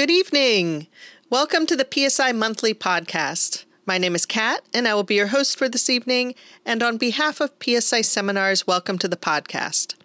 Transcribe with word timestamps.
Good 0.00 0.10
evening. 0.10 0.86
Welcome 1.28 1.66
to 1.66 1.76
the 1.76 1.86
PSI 1.86 2.32
Monthly 2.32 2.72
Podcast. 2.72 3.66
My 3.84 3.98
name 3.98 4.14
is 4.14 4.24
Kat, 4.24 4.62
and 4.72 4.88
I 4.88 4.94
will 4.94 5.02
be 5.02 5.16
your 5.16 5.26
host 5.26 5.58
for 5.58 5.68
this 5.68 5.90
evening. 5.90 6.34
And 6.64 6.82
on 6.82 6.96
behalf 6.96 7.38
of 7.38 7.52
PSI 7.62 8.00
Seminars, 8.00 8.66
welcome 8.66 8.96
to 8.96 9.08
the 9.08 9.18
podcast. 9.18 9.96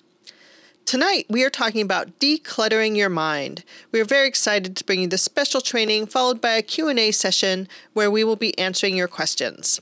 Tonight, 0.83 1.25
we 1.29 1.43
are 1.43 1.51
talking 1.51 1.83
about 1.83 2.19
decluttering 2.19 2.97
your 2.97 3.09
mind. 3.09 3.63
We 3.91 4.01
are 4.01 4.05
very 4.05 4.27
excited 4.27 4.75
to 4.75 4.83
bring 4.83 5.01
you 5.01 5.07
this 5.07 5.21
special 5.21 5.61
training 5.61 6.07
followed 6.07 6.41
by 6.41 6.53
a 6.53 6.63
Q&A 6.63 7.11
session 7.11 7.67
where 7.93 8.09
we 8.09 8.23
will 8.23 8.35
be 8.35 8.57
answering 8.57 8.97
your 8.97 9.07
questions. 9.07 9.79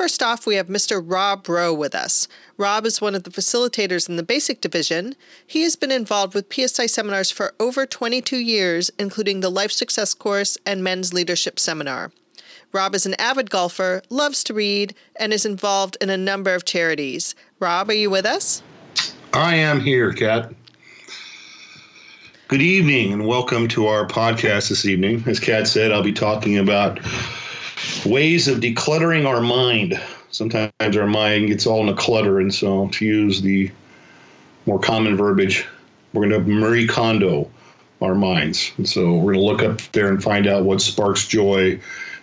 First 0.00 0.22
off, 0.22 0.46
we 0.46 0.54
have 0.54 0.68
Mr. 0.68 1.02
Rob 1.04 1.44
Rohe 1.44 1.76
with 1.76 1.94
us. 1.94 2.26
Rob 2.56 2.86
is 2.86 3.02
one 3.02 3.14
of 3.14 3.24
the 3.24 3.30
facilitators 3.30 4.08
in 4.08 4.16
the 4.16 4.22
basic 4.22 4.62
division. 4.62 5.14
He 5.46 5.60
has 5.64 5.76
been 5.76 5.90
involved 5.90 6.32
with 6.32 6.50
PSI 6.50 6.86
seminars 6.86 7.30
for 7.30 7.52
over 7.60 7.84
22 7.84 8.38
years, 8.38 8.90
including 8.98 9.40
the 9.40 9.50
Life 9.50 9.70
Success 9.70 10.14
course 10.14 10.56
and 10.64 10.82
Men's 10.82 11.12
Leadership 11.12 11.58
Seminar. 11.58 12.12
Rob 12.72 12.94
is 12.94 13.04
an 13.04 13.12
avid 13.18 13.50
golfer, 13.50 14.00
loves 14.08 14.42
to 14.44 14.54
read, 14.54 14.94
and 15.16 15.34
is 15.34 15.44
involved 15.44 15.98
in 16.00 16.08
a 16.08 16.16
number 16.16 16.54
of 16.54 16.64
charities. 16.64 17.34
Rob, 17.58 17.90
are 17.90 17.92
you 17.92 18.08
with 18.08 18.24
us? 18.24 18.62
I 19.34 19.56
am 19.56 19.80
here, 19.80 20.14
Kat. 20.14 20.50
Good 22.48 22.62
evening 22.62 23.12
and 23.12 23.26
welcome 23.26 23.68
to 23.68 23.86
our 23.88 24.06
podcast 24.06 24.70
this 24.70 24.86
evening. 24.86 25.22
As 25.26 25.38
Kat 25.38 25.68
said, 25.68 25.92
I'll 25.92 26.02
be 26.02 26.10
talking 26.10 26.56
about 26.56 27.00
ways 28.04 28.48
of 28.48 28.60
decluttering 28.60 29.26
our 29.26 29.40
mind. 29.40 30.00
Sometimes 30.30 30.72
our 30.80 31.06
mind 31.06 31.48
gets 31.48 31.66
all 31.66 31.82
in 31.82 31.88
a 31.88 31.96
clutter, 31.96 32.38
and 32.38 32.54
so 32.54 32.88
to 32.88 33.04
use 33.04 33.42
the 33.42 33.70
more 34.66 34.78
common 34.78 35.16
verbiage, 35.16 35.66
we're 36.12 36.28
going 36.28 36.44
to 36.44 36.50
Marie 36.50 36.86
Kondo 36.86 37.50
our 38.02 38.14
minds. 38.14 38.72
And 38.76 38.88
so 38.88 39.14
we're 39.14 39.34
going 39.34 39.44
to 39.44 39.52
look 39.52 39.62
up 39.62 39.80
there 39.92 40.08
and 40.08 40.22
find 40.22 40.46
out 40.46 40.64
what 40.64 40.80
sparks 40.80 41.26
joy 41.26 41.78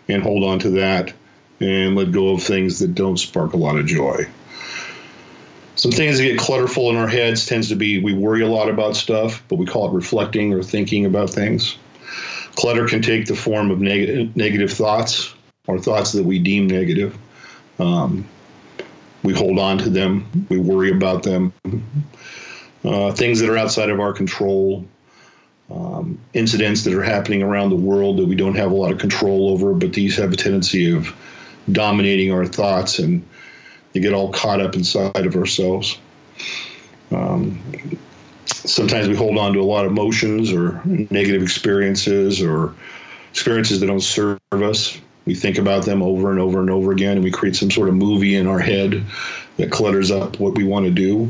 and 0.10 0.24
hold 0.24 0.44
on 0.44 0.60
to 0.60 0.70
that 0.72 1.14
and 1.60 1.96
let 1.96 2.12
go 2.12 2.30
of 2.30 2.44
things 2.44 2.80
that 2.80 2.96
don't 2.96 3.18
spark 3.18 3.54
a 3.54 3.58
lot 3.58 3.78
of 3.78 3.86
joy. 3.86 4.28
Some 5.76 5.92
things 5.92 6.18
that 6.18 6.24
get 6.24 6.40
clutterful 6.40 6.90
in 6.90 6.96
our 6.96 7.08
heads 7.08 7.46
tends 7.46 7.70
to 7.70 7.76
be 7.76 8.00
we 8.00 8.14
worry 8.14 8.42
a 8.42 8.48
lot 8.48 8.70
about 8.70 8.96
stuff, 8.96 9.44
but 9.48 9.58
we 9.58 9.66
call 9.66 9.90
it 9.90 9.94
reflecting 9.94 10.54
or 10.54 10.64
thinking 10.64 11.06
about 11.06 11.30
things. 11.30 11.78
Clutter 12.56 12.88
can 12.88 13.04
take 13.04 13.28
the 13.28 13.36
form 13.36 13.70
of 13.70 13.80
neg- 13.80 14.36
negative 14.36 14.72
thoughts 14.72 15.36
or 15.68 15.80
thoughts 15.80 16.14
that 16.14 16.24
we 16.24 16.40
deem 16.40 16.68
negative. 16.68 17.18
Um, 17.80 18.28
we 19.24 19.34
hold 19.34 19.60
on 19.60 19.78
to 19.80 19.90
them, 19.90 20.48
we 20.50 20.58
worry 20.58 20.92
about 20.92 21.24
them. 21.24 21.54
Uh, 22.84 23.12
things 23.12 23.40
that 23.40 23.50
are 23.50 23.58
outside 23.58 23.90
of 23.90 24.00
our 24.00 24.14
control, 24.14 24.86
um, 25.70 26.18
incidents 26.34 26.84
that 26.84 26.94
are 26.94 27.04
happening 27.04 27.44
around 27.44 27.70
the 27.70 27.76
world 27.76 28.18
that 28.18 28.26
we 28.26 28.36
don't 28.36 28.56
have 28.56 28.72
a 28.72 28.76
lot 28.76 28.92
of 28.92 29.00
control 29.00 29.50
over, 29.50 29.74
but 29.74 29.94
these 29.94 30.16
have 30.16 30.32
a 30.32 30.36
tendency 30.36 30.96
of 30.96 31.14
dominating 31.72 32.32
our 32.32 32.46
thoughts 32.46 33.00
and 33.00 33.28
they 33.92 34.00
get 34.00 34.14
all 34.14 34.32
caught 34.32 34.62
up 34.62 34.76
inside 34.76 35.26
of 35.26 35.36
ourselves. 35.36 35.98
Um, 37.12 37.60
sometimes 38.46 39.08
we 39.08 39.16
hold 39.16 39.38
on 39.38 39.54
to 39.54 39.60
a 39.60 39.64
lot 39.64 39.86
of 39.86 39.92
emotions 39.92 40.52
or 40.52 40.82
negative 40.86 41.42
experiences 41.42 42.42
or 42.42 42.74
experiences 43.32 43.80
that 43.80 43.88
don't 43.88 44.02
serve 44.02 44.40
us. 44.52 45.00
We 45.28 45.36
think 45.36 45.58
about 45.58 45.84
them 45.84 46.02
over 46.02 46.32
and 46.32 46.40
over 46.40 46.62
and 46.62 46.70
over 46.70 46.94
again, 46.94 47.18
and 47.18 47.24
we 47.24 47.32
create 47.32 47.58
some 47.58 47.70
sort 47.70 47.90
of 47.90 47.96
movie 47.96 48.36
in 48.36 48.48
our 48.48 48.60
head 48.60 49.04
that 49.58 49.70
clutters 49.70 50.10
up 50.10 50.40
what 50.40 50.56
we 50.56 50.64
want 50.64 50.86
to 50.86 50.92
do. 50.92 51.30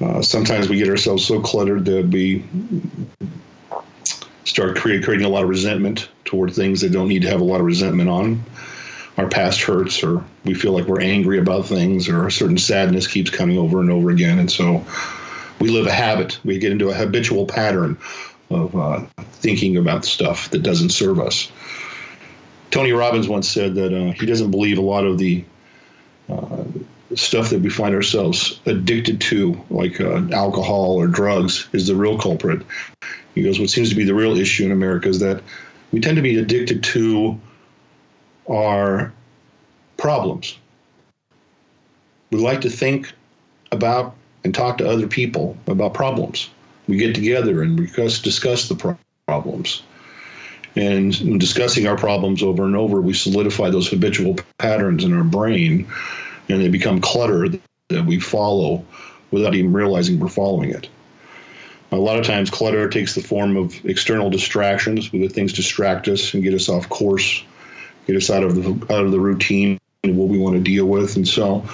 Uh, 0.00 0.20
sometimes 0.20 0.68
we 0.68 0.76
get 0.76 0.88
ourselves 0.88 1.24
so 1.24 1.40
cluttered 1.40 1.84
that 1.84 2.08
we 2.08 2.44
start 4.44 4.76
create, 4.76 5.04
creating 5.04 5.24
a 5.24 5.28
lot 5.28 5.44
of 5.44 5.48
resentment 5.48 6.08
toward 6.24 6.52
things 6.52 6.80
that 6.80 6.90
don't 6.90 7.06
need 7.06 7.22
to 7.22 7.28
have 7.28 7.40
a 7.40 7.44
lot 7.44 7.60
of 7.60 7.66
resentment 7.66 8.10
on. 8.10 8.42
Our 9.16 9.28
past 9.28 9.60
hurts, 9.62 10.02
or 10.02 10.24
we 10.44 10.54
feel 10.54 10.72
like 10.72 10.86
we're 10.86 11.00
angry 11.00 11.38
about 11.38 11.66
things, 11.66 12.08
or 12.08 12.26
a 12.26 12.32
certain 12.32 12.58
sadness 12.58 13.06
keeps 13.06 13.30
coming 13.30 13.56
over 13.56 13.80
and 13.80 13.90
over 13.90 14.10
again. 14.10 14.40
And 14.40 14.50
so 14.50 14.84
we 15.60 15.68
live 15.68 15.86
a 15.86 15.92
habit. 15.92 16.40
We 16.44 16.58
get 16.58 16.72
into 16.72 16.88
a 16.88 16.94
habitual 16.94 17.46
pattern 17.46 17.98
of 18.50 18.74
uh, 18.74 19.06
thinking 19.18 19.76
about 19.76 20.04
stuff 20.04 20.50
that 20.50 20.64
doesn't 20.64 20.90
serve 20.90 21.20
us. 21.20 21.52
Tony 22.70 22.92
Robbins 22.92 23.28
once 23.28 23.48
said 23.48 23.74
that 23.74 23.92
uh, 23.92 24.12
he 24.12 24.26
doesn't 24.26 24.50
believe 24.50 24.78
a 24.78 24.82
lot 24.82 25.04
of 25.04 25.18
the 25.18 25.44
uh, 26.28 26.64
stuff 27.14 27.50
that 27.50 27.60
we 27.60 27.68
find 27.68 27.94
ourselves 27.94 28.60
addicted 28.66 29.20
to, 29.20 29.60
like 29.70 30.00
uh, 30.00 30.22
alcohol 30.32 30.94
or 30.94 31.08
drugs, 31.08 31.68
is 31.72 31.88
the 31.88 31.94
real 31.94 32.18
culprit. 32.18 32.62
He 33.34 33.42
goes, 33.42 33.58
What 33.58 33.70
seems 33.70 33.90
to 33.90 33.96
be 33.96 34.04
the 34.04 34.14
real 34.14 34.36
issue 34.36 34.64
in 34.64 34.72
America 34.72 35.08
is 35.08 35.18
that 35.20 35.42
we 35.92 36.00
tend 36.00 36.16
to 36.16 36.22
be 36.22 36.38
addicted 36.38 36.82
to 36.84 37.38
our 38.48 39.12
problems. 39.96 40.56
We 42.30 42.38
like 42.38 42.60
to 42.60 42.70
think 42.70 43.12
about 43.72 44.14
and 44.44 44.54
talk 44.54 44.78
to 44.78 44.88
other 44.88 45.06
people 45.06 45.56
about 45.66 45.94
problems. 45.94 46.48
We 46.86 46.96
get 46.96 47.14
together 47.14 47.62
and 47.62 47.76
discuss, 47.76 48.20
discuss 48.20 48.68
the 48.68 48.74
pro- 48.74 48.98
problems. 49.26 49.82
And 50.76 51.18
in 51.20 51.38
discussing 51.38 51.86
our 51.86 51.96
problems 51.96 52.42
over 52.42 52.64
and 52.64 52.76
over, 52.76 53.00
we 53.00 53.12
solidify 53.12 53.70
those 53.70 53.88
habitual 53.88 54.36
patterns 54.58 55.04
in 55.04 55.12
our 55.12 55.24
brain 55.24 55.90
and 56.48 56.60
they 56.60 56.68
become 56.68 57.00
clutter 57.00 57.48
that 57.88 58.06
we 58.06 58.18
follow 58.20 58.84
without 59.30 59.54
even 59.54 59.72
realizing 59.72 60.18
we're 60.18 60.28
following 60.28 60.70
it. 60.70 60.88
A 61.92 61.96
lot 61.96 62.18
of 62.18 62.24
times, 62.24 62.50
clutter 62.50 62.88
takes 62.88 63.14
the 63.14 63.20
form 63.20 63.56
of 63.56 63.84
external 63.84 64.30
distractions, 64.30 65.12
where 65.12 65.28
things 65.28 65.52
distract 65.52 66.06
us 66.06 66.34
and 66.34 66.42
get 66.42 66.54
us 66.54 66.68
off 66.68 66.88
course, 66.88 67.42
get 68.06 68.16
us 68.16 68.30
out 68.30 68.44
of 68.44 68.54
the 68.54 68.94
out 68.94 69.04
of 69.04 69.10
the 69.10 69.18
routine 69.18 69.78
of 70.04 70.14
what 70.14 70.28
we 70.28 70.38
want 70.38 70.54
to 70.54 70.62
deal 70.62 70.86
with. 70.86 71.16
And 71.16 71.26
so, 71.26 71.64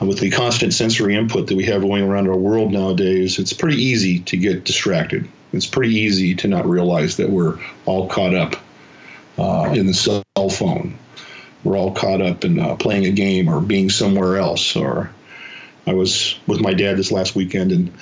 with 0.00 0.20
the 0.20 0.30
constant 0.30 0.72
sensory 0.72 1.16
input 1.16 1.48
that 1.48 1.56
we 1.56 1.64
have 1.64 1.82
going 1.82 2.04
around 2.04 2.28
our 2.28 2.36
world 2.36 2.72
nowadays, 2.72 3.40
it's 3.40 3.52
pretty 3.52 3.82
easy 3.82 4.20
to 4.20 4.36
get 4.36 4.64
distracted. 4.64 5.28
It's 5.52 5.66
pretty 5.66 5.94
easy 5.94 6.34
to 6.36 6.48
not 6.48 6.68
realize 6.68 7.16
that 7.16 7.30
we're 7.30 7.58
all 7.86 8.08
caught 8.08 8.34
up 8.34 8.56
uh, 9.38 9.72
in 9.74 9.86
the 9.86 9.94
cell 9.94 10.22
phone. 10.50 10.96
We're 11.64 11.76
all 11.76 11.92
caught 11.92 12.20
up 12.20 12.44
in 12.44 12.58
uh, 12.58 12.76
playing 12.76 13.06
a 13.06 13.10
game 13.10 13.48
or 13.48 13.60
being 13.60 13.90
somewhere 13.90 14.36
else. 14.36 14.76
Or 14.76 15.10
I 15.86 15.94
was 15.94 16.38
with 16.46 16.60
my 16.60 16.74
dad 16.74 16.96
this 16.96 17.12
last 17.12 17.34
weekend, 17.34 17.72
and 17.72 17.92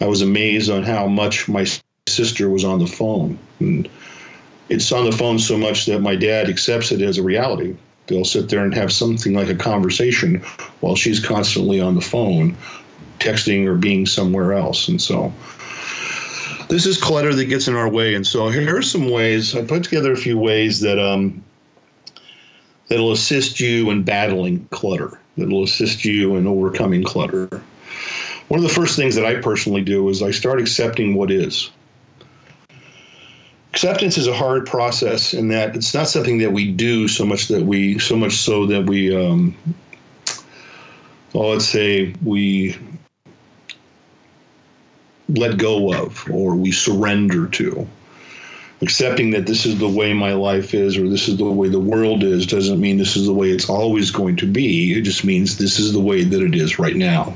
I 0.00 0.06
was 0.06 0.22
amazed 0.22 0.70
on 0.70 0.82
how 0.82 1.06
much 1.06 1.48
my 1.48 1.66
sister 2.08 2.50
was 2.50 2.64
on 2.64 2.78
the 2.78 2.86
phone. 2.86 3.38
And 3.60 3.88
it's 4.68 4.90
on 4.92 5.04
the 5.04 5.16
phone 5.16 5.38
so 5.38 5.56
much 5.56 5.86
that 5.86 6.00
my 6.00 6.16
dad 6.16 6.48
accepts 6.48 6.92
it 6.92 7.00
as 7.00 7.18
a 7.18 7.22
reality. 7.22 7.76
They'll 8.06 8.24
sit 8.24 8.48
there 8.50 8.64
and 8.64 8.74
have 8.74 8.92
something 8.92 9.32
like 9.32 9.48
a 9.48 9.54
conversation 9.54 10.40
while 10.80 10.96
she's 10.96 11.24
constantly 11.24 11.80
on 11.80 11.94
the 11.94 12.00
phone, 12.02 12.56
texting 13.18 13.66
or 13.66 13.76
being 13.76 14.04
somewhere 14.04 14.52
else. 14.52 14.88
And 14.88 15.00
so 15.00 15.32
this 16.68 16.86
is 16.86 17.00
clutter 17.00 17.34
that 17.34 17.44
gets 17.46 17.68
in 17.68 17.74
our 17.74 17.88
way. 17.88 18.14
And 18.14 18.26
so 18.26 18.48
here 18.48 18.76
are 18.76 18.82
some 18.82 19.10
ways 19.10 19.54
I 19.54 19.64
put 19.64 19.84
together 19.84 20.12
a 20.12 20.16
few 20.16 20.38
ways 20.38 20.80
that 20.80 20.98
um, 20.98 21.42
that'll 22.88 23.12
assist 23.12 23.60
you 23.60 23.90
in 23.90 24.02
battling 24.02 24.66
clutter. 24.70 25.20
That'll 25.36 25.64
assist 25.64 26.04
you 26.04 26.36
in 26.36 26.46
overcoming 26.46 27.02
clutter. 27.02 27.48
One 28.48 28.58
of 28.58 28.62
the 28.62 28.74
first 28.74 28.96
things 28.96 29.14
that 29.14 29.24
I 29.24 29.40
personally 29.40 29.82
do 29.82 30.08
is 30.08 30.22
I 30.22 30.30
start 30.30 30.60
accepting 30.60 31.14
what 31.14 31.30
is. 31.30 31.70
Acceptance 33.72 34.16
is 34.16 34.28
a 34.28 34.34
hard 34.34 34.66
process 34.66 35.34
in 35.34 35.48
that 35.48 35.74
it's 35.74 35.94
not 35.94 36.08
something 36.08 36.38
that 36.38 36.52
we 36.52 36.70
do 36.70 37.08
so 37.08 37.26
much 37.26 37.48
that 37.48 37.62
we 37.62 37.98
so 37.98 38.14
much 38.14 38.34
so 38.34 38.66
that 38.66 38.86
we 38.86 39.14
um, 39.16 39.56
well, 41.32 41.50
let's 41.50 41.66
say 41.66 42.14
we 42.22 42.76
let 45.28 45.56
go 45.56 45.92
of 45.92 46.28
or 46.30 46.54
we 46.54 46.72
surrender 46.72 47.46
to. 47.48 47.86
Accepting 48.82 49.30
that 49.30 49.46
this 49.46 49.64
is 49.64 49.78
the 49.78 49.88
way 49.88 50.12
my 50.12 50.34
life 50.34 50.74
is 50.74 50.98
or 50.98 51.08
this 51.08 51.28
is 51.28 51.38
the 51.38 51.44
way 51.44 51.68
the 51.68 51.80
world 51.80 52.22
is 52.22 52.46
doesn't 52.46 52.80
mean 52.80 52.98
this 52.98 53.16
is 53.16 53.26
the 53.26 53.32
way 53.32 53.50
it's 53.50 53.68
always 53.68 54.10
going 54.10 54.36
to 54.36 54.46
be. 54.46 54.98
It 54.98 55.02
just 55.02 55.24
means 55.24 55.56
this 55.56 55.78
is 55.78 55.92
the 55.92 56.00
way 56.00 56.24
that 56.24 56.42
it 56.42 56.54
is 56.54 56.78
right 56.78 56.96
now. 56.96 57.34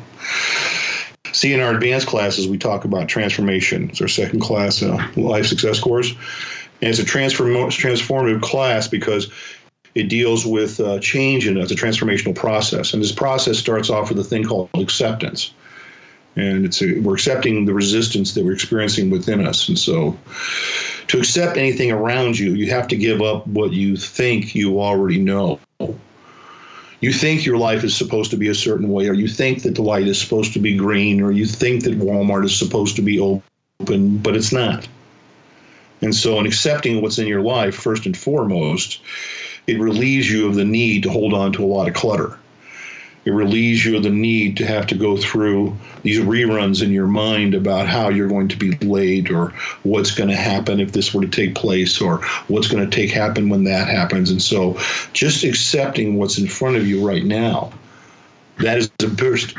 See, 1.32 1.52
in 1.52 1.60
our 1.60 1.74
advanced 1.74 2.06
classes, 2.06 2.48
we 2.48 2.58
talk 2.58 2.84
about 2.84 3.08
transformation. 3.08 3.90
It's 3.90 4.00
our 4.00 4.08
second 4.08 4.40
class, 4.40 4.82
uh, 4.82 5.06
life 5.16 5.46
success 5.46 5.78
course. 5.78 6.10
And 6.82 6.90
it's 6.90 6.98
a 6.98 7.04
transform- 7.04 7.70
transformative 7.70 8.42
class 8.42 8.88
because 8.88 9.30
it 9.94 10.08
deals 10.08 10.44
with 10.46 10.80
uh, 10.80 10.98
change 11.00 11.46
and 11.46 11.56
it's 11.58 11.72
a 11.72 11.76
transformational 11.76 12.34
process. 12.34 12.92
And 12.92 13.02
this 13.02 13.12
process 13.12 13.58
starts 13.58 13.90
off 13.90 14.10
with 14.10 14.18
a 14.18 14.24
thing 14.24 14.44
called 14.44 14.70
acceptance. 14.74 15.52
And 16.38 16.64
it's 16.64 16.80
a, 16.80 17.00
we're 17.00 17.14
accepting 17.14 17.64
the 17.64 17.74
resistance 17.74 18.34
that 18.34 18.44
we're 18.44 18.52
experiencing 18.52 19.10
within 19.10 19.44
us. 19.44 19.68
And 19.68 19.78
so, 19.78 20.16
to 21.08 21.18
accept 21.18 21.56
anything 21.56 21.90
around 21.90 22.38
you, 22.38 22.54
you 22.54 22.70
have 22.70 22.86
to 22.88 22.96
give 22.96 23.20
up 23.20 23.46
what 23.48 23.72
you 23.72 23.96
think 23.96 24.54
you 24.54 24.80
already 24.80 25.18
know. 25.18 25.58
You 27.00 27.12
think 27.12 27.44
your 27.44 27.58
life 27.58 27.82
is 27.82 27.96
supposed 27.96 28.30
to 28.30 28.36
be 28.36 28.48
a 28.48 28.54
certain 28.54 28.88
way, 28.88 29.08
or 29.08 29.14
you 29.14 29.28
think 29.28 29.62
that 29.62 29.74
the 29.74 29.82
light 29.82 30.06
is 30.06 30.20
supposed 30.20 30.52
to 30.52 30.58
be 30.58 30.76
green, 30.76 31.20
or 31.20 31.32
you 31.32 31.46
think 31.46 31.84
that 31.84 31.98
Walmart 31.98 32.44
is 32.44 32.56
supposed 32.56 32.96
to 32.96 33.02
be 33.02 33.18
open, 33.20 34.18
but 34.18 34.36
it's 34.36 34.52
not. 34.52 34.86
And 36.02 36.14
so, 36.14 36.38
in 36.38 36.46
accepting 36.46 37.02
what's 37.02 37.18
in 37.18 37.26
your 37.26 37.42
life, 37.42 37.74
first 37.74 38.06
and 38.06 38.16
foremost, 38.16 39.00
it 39.66 39.80
relieves 39.80 40.30
you 40.30 40.46
of 40.46 40.54
the 40.54 40.64
need 40.64 41.02
to 41.02 41.10
hold 41.10 41.34
on 41.34 41.52
to 41.52 41.64
a 41.64 41.66
lot 41.66 41.88
of 41.88 41.94
clutter. 41.94 42.38
It 43.28 43.32
relieves 43.32 43.84
you 43.84 43.98
of 43.98 44.04
the 44.04 44.08
need 44.08 44.56
to 44.56 44.64
have 44.64 44.86
to 44.86 44.94
go 44.94 45.18
through 45.18 45.76
these 46.02 46.18
reruns 46.18 46.82
in 46.82 46.92
your 46.92 47.06
mind 47.06 47.52
about 47.52 47.86
how 47.86 48.08
you're 48.08 48.26
going 48.26 48.48
to 48.48 48.56
be 48.56 48.70
late 48.78 49.30
or 49.30 49.50
what's 49.82 50.12
going 50.12 50.30
to 50.30 50.34
happen 50.34 50.80
if 50.80 50.92
this 50.92 51.12
were 51.12 51.20
to 51.20 51.28
take 51.28 51.54
place 51.54 52.00
or 52.00 52.22
what's 52.46 52.68
going 52.68 52.88
to 52.88 52.96
take 52.96 53.10
happen 53.10 53.50
when 53.50 53.64
that 53.64 53.86
happens. 53.86 54.30
And 54.30 54.40
so 54.40 54.78
just 55.12 55.44
accepting 55.44 56.16
what's 56.16 56.38
in 56.38 56.48
front 56.48 56.78
of 56.78 56.86
you 56.86 57.06
right 57.06 57.22
now, 57.22 57.70
that 58.60 58.78
is 58.78 58.90
the 58.96 59.10
first 59.10 59.54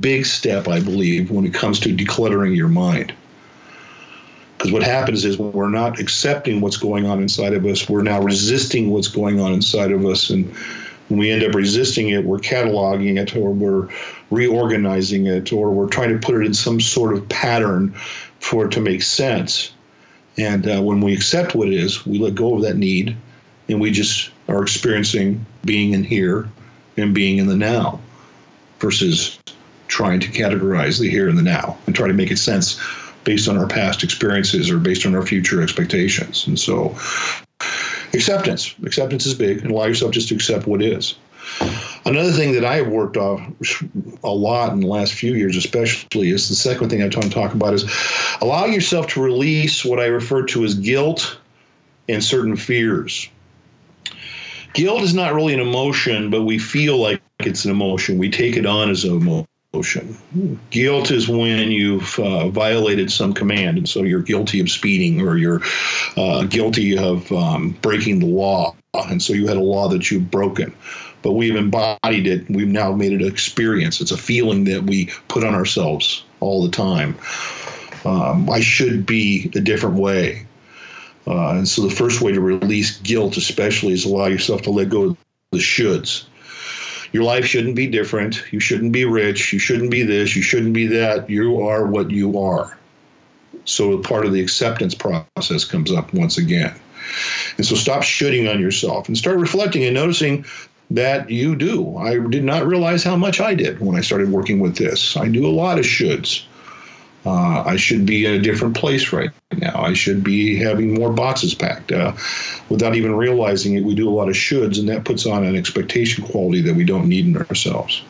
big 0.00 0.24
step, 0.24 0.66
I 0.66 0.80
believe, 0.80 1.30
when 1.30 1.44
it 1.44 1.52
comes 1.52 1.78
to 1.80 1.94
decluttering 1.94 2.56
your 2.56 2.68
mind. 2.68 3.12
Because 4.56 4.72
what 4.72 4.82
happens 4.82 5.26
is 5.26 5.36
when 5.36 5.52
we're 5.52 5.68
not 5.68 6.00
accepting 6.00 6.62
what's 6.62 6.78
going 6.78 7.04
on 7.04 7.20
inside 7.20 7.52
of 7.52 7.66
us, 7.66 7.86
we're 7.86 8.02
now 8.02 8.22
resisting 8.22 8.88
what's 8.88 9.08
going 9.08 9.40
on 9.40 9.52
inside 9.52 9.92
of 9.92 10.06
us. 10.06 10.30
And 10.30 10.54
when 11.10 11.18
we 11.18 11.30
end 11.30 11.42
up 11.42 11.54
resisting 11.54 12.10
it, 12.10 12.24
we're 12.24 12.38
cataloging 12.38 13.18
it 13.18 13.34
or 13.34 13.50
we're 13.50 13.88
reorganizing 14.30 15.26
it 15.26 15.52
or 15.52 15.72
we're 15.72 15.88
trying 15.88 16.18
to 16.18 16.24
put 16.24 16.36
it 16.36 16.46
in 16.46 16.54
some 16.54 16.80
sort 16.80 17.12
of 17.12 17.28
pattern 17.28 17.92
for 18.38 18.66
it 18.66 18.70
to 18.70 18.80
make 18.80 19.02
sense. 19.02 19.72
And 20.38 20.68
uh, 20.68 20.80
when 20.80 21.00
we 21.00 21.12
accept 21.12 21.56
what 21.56 21.66
it 21.66 21.74
is, 21.74 22.06
we 22.06 22.20
let 22.20 22.36
go 22.36 22.54
of 22.54 22.62
that 22.62 22.76
need 22.76 23.16
and 23.68 23.80
we 23.80 23.90
just 23.90 24.30
are 24.48 24.62
experiencing 24.62 25.44
being 25.64 25.94
in 25.94 26.04
here 26.04 26.48
and 26.96 27.12
being 27.12 27.38
in 27.38 27.48
the 27.48 27.56
now 27.56 28.00
versus 28.78 29.36
trying 29.88 30.20
to 30.20 30.28
categorize 30.28 31.00
the 31.00 31.10
here 31.10 31.28
and 31.28 31.36
the 31.36 31.42
now 31.42 31.76
and 31.86 31.96
try 31.96 32.06
to 32.06 32.14
make 32.14 32.30
it 32.30 32.38
sense 32.38 32.80
based 33.24 33.48
on 33.48 33.58
our 33.58 33.66
past 33.66 34.04
experiences 34.04 34.70
or 34.70 34.78
based 34.78 35.04
on 35.04 35.16
our 35.16 35.26
future 35.26 35.60
expectations. 35.60 36.46
And 36.46 36.58
so, 36.58 36.96
acceptance. 38.12 38.74
Acceptance 38.84 39.26
is 39.26 39.34
big, 39.34 39.62
and 39.62 39.70
allow 39.70 39.86
yourself 39.86 40.12
just 40.12 40.28
to 40.28 40.34
accept 40.34 40.66
what 40.66 40.82
is. 40.82 41.14
Another 42.04 42.32
thing 42.32 42.52
that 42.52 42.64
I 42.64 42.76
have 42.76 42.88
worked 42.88 43.16
off 43.16 43.40
a 44.22 44.30
lot 44.30 44.72
in 44.72 44.80
the 44.80 44.86
last 44.86 45.14
few 45.14 45.34
years, 45.34 45.56
especially, 45.56 46.30
is 46.30 46.48
the 46.48 46.54
second 46.54 46.90
thing 46.90 47.02
I 47.02 47.04
want 47.06 47.24
to 47.24 47.30
talk 47.30 47.54
about 47.54 47.74
is 47.74 47.84
allow 48.40 48.66
yourself 48.66 49.08
to 49.08 49.22
release 49.22 49.84
what 49.84 50.00
I 50.00 50.06
refer 50.06 50.44
to 50.46 50.64
as 50.64 50.74
guilt 50.74 51.38
and 52.08 52.22
certain 52.22 52.56
fears. 52.56 53.28
Guilt 54.72 55.02
is 55.02 55.14
not 55.14 55.34
really 55.34 55.54
an 55.54 55.60
emotion, 55.60 56.30
but 56.30 56.42
we 56.42 56.58
feel 56.58 56.98
like 56.98 57.20
it's 57.40 57.64
an 57.64 57.70
emotion. 57.70 58.18
We 58.18 58.30
take 58.30 58.56
it 58.56 58.66
on 58.66 58.90
as 58.90 59.04
an 59.04 59.12
Guilt 60.70 61.12
is 61.12 61.28
when 61.28 61.70
you've 61.70 62.18
uh, 62.18 62.48
violated 62.48 63.12
some 63.12 63.32
command, 63.32 63.78
and 63.78 63.88
so 63.88 64.02
you're 64.02 64.20
guilty 64.20 64.58
of 64.58 64.68
speeding 64.68 65.20
or 65.20 65.36
you're 65.36 65.60
uh, 66.16 66.42
guilty 66.44 66.98
of 66.98 67.30
um, 67.30 67.70
breaking 67.80 68.18
the 68.18 68.26
law, 68.26 68.74
and 68.94 69.22
so 69.22 69.32
you 69.32 69.46
had 69.46 69.56
a 69.56 69.62
law 69.62 69.88
that 69.88 70.10
you've 70.10 70.28
broken. 70.28 70.74
But 71.22 71.32
we've 71.32 71.54
embodied 71.54 72.26
it. 72.26 72.50
We've 72.50 72.66
now 72.66 72.92
made 72.92 73.12
it 73.12 73.22
an 73.22 73.28
experience. 73.28 74.00
It's 74.00 74.10
a 74.10 74.18
feeling 74.18 74.64
that 74.64 74.82
we 74.84 75.06
put 75.28 75.44
on 75.44 75.54
ourselves 75.54 76.24
all 76.40 76.64
the 76.64 76.70
time. 76.70 77.16
Um, 78.04 78.50
I 78.50 78.60
should 78.60 79.06
be 79.06 79.52
a 79.54 79.60
different 79.60 79.96
way. 79.96 80.46
Uh, 81.28 81.50
and 81.50 81.68
so 81.68 81.82
the 81.82 81.94
first 81.94 82.22
way 82.22 82.32
to 82.32 82.40
release 82.40 82.98
guilt, 82.98 83.36
especially, 83.36 83.92
is 83.92 84.04
allow 84.04 84.26
yourself 84.26 84.62
to 84.62 84.70
let 84.70 84.88
go 84.88 85.10
of 85.10 85.16
the 85.52 85.58
shoulds 85.58 86.24
your 87.12 87.24
life 87.24 87.44
shouldn't 87.44 87.76
be 87.76 87.86
different. 87.86 88.44
You 88.52 88.60
shouldn't 88.60 88.92
be 88.92 89.04
rich. 89.04 89.52
You 89.52 89.58
shouldn't 89.58 89.90
be 89.90 90.02
this. 90.02 90.36
You 90.36 90.42
shouldn't 90.42 90.74
be 90.74 90.86
that. 90.88 91.28
You 91.28 91.60
are 91.62 91.86
what 91.86 92.10
you 92.10 92.38
are. 92.38 92.76
So 93.64 93.98
part 93.98 94.26
of 94.26 94.32
the 94.32 94.40
acceptance 94.40 94.94
process 94.94 95.64
comes 95.64 95.92
up 95.92 96.12
once 96.14 96.38
again. 96.38 96.74
And 97.56 97.66
so 97.66 97.74
stop 97.74 98.02
shooting 98.02 98.48
on 98.48 98.60
yourself 98.60 99.08
and 99.08 99.16
start 99.16 99.38
reflecting 99.38 99.84
and 99.84 99.94
noticing 99.94 100.44
that 100.90 101.30
you 101.30 101.54
do. 101.56 101.96
I 101.96 102.18
did 102.18 102.44
not 102.44 102.66
realize 102.66 103.04
how 103.04 103.16
much 103.16 103.40
I 103.40 103.54
did 103.54 103.80
when 103.80 103.96
I 103.96 104.00
started 104.00 104.30
working 104.30 104.60
with 104.60 104.76
this. 104.76 105.16
I 105.16 105.28
do 105.28 105.46
a 105.46 105.48
lot 105.48 105.78
of 105.78 105.84
shoulds. 105.84 106.44
Uh, 107.26 107.62
I 107.66 107.76
should 107.76 108.06
be 108.06 108.24
in 108.24 108.32
a 108.32 108.38
different 108.38 108.76
place 108.76 109.12
right 109.12 109.30
now. 109.52 109.82
I 109.82 109.92
should 109.92 110.24
be 110.24 110.56
having 110.56 110.94
more 110.94 111.12
boxes 111.12 111.54
packed. 111.54 111.92
Uh, 111.92 112.12
without 112.70 112.96
even 112.96 113.14
realizing 113.14 113.74
it, 113.74 113.84
we 113.84 113.94
do 113.94 114.08
a 114.08 114.10
lot 114.10 114.28
of 114.28 114.34
shoulds, 114.34 114.78
and 114.78 114.88
that 114.88 115.04
puts 115.04 115.26
on 115.26 115.44
an 115.44 115.54
expectation 115.54 116.24
quality 116.24 116.62
that 116.62 116.74
we 116.74 116.84
don't 116.84 117.08
need 117.08 117.26
in 117.26 117.36
ourselves. 117.36 118.02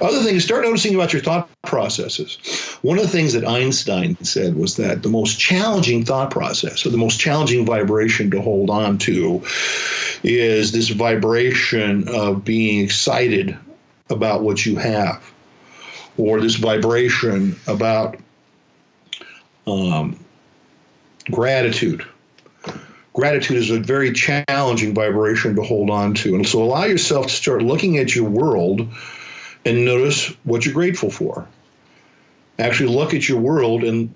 Other 0.00 0.22
thing 0.22 0.36
is 0.36 0.44
start 0.44 0.64
noticing 0.64 0.94
about 0.94 1.12
your 1.12 1.20
thought 1.20 1.50
processes. 1.62 2.38
One 2.82 2.96
of 2.96 3.02
the 3.02 3.10
things 3.10 3.34
that 3.34 3.46
Einstein 3.46 4.16
said 4.24 4.56
was 4.56 4.76
that 4.76 5.02
the 5.02 5.08
most 5.10 5.38
challenging 5.38 6.04
thought 6.04 6.30
process, 6.30 6.86
or 6.86 6.90
the 6.90 6.96
most 6.96 7.20
challenging 7.20 7.66
vibration 7.66 8.30
to 8.30 8.40
hold 8.40 8.70
on 8.70 8.96
to, 8.98 9.42
is 10.22 10.72
this 10.72 10.88
vibration 10.88 12.08
of 12.08 12.44
being 12.44 12.82
excited 12.82 13.56
about 14.08 14.42
what 14.42 14.64
you 14.64 14.76
have, 14.76 15.30
or 16.16 16.40
this 16.40 16.56
vibration 16.56 17.56
about 17.66 18.16
um, 19.70 20.24
gratitude. 21.30 22.04
Gratitude 23.12 23.56
is 23.56 23.70
a 23.70 23.80
very 23.80 24.12
challenging 24.12 24.94
vibration 24.94 25.56
to 25.56 25.62
hold 25.62 25.90
on 25.90 26.14
to. 26.14 26.34
And 26.34 26.46
so 26.46 26.62
allow 26.62 26.84
yourself 26.84 27.26
to 27.26 27.32
start 27.32 27.62
looking 27.62 27.98
at 27.98 28.14
your 28.14 28.28
world 28.28 28.86
and 29.64 29.84
notice 29.84 30.28
what 30.44 30.64
you're 30.64 30.74
grateful 30.74 31.10
for. 31.10 31.46
Actually, 32.58 32.94
look 32.94 33.14
at 33.14 33.28
your 33.28 33.40
world 33.40 33.84
and 33.84 34.14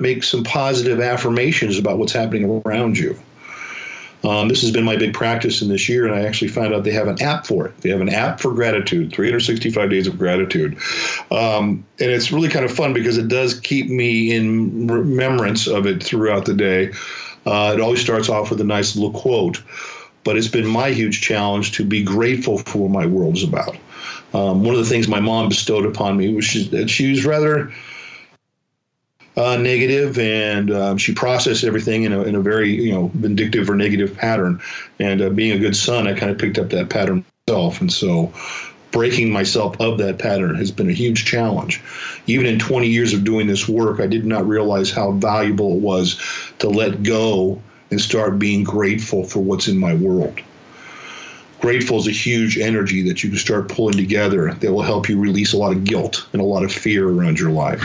make 0.00 0.22
some 0.22 0.44
positive 0.44 1.00
affirmations 1.00 1.78
about 1.78 1.98
what's 1.98 2.12
happening 2.12 2.62
around 2.64 2.98
you. 2.98 3.18
Um, 4.26 4.48
this 4.48 4.60
has 4.62 4.72
been 4.72 4.84
my 4.84 4.96
big 4.96 5.14
practice 5.14 5.62
in 5.62 5.68
this 5.68 5.88
year, 5.88 6.04
and 6.04 6.12
I 6.12 6.26
actually 6.26 6.48
found 6.48 6.74
out 6.74 6.82
they 6.82 6.90
have 6.90 7.06
an 7.06 7.22
app 7.22 7.46
for 7.46 7.68
it. 7.68 7.76
They 7.82 7.90
have 7.90 8.00
an 8.00 8.08
app 8.08 8.40
for 8.40 8.52
gratitude, 8.52 9.12
365 9.12 9.88
days 9.88 10.08
of 10.08 10.18
gratitude. 10.18 10.76
Um, 11.30 11.86
and 12.00 12.10
it's 12.10 12.32
really 12.32 12.48
kind 12.48 12.64
of 12.64 12.72
fun 12.72 12.92
because 12.92 13.18
it 13.18 13.28
does 13.28 13.60
keep 13.60 13.88
me 13.88 14.34
in 14.34 14.88
remembrance 14.88 15.68
of 15.68 15.86
it 15.86 16.02
throughout 16.02 16.44
the 16.44 16.54
day. 16.54 16.90
Uh, 17.46 17.72
it 17.76 17.80
always 17.80 18.00
starts 18.00 18.28
off 18.28 18.50
with 18.50 18.60
a 18.60 18.64
nice 18.64 18.96
little 18.96 19.12
quote, 19.12 19.62
but 20.24 20.36
it's 20.36 20.48
been 20.48 20.66
my 20.66 20.90
huge 20.90 21.20
challenge 21.20 21.70
to 21.72 21.84
be 21.84 22.02
grateful 22.02 22.58
for 22.58 22.78
what 22.78 22.90
my 22.90 23.06
world 23.06 23.36
is 23.36 23.44
about. 23.44 23.76
Um, 24.34 24.64
one 24.64 24.74
of 24.74 24.80
the 24.80 24.90
things 24.90 25.06
my 25.06 25.20
mom 25.20 25.48
bestowed 25.48 25.86
upon 25.86 26.16
me 26.16 26.34
was 26.34 26.44
she, 26.44 26.88
she 26.88 27.10
was 27.10 27.24
rather 27.24 27.72
uh, 29.36 29.56
negative, 29.56 30.18
and 30.18 30.70
um, 30.70 30.98
she 30.98 31.12
processed 31.12 31.64
everything 31.64 32.04
in 32.04 32.12
a, 32.12 32.22
in 32.22 32.34
a 32.34 32.40
very 32.40 32.70
you 32.70 32.92
know 32.92 33.10
vindictive 33.14 33.68
or 33.68 33.76
negative 33.76 34.16
pattern. 34.16 34.60
And 34.98 35.20
uh, 35.20 35.30
being 35.30 35.52
a 35.52 35.58
good 35.58 35.76
son, 35.76 36.06
I 36.06 36.14
kind 36.14 36.32
of 36.32 36.38
picked 36.38 36.58
up 36.58 36.70
that 36.70 36.88
pattern 36.88 37.24
myself, 37.46 37.80
and 37.80 37.92
so 37.92 38.32
breaking 38.92 39.30
myself 39.30 39.78
of 39.78 39.98
that 39.98 40.18
pattern 40.18 40.54
has 40.54 40.70
been 40.70 40.88
a 40.88 40.92
huge 40.92 41.26
challenge. 41.26 41.82
Even 42.26 42.46
in 42.46 42.58
20 42.58 42.86
years 42.86 43.12
of 43.12 43.24
doing 43.24 43.46
this 43.46 43.68
work, 43.68 44.00
I 44.00 44.06
did 44.06 44.24
not 44.24 44.48
realize 44.48 44.90
how 44.90 45.12
valuable 45.12 45.74
it 45.74 45.80
was 45.80 46.18
to 46.60 46.68
let 46.70 47.02
go 47.02 47.60
and 47.90 48.00
start 48.00 48.38
being 48.38 48.64
grateful 48.64 49.24
for 49.24 49.40
what's 49.40 49.68
in 49.68 49.78
my 49.78 49.94
world. 49.94 50.40
Grateful 51.60 51.98
is 51.98 52.06
a 52.06 52.12
huge 52.12 52.58
energy 52.58 53.02
that 53.02 53.22
you 53.22 53.30
can 53.30 53.38
start 53.38 53.68
pulling 53.68 53.96
together 53.96 54.52
that 54.54 54.72
will 54.72 54.82
help 54.82 55.08
you 55.08 55.18
release 55.18 55.52
a 55.52 55.58
lot 55.58 55.72
of 55.72 55.84
guilt 55.84 56.26
and 56.32 56.40
a 56.40 56.44
lot 56.44 56.64
of 56.64 56.72
fear 56.72 57.08
around 57.08 57.38
your 57.38 57.50
life. 57.50 57.84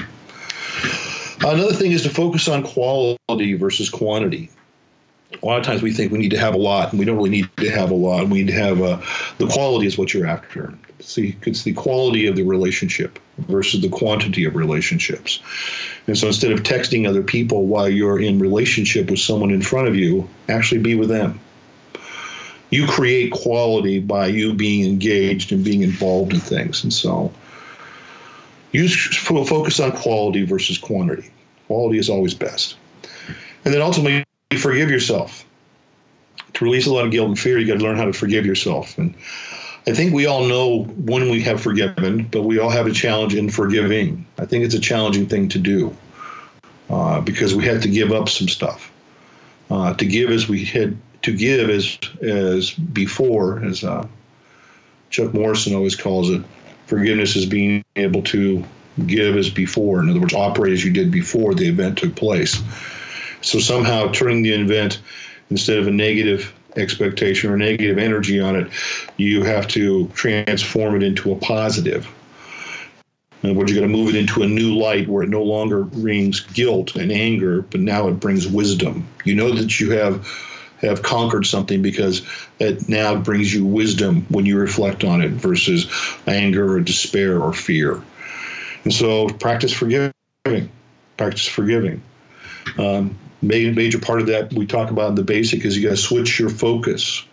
Another 1.43 1.73
thing 1.73 1.91
is 1.91 2.03
to 2.03 2.09
focus 2.09 2.47
on 2.47 2.63
quality 2.63 3.53
versus 3.55 3.89
quantity. 3.89 4.49
A 5.41 5.45
lot 5.45 5.57
of 5.57 5.65
times 5.65 5.81
we 5.81 5.91
think 5.91 6.11
we 6.11 6.19
need 6.19 6.31
to 6.31 6.37
have 6.37 6.53
a 6.53 6.57
lot, 6.57 6.91
and 6.91 6.99
we 6.99 7.05
don't 7.05 7.15
really 7.15 7.29
need 7.29 7.49
to 7.57 7.71
have 7.71 7.89
a 7.89 7.95
lot. 7.95 8.27
We 8.29 8.43
need 8.43 8.47
to 8.47 8.59
have 8.59 8.79
a, 8.79 8.83
uh, 8.83 9.05
the 9.37 9.47
quality 9.47 9.87
is 9.87 9.97
what 9.97 10.13
you're 10.13 10.27
after. 10.27 10.73
See, 10.99 11.35
it's 11.43 11.63
the 11.63 11.73
quality 11.73 12.27
of 12.27 12.35
the 12.35 12.43
relationship 12.43 13.17
versus 13.39 13.81
the 13.81 13.89
quantity 13.89 14.45
of 14.45 14.55
relationships. 14.55 15.41
And 16.05 16.17
so 16.17 16.27
instead 16.27 16.51
of 16.51 16.61
texting 16.61 17.07
other 17.07 17.23
people 17.23 17.65
while 17.65 17.89
you're 17.89 18.19
in 18.19 18.37
relationship 18.37 19.09
with 19.09 19.19
someone 19.19 19.51
in 19.51 19.63
front 19.63 19.87
of 19.87 19.95
you, 19.95 20.29
actually 20.47 20.81
be 20.81 20.95
with 20.95 21.09
them. 21.09 21.39
You 22.69 22.85
create 22.87 23.31
quality 23.31 23.99
by 23.99 24.27
you 24.27 24.53
being 24.53 24.85
engaged 24.85 25.51
and 25.51 25.63
being 25.63 25.81
involved 25.81 26.33
in 26.33 26.39
things. 26.39 26.83
And 26.83 26.93
so 26.93 27.33
Use 28.71 29.17
focus 29.17 29.79
on 29.79 29.91
quality 29.91 30.45
versus 30.45 30.77
quantity. 30.77 31.29
Quality 31.67 31.99
is 31.99 32.09
always 32.09 32.33
best. 32.33 32.77
And 33.65 33.73
then 33.73 33.81
ultimately, 33.81 34.23
forgive 34.57 34.89
yourself. 34.89 35.45
to 36.53 36.65
release 36.65 36.87
a 36.87 36.93
lot 36.93 37.05
of 37.05 37.11
guilt 37.11 37.27
and 37.27 37.39
fear, 37.39 37.57
you 37.57 37.67
got 37.67 37.79
to 37.79 37.83
learn 37.83 37.97
how 37.97 38.05
to 38.05 38.13
forgive 38.13 38.45
yourself. 38.45 38.97
And 38.97 39.13
I 39.87 39.93
think 39.93 40.13
we 40.13 40.25
all 40.25 40.45
know 40.45 40.83
when 40.83 41.29
we 41.29 41.41
have 41.41 41.61
forgiven, 41.61 42.23
but 42.25 42.43
we 42.43 42.59
all 42.59 42.69
have 42.69 42.87
a 42.87 42.91
challenge 42.91 43.35
in 43.35 43.49
forgiving. 43.49 44.25
I 44.37 44.45
think 44.45 44.63
it's 44.63 44.75
a 44.75 44.79
challenging 44.79 45.27
thing 45.27 45.49
to 45.49 45.59
do 45.59 45.95
uh, 46.89 47.21
because 47.21 47.55
we 47.55 47.65
have 47.65 47.81
to 47.81 47.89
give 47.89 48.11
up 48.11 48.29
some 48.29 48.47
stuff. 48.47 48.91
Uh, 49.69 49.93
to 49.95 50.05
give 50.05 50.29
as 50.29 50.49
we 50.49 50.65
had 50.65 50.97
to 51.21 51.35
give 51.35 51.69
as 51.69 51.97
as 52.21 52.71
before, 52.71 53.63
as 53.63 53.83
uh, 53.83 54.05
Chuck 55.09 55.33
Morrison 55.33 55.73
always 55.73 55.95
calls 55.95 56.29
it, 56.29 56.41
forgiveness 56.91 57.37
is 57.37 57.45
being 57.45 57.85
able 57.95 58.21
to 58.21 58.61
give 59.07 59.37
as 59.37 59.49
before. 59.49 60.01
In 60.01 60.09
other 60.09 60.19
words, 60.19 60.33
operate 60.33 60.73
as 60.73 60.83
you 60.83 60.91
did 60.91 61.09
before 61.09 61.55
the 61.55 61.69
event 61.69 61.97
took 61.97 62.17
place. 62.17 62.61
So 63.39 63.59
somehow 63.59 64.11
turning 64.11 64.43
the 64.43 64.51
event 64.51 64.99
instead 65.49 65.77
of 65.77 65.87
a 65.87 65.91
negative 65.91 66.53
expectation 66.75 67.49
or 67.49 67.55
negative 67.55 67.97
energy 67.97 68.41
on 68.41 68.57
it, 68.57 68.67
you 69.15 69.41
have 69.43 69.69
to 69.69 70.09
transform 70.09 70.97
it 70.97 71.03
into 71.03 71.31
a 71.31 71.37
positive. 71.37 72.13
In 73.41 73.51
other 73.51 73.59
words, 73.59 73.71
you're 73.71 73.79
going 73.79 73.89
to 73.89 73.97
move 73.97 74.13
it 74.13 74.19
into 74.19 74.43
a 74.43 74.47
new 74.47 74.77
light 74.77 75.07
where 75.07 75.23
it 75.23 75.29
no 75.29 75.43
longer 75.43 75.85
brings 75.85 76.41
guilt 76.41 76.97
and 76.97 77.09
anger, 77.09 77.61
but 77.61 77.79
now 77.79 78.09
it 78.09 78.19
brings 78.19 78.49
wisdom. 78.49 79.07
You 79.23 79.35
know 79.35 79.51
that 79.53 79.79
you 79.79 79.91
have 79.91 80.27
have 80.81 81.03
conquered 81.03 81.45
something 81.45 81.81
because 81.81 82.25
it 82.59 82.89
now 82.89 83.15
brings 83.15 83.53
you 83.53 83.65
wisdom 83.65 84.25
when 84.29 84.45
you 84.45 84.57
reflect 84.57 85.03
on 85.03 85.21
it 85.21 85.31
versus 85.31 85.91
anger 86.27 86.73
or 86.73 86.79
despair 86.79 87.41
or 87.41 87.53
fear. 87.53 88.01
And 88.83 88.93
so 88.93 89.27
practice 89.27 89.73
forgiving, 89.73 90.11
practice 91.17 91.47
forgiving. 91.47 92.01
Um, 92.77 93.17
major 93.41 93.99
part 93.99 94.21
of 94.21 94.27
that 94.27 94.53
we 94.53 94.65
talk 94.65 94.91
about 94.91 95.09
in 95.09 95.15
the 95.15 95.23
basic 95.23 95.65
is 95.65 95.77
you 95.77 95.83
got 95.83 95.95
to 95.95 95.97
switch 95.97 96.39
your 96.39 96.49
focus. 96.49 97.23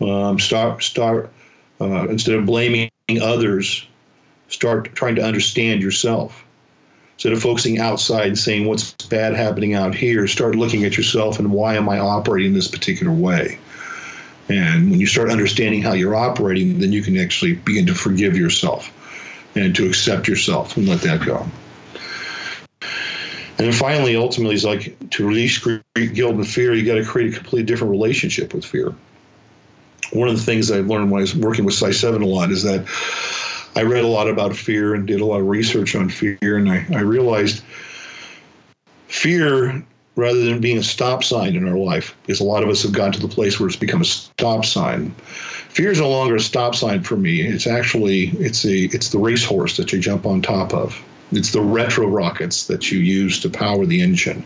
Um, 0.00 0.38
start 0.38 0.82
start 0.82 1.32
uh, 1.80 2.08
instead 2.08 2.34
of 2.34 2.46
blaming 2.46 2.90
others, 3.20 3.86
start 4.48 4.94
trying 4.94 5.14
to 5.16 5.22
understand 5.22 5.82
yourself. 5.82 6.45
Instead 7.16 7.32
of 7.32 7.40
focusing 7.40 7.78
outside 7.78 8.26
and 8.26 8.38
saying 8.38 8.66
what's 8.66 8.92
bad 9.08 9.34
happening 9.34 9.72
out 9.72 9.94
here, 9.94 10.26
start 10.26 10.54
looking 10.54 10.84
at 10.84 10.98
yourself 10.98 11.38
and 11.38 11.50
why 11.50 11.74
am 11.74 11.88
I 11.88 11.98
operating 11.98 12.52
this 12.52 12.68
particular 12.68 13.10
way. 13.10 13.58
And 14.50 14.90
when 14.90 15.00
you 15.00 15.06
start 15.06 15.30
understanding 15.30 15.80
how 15.80 15.94
you're 15.94 16.14
operating, 16.14 16.78
then 16.78 16.92
you 16.92 17.02
can 17.02 17.16
actually 17.16 17.54
begin 17.54 17.86
to 17.86 17.94
forgive 17.94 18.36
yourself 18.36 18.92
and 19.56 19.74
to 19.76 19.88
accept 19.88 20.28
yourself 20.28 20.76
and 20.76 20.86
let 20.86 21.00
that 21.00 21.24
go. 21.24 21.46
And 23.58 23.66
then 23.66 23.72
finally, 23.72 24.14
ultimately, 24.14 24.54
is 24.54 24.66
like 24.66 24.94
to 25.12 25.26
release 25.26 25.58
guilt 25.94 26.34
and 26.34 26.46
fear, 26.46 26.74
you 26.74 26.84
got 26.84 26.96
to 26.96 27.04
create 27.04 27.32
a 27.32 27.34
completely 27.34 27.62
different 27.62 27.92
relationship 27.92 28.52
with 28.52 28.66
fear. 28.66 28.94
One 30.12 30.28
of 30.28 30.36
the 30.36 30.42
things 30.42 30.70
I've 30.70 30.86
learned 30.86 31.10
when 31.10 31.20
I 31.20 31.22
was 31.22 31.34
working 31.34 31.64
with 31.64 31.74
Psi 31.74 31.92
7 31.92 32.20
a 32.20 32.26
lot 32.26 32.50
is 32.50 32.62
that 32.64 32.86
I 33.76 33.82
read 33.82 34.04
a 34.04 34.08
lot 34.08 34.28
about 34.28 34.56
fear 34.56 34.94
and 34.94 35.06
did 35.06 35.20
a 35.20 35.24
lot 35.24 35.40
of 35.40 35.46
research 35.46 35.94
on 35.94 36.08
fear, 36.08 36.38
and 36.56 36.68
I, 36.68 36.86
I 36.94 37.00
realized 37.00 37.62
fear, 39.08 39.84
rather 40.16 40.42
than 40.44 40.60
being 40.60 40.78
a 40.78 40.82
stop 40.82 41.22
sign 41.22 41.54
in 41.54 41.68
our 41.68 41.76
life, 41.76 42.16
because 42.22 42.40
a 42.40 42.44
lot 42.44 42.62
of 42.62 42.70
us 42.70 42.82
have 42.82 42.92
gotten 42.92 43.12
to 43.12 43.20
the 43.20 43.32
place 43.32 43.60
where 43.60 43.68
it's 43.68 43.76
become 43.76 44.00
a 44.00 44.06
stop 44.06 44.64
sign. 44.64 45.10
Fear 45.68 45.90
is 45.90 46.00
no 46.00 46.08
longer 46.08 46.36
a 46.36 46.40
stop 46.40 46.74
sign 46.74 47.02
for 47.02 47.16
me. 47.16 47.42
It's 47.42 47.66
actually 47.66 48.28
it's 48.38 48.64
a 48.64 48.84
it's 48.86 49.10
the 49.10 49.18
racehorse 49.18 49.76
that 49.76 49.92
you 49.92 49.98
jump 49.98 50.24
on 50.24 50.40
top 50.40 50.72
of 50.72 51.02
it's 51.32 51.52
the 51.52 51.60
retro 51.60 52.06
rockets 52.06 52.66
that 52.66 52.90
you 52.90 52.98
use 53.00 53.40
to 53.40 53.50
power 53.50 53.84
the 53.84 54.00
engine. 54.00 54.44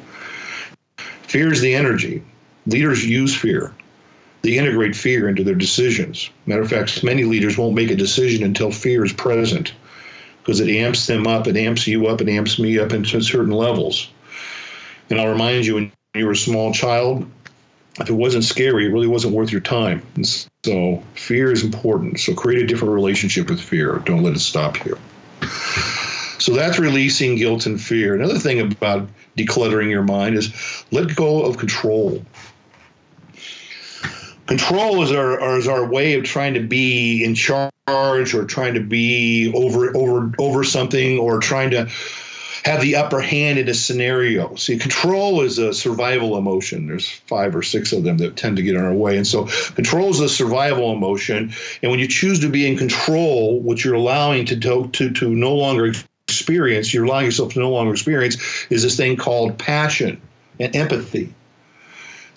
Fear 0.96 1.52
is 1.52 1.60
the 1.60 1.74
energy. 1.74 2.22
Leaders 2.66 3.06
use 3.06 3.36
fear. 3.36 3.74
They 4.42 4.56
integrate 4.56 4.96
fear 4.96 5.28
into 5.28 5.44
their 5.44 5.54
decisions. 5.54 6.30
Matter 6.46 6.62
of 6.62 6.70
fact, 6.70 7.04
many 7.04 7.24
leaders 7.24 7.58
won't 7.58 7.74
make 7.74 7.90
a 7.90 7.96
decision 7.96 8.42
until 8.42 8.70
fear 8.70 9.04
is 9.04 9.12
present 9.12 9.74
because 10.42 10.60
it 10.60 10.70
amps 10.70 11.06
them 11.06 11.26
up, 11.26 11.46
it 11.46 11.56
amps 11.56 11.86
you 11.86 12.06
up, 12.06 12.20
it 12.20 12.28
amps 12.28 12.58
me 12.58 12.78
up 12.78 12.92
into 12.92 13.20
certain 13.20 13.52
levels. 13.52 14.08
And 15.10 15.20
I'll 15.20 15.28
remind 15.28 15.66
you, 15.66 15.74
when 15.74 15.92
you 16.14 16.24
were 16.24 16.32
a 16.32 16.36
small 16.36 16.72
child, 16.72 17.28
if 17.98 18.08
it 18.08 18.14
wasn't 18.14 18.44
scary, 18.44 18.86
it 18.86 18.92
really 18.92 19.06
wasn't 19.06 19.34
worth 19.34 19.52
your 19.52 19.60
time. 19.60 20.02
And 20.14 20.26
so 20.64 21.02
fear 21.14 21.52
is 21.52 21.62
important. 21.62 22.20
So 22.20 22.34
create 22.34 22.62
a 22.62 22.66
different 22.66 22.94
relationship 22.94 23.50
with 23.50 23.60
fear. 23.60 23.98
Don't 24.06 24.22
let 24.22 24.34
it 24.34 24.40
stop 24.40 24.84
you. 24.86 24.96
So 26.38 26.54
that's 26.54 26.78
releasing 26.78 27.36
guilt 27.36 27.66
and 27.66 27.80
fear. 27.80 28.14
Another 28.14 28.38
thing 28.38 28.60
about 28.60 29.06
decluttering 29.36 29.90
your 29.90 30.02
mind 30.02 30.36
is 30.36 30.84
let 30.90 31.14
go 31.14 31.42
of 31.42 31.58
control. 31.58 32.24
Control 34.50 35.00
is 35.04 35.12
our 35.12 35.58
is 35.58 35.68
our 35.68 35.84
way 35.84 36.14
of 36.14 36.24
trying 36.24 36.54
to 36.54 36.60
be 36.60 37.22
in 37.22 37.36
charge 37.36 37.70
or 38.34 38.44
trying 38.44 38.74
to 38.74 38.80
be 38.80 39.52
over 39.54 39.96
over 39.96 40.32
over 40.40 40.64
something 40.64 41.20
or 41.20 41.38
trying 41.38 41.70
to 41.70 41.88
have 42.64 42.80
the 42.80 42.96
upper 42.96 43.20
hand 43.20 43.60
in 43.60 43.68
a 43.68 43.74
scenario. 43.74 44.56
See, 44.56 44.76
control 44.76 45.42
is 45.42 45.58
a 45.58 45.72
survival 45.72 46.36
emotion. 46.36 46.88
There's 46.88 47.08
five 47.08 47.54
or 47.54 47.62
six 47.62 47.92
of 47.92 48.02
them 48.02 48.18
that 48.18 48.36
tend 48.36 48.56
to 48.56 48.62
get 48.64 48.74
in 48.74 48.84
our 48.84 48.92
way. 48.92 49.16
And 49.16 49.24
so 49.24 49.44
control 49.76 50.10
is 50.10 50.18
a 50.18 50.28
survival 50.28 50.92
emotion. 50.92 51.52
And 51.80 51.92
when 51.92 52.00
you 52.00 52.08
choose 52.08 52.40
to 52.40 52.48
be 52.48 52.66
in 52.66 52.76
control, 52.76 53.60
what 53.60 53.84
you're 53.84 53.94
allowing 53.94 54.46
to 54.46 54.58
to, 54.58 54.88
to, 54.88 55.12
to 55.12 55.28
no 55.28 55.54
longer 55.54 55.92
experience, 56.26 56.92
you're 56.92 57.04
allowing 57.04 57.26
yourself 57.26 57.52
to 57.52 57.60
no 57.60 57.70
longer 57.70 57.92
experience, 57.92 58.36
is 58.68 58.82
this 58.82 58.96
thing 58.96 59.16
called 59.16 59.58
passion 59.58 60.20
and 60.58 60.74
empathy. 60.74 61.32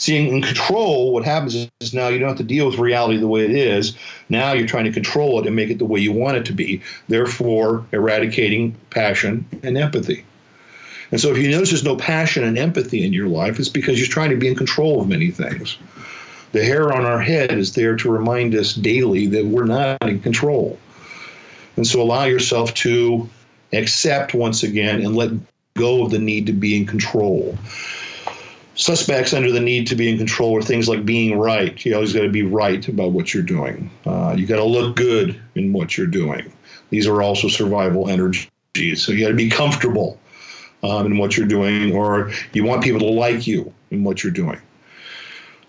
Seeing 0.04 0.28
in 0.28 0.42
control, 0.42 1.14
what 1.14 1.24
happens 1.24 1.56
is 1.80 1.94
now 1.94 2.10
you 2.10 2.20
don't 2.20 2.28
have 2.28 2.38
to 2.40 2.44
deal 2.44 2.66
with 2.66 2.78
reality 2.78 3.16
the 3.16 3.28
way 3.30 3.46
it 3.46 3.52
is. 3.52 3.96
Now 4.28 4.52
you're 4.52 4.68
trying 4.68 4.84
to 4.84 4.92
control 4.92 5.40
it 5.40 5.48
and 5.48 5.56
make 5.56 5.70
it 5.70 5.78
the 5.78 5.86
way 5.86 6.02
you 6.02 6.12
want 6.12 6.36
it 6.36 6.44
to 6.48 6.52
be, 6.52 6.82
therefore 7.08 7.86
eradicating 7.94 8.76
passion 8.90 9.46
and 9.64 9.78
empathy. 9.78 10.26
And 11.12 11.22
so 11.22 11.32
if 11.32 11.38
you 11.38 11.50
notice 11.50 11.70
there's 11.70 11.86
no 11.86 11.96
passion 11.96 12.44
and 12.44 12.58
empathy 12.58 13.06
in 13.06 13.14
your 13.14 13.30
life, 13.30 13.58
it's 13.58 13.70
because 13.70 13.98
you're 13.98 14.10
trying 14.10 14.32
to 14.32 14.36
be 14.36 14.50
in 14.50 14.56
control 14.56 15.00
of 15.00 15.08
many 15.08 15.32
things. 15.32 15.78
The 16.52 16.66
hair 16.66 16.92
on 16.92 17.06
our 17.06 17.22
head 17.22 17.54
is 17.54 17.72
there 17.72 17.96
to 17.96 18.12
remind 18.12 18.56
us 18.56 18.74
daily 18.74 19.28
that 19.28 19.46
we're 19.46 19.64
not 19.64 20.02
in 20.02 20.20
control. 20.20 20.78
And 21.78 21.88
so 21.88 22.02
allow 22.02 22.26
yourself 22.26 22.74
to 22.74 23.30
accept 23.72 24.34
once 24.34 24.64
again 24.64 25.00
and 25.00 25.16
let 25.16 25.32
go 25.76 26.04
of 26.04 26.12
the 26.12 26.20
need 26.20 26.48
to 26.48 26.54
be 26.54 26.76
in 26.76 26.86
control. 26.86 27.58
Suspects 28.76 29.34
under 29.34 29.52
the 29.52 29.60
need 29.60 29.86
to 29.88 29.96
be 29.96 30.10
in 30.10 30.18
control 30.18 30.58
are 30.58 30.62
things 30.62 30.90
like 30.90 31.06
being 31.06 31.38
right. 31.38 31.84
You 31.86 31.94
always 31.94 32.14
got 32.14 32.22
to 32.22 32.30
be 32.30 32.42
right 32.42 32.86
about 32.88 33.12
what 33.12 33.34
you're 33.34 33.44
doing. 33.44 33.92
Uh, 34.06 34.34
you 34.38 34.48
got 34.48 34.56
to 34.56 34.64
look 34.64 34.96
good 34.96 35.40
in 35.56 35.74
what 35.74 35.96
you're 35.96 36.08
doing. 36.08 36.52
These 36.90 37.08
are 37.08 37.22
also 37.22 37.48
survival 37.48 38.10
energies. 38.10 38.50
So 38.96 39.12
you 39.12 39.22
got 39.22 39.30
to 39.30 39.36
be 39.36 39.50
comfortable 39.50 40.20
um, 40.82 41.06
in 41.06 41.18
what 41.18 41.38
you're 41.38 41.48
doing, 41.48 41.96
or 41.96 42.32
you 42.54 42.64
want 42.64 42.84
people 42.84 43.00
to 43.00 43.10
like 43.10 43.46
you 43.46 43.72
in 43.92 44.04
what 44.04 44.24
you're 44.24 44.34
doing. 44.34 44.60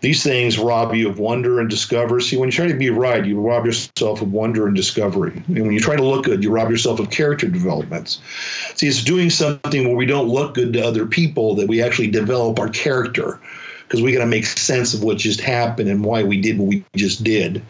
These 0.04 0.22
things 0.22 0.58
rob 0.58 0.94
you 0.94 1.08
of 1.08 1.18
wonder 1.18 1.60
and 1.60 1.70
discovery. 1.70 2.20
See, 2.20 2.36
when 2.36 2.48
you 2.48 2.52
try 2.52 2.66
to 2.66 2.74
be 2.74 2.90
right, 2.90 3.24
you 3.24 3.40
rob 3.40 3.64
yourself 3.64 4.20
of 4.20 4.32
wonder 4.32 4.66
and 4.66 4.76
discovery. 4.76 5.42
And 5.46 5.62
when 5.62 5.72
you 5.72 5.80
try 5.80 5.96
to 5.96 6.04
look 6.04 6.26
good, 6.26 6.44
you 6.44 6.50
rob 6.50 6.68
yourself 6.68 7.00
of 7.00 7.08
character 7.08 7.48
developments. 7.48 8.20
See, 8.74 8.86
it's 8.86 9.02
doing 9.02 9.30
something 9.30 9.88
where 9.88 9.96
we 9.96 10.04
don't 10.04 10.28
look 10.28 10.56
good 10.56 10.74
to 10.74 10.86
other 10.86 11.06
people 11.06 11.54
that 11.54 11.68
we 11.68 11.80
actually 11.80 12.08
develop 12.08 12.58
our 12.58 12.68
character 12.68 13.40
because 13.84 14.02
we 14.02 14.12
got 14.12 14.18
to 14.18 14.26
make 14.26 14.44
sense 14.44 14.92
of 14.92 15.02
what 15.02 15.16
just 15.16 15.40
happened 15.40 15.88
and 15.88 16.04
why 16.04 16.22
we 16.22 16.38
did 16.38 16.58
what 16.58 16.68
we 16.68 16.84
just 16.94 17.24
did. 17.24 17.62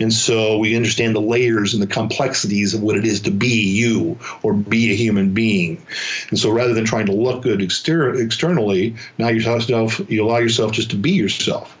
And 0.00 0.14
so 0.14 0.56
we 0.56 0.74
understand 0.74 1.14
the 1.14 1.20
layers 1.20 1.74
and 1.74 1.82
the 1.82 1.86
complexities 1.86 2.72
of 2.72 2.82
what 2.82 2.96
it 2.96 3.04
is 3.04 3.20
to 3.20 3.30
be 3.30 3.48
you 3.48 4.18
or 4.42 4.54
be 4.54 4.90
a 4.90 4.96
human 4.96 5.34
being. 5.34 5.84
And 6.30 6.38
so 6.38 6.50
rather 6.50 6.72
than 6.72 6.86
trying 6.86 7.04
to 7.04 7.12
look 7.12 7.42
good 7.42 7.60
exter- 7.60 8.14
externally, 8.14 8.96
now 9.18 9.28
you 9.28 9.42
you 10.08 10.24
allow 10.24 10.38
yourself 10.38 10.72
just 10.72 10.88
to 10.88 10.96
be 10.96 11.10
yourself. 11.10 11.76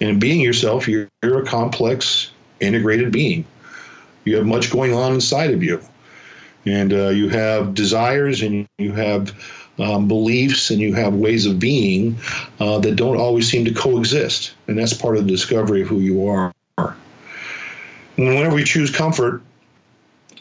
And 0.00 0.20
being 0.20 0.40
yourself, 0.40 0.86
you're, 0.86 1.08
you're 1.22 1.42
a 1.42 1.46
complex, 1.46 2.30
integrated 2.60 3.12
being. 3.12 3.44
You 4.24 4.36
have 4.36 4.46
much 4.46 4.70
going 4.70 4.92
on 4.92 5.14
inside 5.14 5.52
of 5.52 5.62
you. 5.62 5.80
And 6.66 6.92
uh, 6.92 7.08
you 7.08 7.28
have 7.28 7.74
desires 7.74 8.42
and 8.42 8.68
you 8.78 8.92
have 8.92 9.32
um, 9.78 10.08
beliefs 10.08 10.70
and 10.70 10.80
you 10.80 10.94
have 10.94 11.14
ways 11.14 11.46
of 11.46 11.58
being 11.58 12.16
uh, 12.58 12.78
that 12.80 12.96
don't 12.96 13.18
always 13.18 13.48
seem 13.48 13.64
to 13.64 13.72
coexist. 13.72 14.54
And 14.66 14.76
that's 14.76 14.92
part 14.92 15.16
of 15.16 15.24
the 15.24 15.30
discovery 15.30 15.82
of 15.82 15.88
who 15.88 16.00
you 16.00 16.26
are. 16.26 16.52
And 16.78 16.96
whenever 18.16 18.54
we 18.54 18.64
choose 18.64 18.90
comfort, 18.90 19.42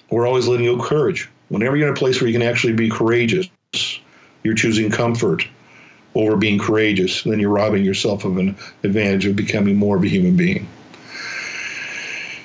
we're 0.09 0.27
always 0.27 0.47
letting 0.47 0.65
go 0.65 0.81
courage. 0.81 1.29
Whenever 1.49 1.75
you're 1.75 1.87
in 1.87 1.93
a 1.93 1.97
place 1.97 2.19
where 2.19 2.27
you 2.27 2.37
can 2.37 2.47
actually 2.47 2.73
be 2.73 2.89
courageous, 2.89 3.49
you're 4.43 4.55
choosing 4.55 4.89
comfort 4.89 5.47
over 6.15 6.37
being 6.37 6.57
courageous, 6.57 7.23
then 7.23 7.39
you're 7.39 7.49
robbing 7.49 7.83
yourself 7.83 8.25
of 8.25 8.37
an 8.37 8.55
advantage 8.83 9.25
of 9.25 9.35
becoming 9.35 9.75
more 9.75 9.97
of 9.97 10.03
a 10.03 10.07
human 10.07 10.35
being. 10.35 10.67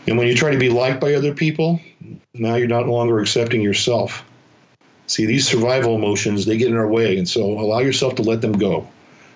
And 0.06 0.18
when 0.18 0.26
you 0.26 0.34
try 0.34 0.50
to 0.50 0.58
be 0.58 0.70
liked 0.70 1.00
by 1.00 1.14
other 1.14 1.32
people, 1.32 1.80
now 2.34 2.56
you're 2.56 2.66
not 2.66 2.88
longer 2.88 3.20
accepting 3.20 3.60
yourself. 3.60 4.24
See, 5.06 5.26
these 5.26 5.46
survival 5.46 5.94
emotions, 5.94 6.46
they 6.46 6.56
get 6.56 6.68
in 6.68 6.76
our 6.76 6.88
way. 6.88 7.16
And 7.16 7.28
so 7.28 7.42
allow 7.42 7.78
yourself 7.78 8.16
to 8.16 8.22
let 8.22 8.40
them 8.40 8.52
go. 8.52 8.88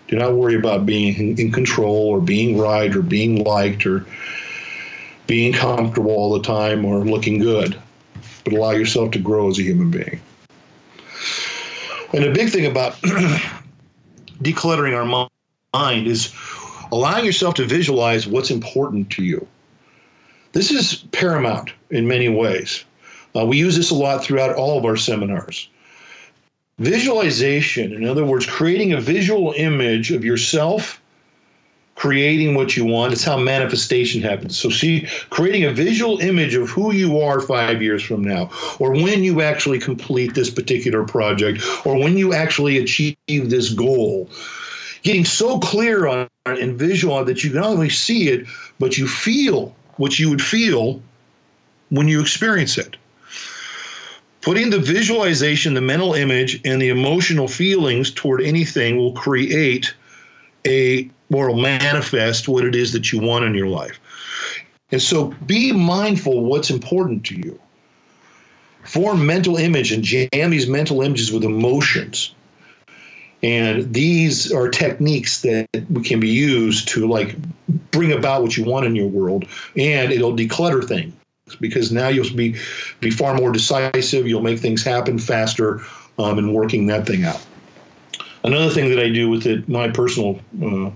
Do 0.08 0.16
not 0.16 0.34
worry 0.34 0.54
about 0.54 0.84
being 0.84 1.38
in, 1.38 1.52
control 1.52 2.08
or 2.08 2.20
being 2.20 2.58
right 2.58 2.94
or 2.94 3.02
being 3.02 3.42
liked 3.42 3.86
or 3.86 4.04
being 5.26 5.52
comfortable 5.52 6.10
all 6.10 6.32
the 6.34 6.42
time 6.42 6.84
or 6.84 6.98
looking 7.04 7.38
good, 7.38 7.76
but 8.44 8.52
allow 8.52 8.72
yourself 8.72 9.12
to 9.12 9.18
grow 9.18 9.48
as 9.48 9.58
a 9.58 9.62
human 9.62 9.90
being. 9.90 10.20
And 12.12 12.24
a 12.24 12.32
big 12.32 12.50
thing 12.50 12.66
about 12.66 12.98
decluttering 14.42 14.96
our 14.96 15.30
mind 15.72 16.06
is 16.06 16.32
allowing 16.92 17.24
yourself 17.24 17.54
to 17.54 17.64
visualize 17.64 18.26
what's 18.26 18.50
important 18.50 19.10
to 19.10 19.24
you. 19.24 19.46
This 20.52 20.70
is 20.70 21.04
paramount 21.10 21.72
in 21.90 22.06
many 22.06 22.28
ways. 22.28 22.84
Uh, 23.36 23.44
we 23.44 23.58
use 23.58 23.76
this 23.76 23.90
a 23.90 23.94
lot 23.94 24.22
throughout 24.22 24.54
all 24.54 24.78
of 24.78 24.84
our 24.84 24.96
seminars. 24.96 25.68
Visualization, 26.78 27.92
in 27.92 28.04
other 28.04 28.24
words, 28.24 28.46
creating 28.46 28.92
a 28.92 29.00
visual 29.00 29.52
image 29.56 30.12
of 30.12 30.24
yourself 30.24 31.00
creating 31.94 32.54
what 32.54 32.76
you 32.76 32.84
want. 32.84 33.12
It's 33.12 33.24
how 33.24 33.36
manifestation 33.36 34.20
happens. 34.22 34.58
So, 34.58 34.68
see, 34.68 35.06
creating 35.30 35.64
a 35.64 35.72
visual 35.72 36.18
image 36.18 36.54
of 36.54 36.68
who 36.68 36.92
you 36.92 37.20
are 37.20 37.40
five 37.40 37.82
years 37.82 38.02
from 38.02 38.22
now, 38.22 38.50
or 38.78 38.92
when 38.92 39.22
you 39.22 39.42
actually 39.42 39.78
complete 39.78 40.34
this 40.34 40.50
particular 40.50 41.04
project, 41.04 41.62
or 41.84 41.96
when 41.96 42.18
you 42.18 42.32
actually 42.34 42.78
achieve 42.78 43.16
this 43.26 43.72
goal. 43.72 44.28
Getting 45.02 45.24
so 45.24 45.58
clear 45.58 46.06
on 46.06 46.28
and 46.46 46.78
visual 46.78 47.14
on 47.14 47.26
that 47.26 47.44
you 47.44 47.50
can 47.50 47.60
not 47.60 47.70
only 47.70 47.90
see 47.90 48.28
it, 48.28 48.46
but 48.78 48.98
you 48.98 49.06
feel 49.06 49.74
what 49.96 50.18
you 50.18 50.30
would 50.30 50.42
feel 50.42 51.00
when 51.90 52.08
you 52.08 52.20
experience 52.20 52.76
it. 52.78 52.96
Putting 54.40 54.68
the 54.68 54.78
visualization, 54.78 55.72
the 55.72 55.80
mental 55.80 56.12
image, 56.12 56.60
and 56.64 56.80
the 56.82 56.90
emotional 56.90 57.48
feelings 57.48 58.10
toward 58.10 58.42
anything 58.42 58.98
will 58.98 59.12
create 59.12 59.94
a 60.66 61.08
or 61.34 61.48
will 61.48 61.60
manifest 61.60 62.48
what 62.48 62.64
it 62.64 62.74
is 62.74 62.92
that 62.92 63.12
you 63.12 63.20
want 63.20 63.44
in 63.44 63.54
your 63.54 63.68
life. 63.68 63.98
And 64.90 65.02
so 65.02 65.34
be 65.46 65.72
mindful 65.72 66.44
what's 66.44 66.70
important 66.70 67.24
to 67.26 67.34
you. 67.34 67.58
Form 68.84 69.26
mental 69.26 69.56
image 69.56 69.92
and 69.92 70.04
jam 70.04 70.50
these 70.50 70.68
mental 70.68 71.02
images 71.02 71.32
with 71.32 71.42
emotions. 71.42 72.34
And 73.42 73.92
these 73.92 74.52
are 74.52 74.68
techniques 74.68 75.42
that 75.42 75.66
can 76.04 76.20
be 76.20 76.28
used 76.28 76.88
to 76.88 77.08
like 77.08 77.36
bring 77.90 78.12
about 78.12 78.42
what 78.42 78.56
you 78.56 78.64
want 78.64 78.86
in 78.86 78.94
your 78.94 79.08
world 79.08 79.44
and 79.76 80.12
it'll 80.12 80.34
declutter 80.34 80.86
things 80.86 81.12
because 81.60 81.92
now 81.92 82.08
you'll 82.08 82.34
be 82.34 82.56
be 83.00 83.10
far 83.10 83.34
more 83.34 83.52
decisive. 83.52 84.26
You'll 84.26 84.42
make 84.42 84.58
things 84.58 84.82
happen 84.82 85.18
faster 85.18 85.80
um, 86.18 86.38
in 86.38 86.52
working 86.52 86.86
that 86.86 87.06
thing 87.06 87.24
out. 87.24 87.44
Another 88.44 88.70
thing 88.70 88.90
that 88.90 88.98
I 88.98 89.10
do 89.10 89.30
with 89.30 89.46
it, 89.46 89.68
my 89.68 89.88
personal 89.88 90.38
uh, 90.62 90.90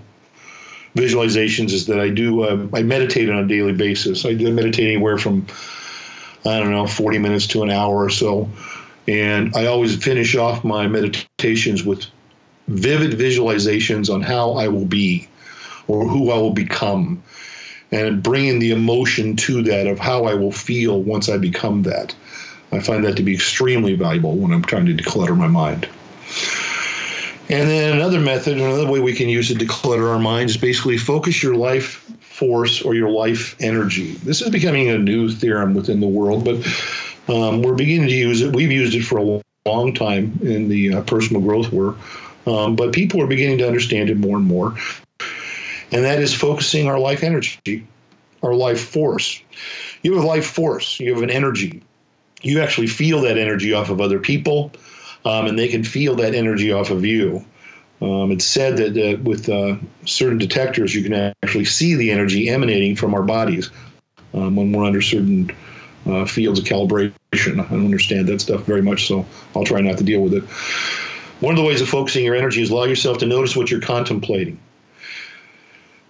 visualizations, 0.95 1.71
is 1.71 1.85
that 1.87 1.99
I 1.99 2.09
do 2.09 2.43
uh, 2.43 2.67
I 2.73 2.83
meditate 2.83 3.29
on 3.29 3.37
a 3.37 3.47
daily 3.47 3.73
basis. 3.73 4.25
I 4.25 4.33
do 4.33 4.51
meditate 4.51 4.87
anywhere 4.87 5.17
from 5.17 5.45
I 6.45 6.59
don't 6.59 6.71
know 6.71 6.87
40 6.87 7.19
minutes 7.19 7.47
to 7.47 7.63
an 7.63 7.69
hour 7.69 8.03
or 8.03 8.09
so, 8.09 8.49
and 9.07 9.55
I 9.55 9.65
always 9.65 10.01
finish 10.01 10.35
off 10.35 10.63
my 10.63 10.87
meditations 10.87 11.83
with 11.83 12.05
vivid 12.67 13.11
visualizations 13.11 14.13
on 14.13 14.21
how 14.21 14.53
I 14.53 14.67
will 14.67 14.85
be 14.85 15.27
or 15.87 16.07
who 16.07 16.31
I 16.31 16.35
will 16.35 16.53
become 16.53 17.23
and 17.91 18.21
bringing 18.21 18.59
the 18.59 18.71
emotion 18.71 19.35
to 19.35 19.63
that 19.63 19.87
of 19.87 19.99
how 19.99 20.25
I 20.25 20.35
will 20.35 20.51
feel 20.51 21.01
once 21.01 21.27
I 21.29 21.37
become 21.37 21.83
that. 21.83 22.15
I 22.71 22.79
find 22.79 23.03
that 23.03 23.17
to 23.17 23.23
be 23.23 23.33
extremely 23.33 23.95
valuable 23.95 24.35
when 24.35 24.51
I'm 24.51 24.61
trying 24.61 24.85
to 24.85 24.93
declutter 24.93 25.35
my 25.35 25.47
mind. 25.47 25.89
And 27.49 27.67
then 27.67 27.93
another 27.93 28.19
method, 28.19 28.57
another 28.57 28.89
way 28.89 28.99
we 28.99 29.13
can 29.13 29.27
use 29.27 29.49
it 29.49 29.57
to 29.59 29.65
clutter 29.65 30.09
our 30.09 30.19
mind 30.19 30.51
is 30.51 30.57
basically 30.57 30.97
focus 30.97 31.41
your 31.41 31.55
life 31.55 32.05
force 32.19 32.81
or 32.81 32.93
your 32.93 33.09
life 33.09 33.55
energy. 33.59 34.13
This 34.13 34.41
is 34.41 34.49
becoming 34.49 34.89
a 34.89 34.97
new 34.97 35.29
theorem 35.29 35.73
within 35.73 35.99
the 35.99 36.07
world, 36.07 36.45
but 36.45 36.57
um, 37.33 37.61
we're 37.61 37.75
beginning 37.75 38.07
to 38.07 38.13
use 38.13 38.41
it. 38.41 38.55
We've 38.55 38.71
used 38.71 38.93
it 38.93 39.01
for 39.01 39.17
a 39.17 39.41
long 39.67 39.93
time 39.93 40.39
in 40.43 40.69
the 40.69 40.93
uh, 40.93 41.01
personal 41.01 41.41
growth 41.41 41.71
work, 41.71 41.97
um, 42.45 42.75
but 42.75 42.93
people 42.93 43.21
are 43.21 43.27
beginning 43.27 43.57
to 43.57 43.67
understand 43.67 44.09
it 44.09 44.17
more 44.17 44.37
and 44.37 44.45
more 44.45 44.75
and 45.91 46.03
that 46.03 46.19
is 46.19 46.33
focusing 46.33 46.87
our 46.87 46.99
life 46.99 47.23
energy, 47.23 47.85
our 48.43 48.53
life 48.53 48.81
force. 48.81 49.41
You 50.03 50.15
have 50.15 50.23
a 50.23 50.27
life 50.27 50.45
force, 50.45 50.99
you 50.99 51.13
have 51.13 51.23
an 51.23 51.29
energy. 51.29 51.81
You 52.41 52.61
actually 52.61 52.87
feel 52.87 53.21
that 53.21 53.37
energy 53.37 53.73
off 53.73 53.89
of 53.89 53.99
other 53.99 54.19
people, 54.19 54.71
um, 55.25 55.47
and 55.47 55.57
they 55.57 55.67
can 55.67 55.83
feel 55.83 56.15
that 56.15 56.35
energy 56.35 56.71
off 56.71 56.89
of 56.89 57.05
you. 57.05 57.45
Um, 58.01 58.31
it's 58.31 58.45
said 58.45 58.77
that 58.77 58.97
uh, 58.97 59.21
with 59.21 59.49
uh, 59.49 59.75
certain 60.05 60.37
detectors, 60.37 60.95
you 60.95 61.03
can 61.03 61.33
actually 61.43 61.65
see 61.65 61.95
the 61.95 62.11
energy 62.11 62.49
emanating 62.49 62.95
from 62.95 63.13
our 63.13 63.23
bodies 63.23 63.69
um, 64.33 64.55
when 64.55 64.71
we're 64.71 64.85
under 64.85 65.01
certain 65.01 65.51
uh, 66.05 66.25
fields 66.25 66.59
of 66.59 66.65
calibration. 66.65 67.13
I 67.59 67.69
don't 67.69 67.85
understand 67.85 68.27
that 68.27 68.39
stuff 68.39 68.63
very 68.63 68.81
much, 68.81 69.07
so 69.07 69.25
I'll 69.55 69.65
try 69.65 69.81
not 69.81 69.97
to 69.97 70.03
deal 70.03 70.21
with 70.21 70.33
it. 70.33 70.43
One 71.41 71.53
of 71.53 71.57
the 71.57 71.67
ways 71.67 71.81
of 71.81 71.89
focusing 71.89 72.25
your 72.25 72.35
energy 72.35 72.61
is 72.61 72.69
allow 72.69 72.83
yourself 72.85 73.17
to 73.19 73.25
notice 73.25 73.55
what 73.55 73.69
you're 73.69 73.81
contemplating. 73.81 74.59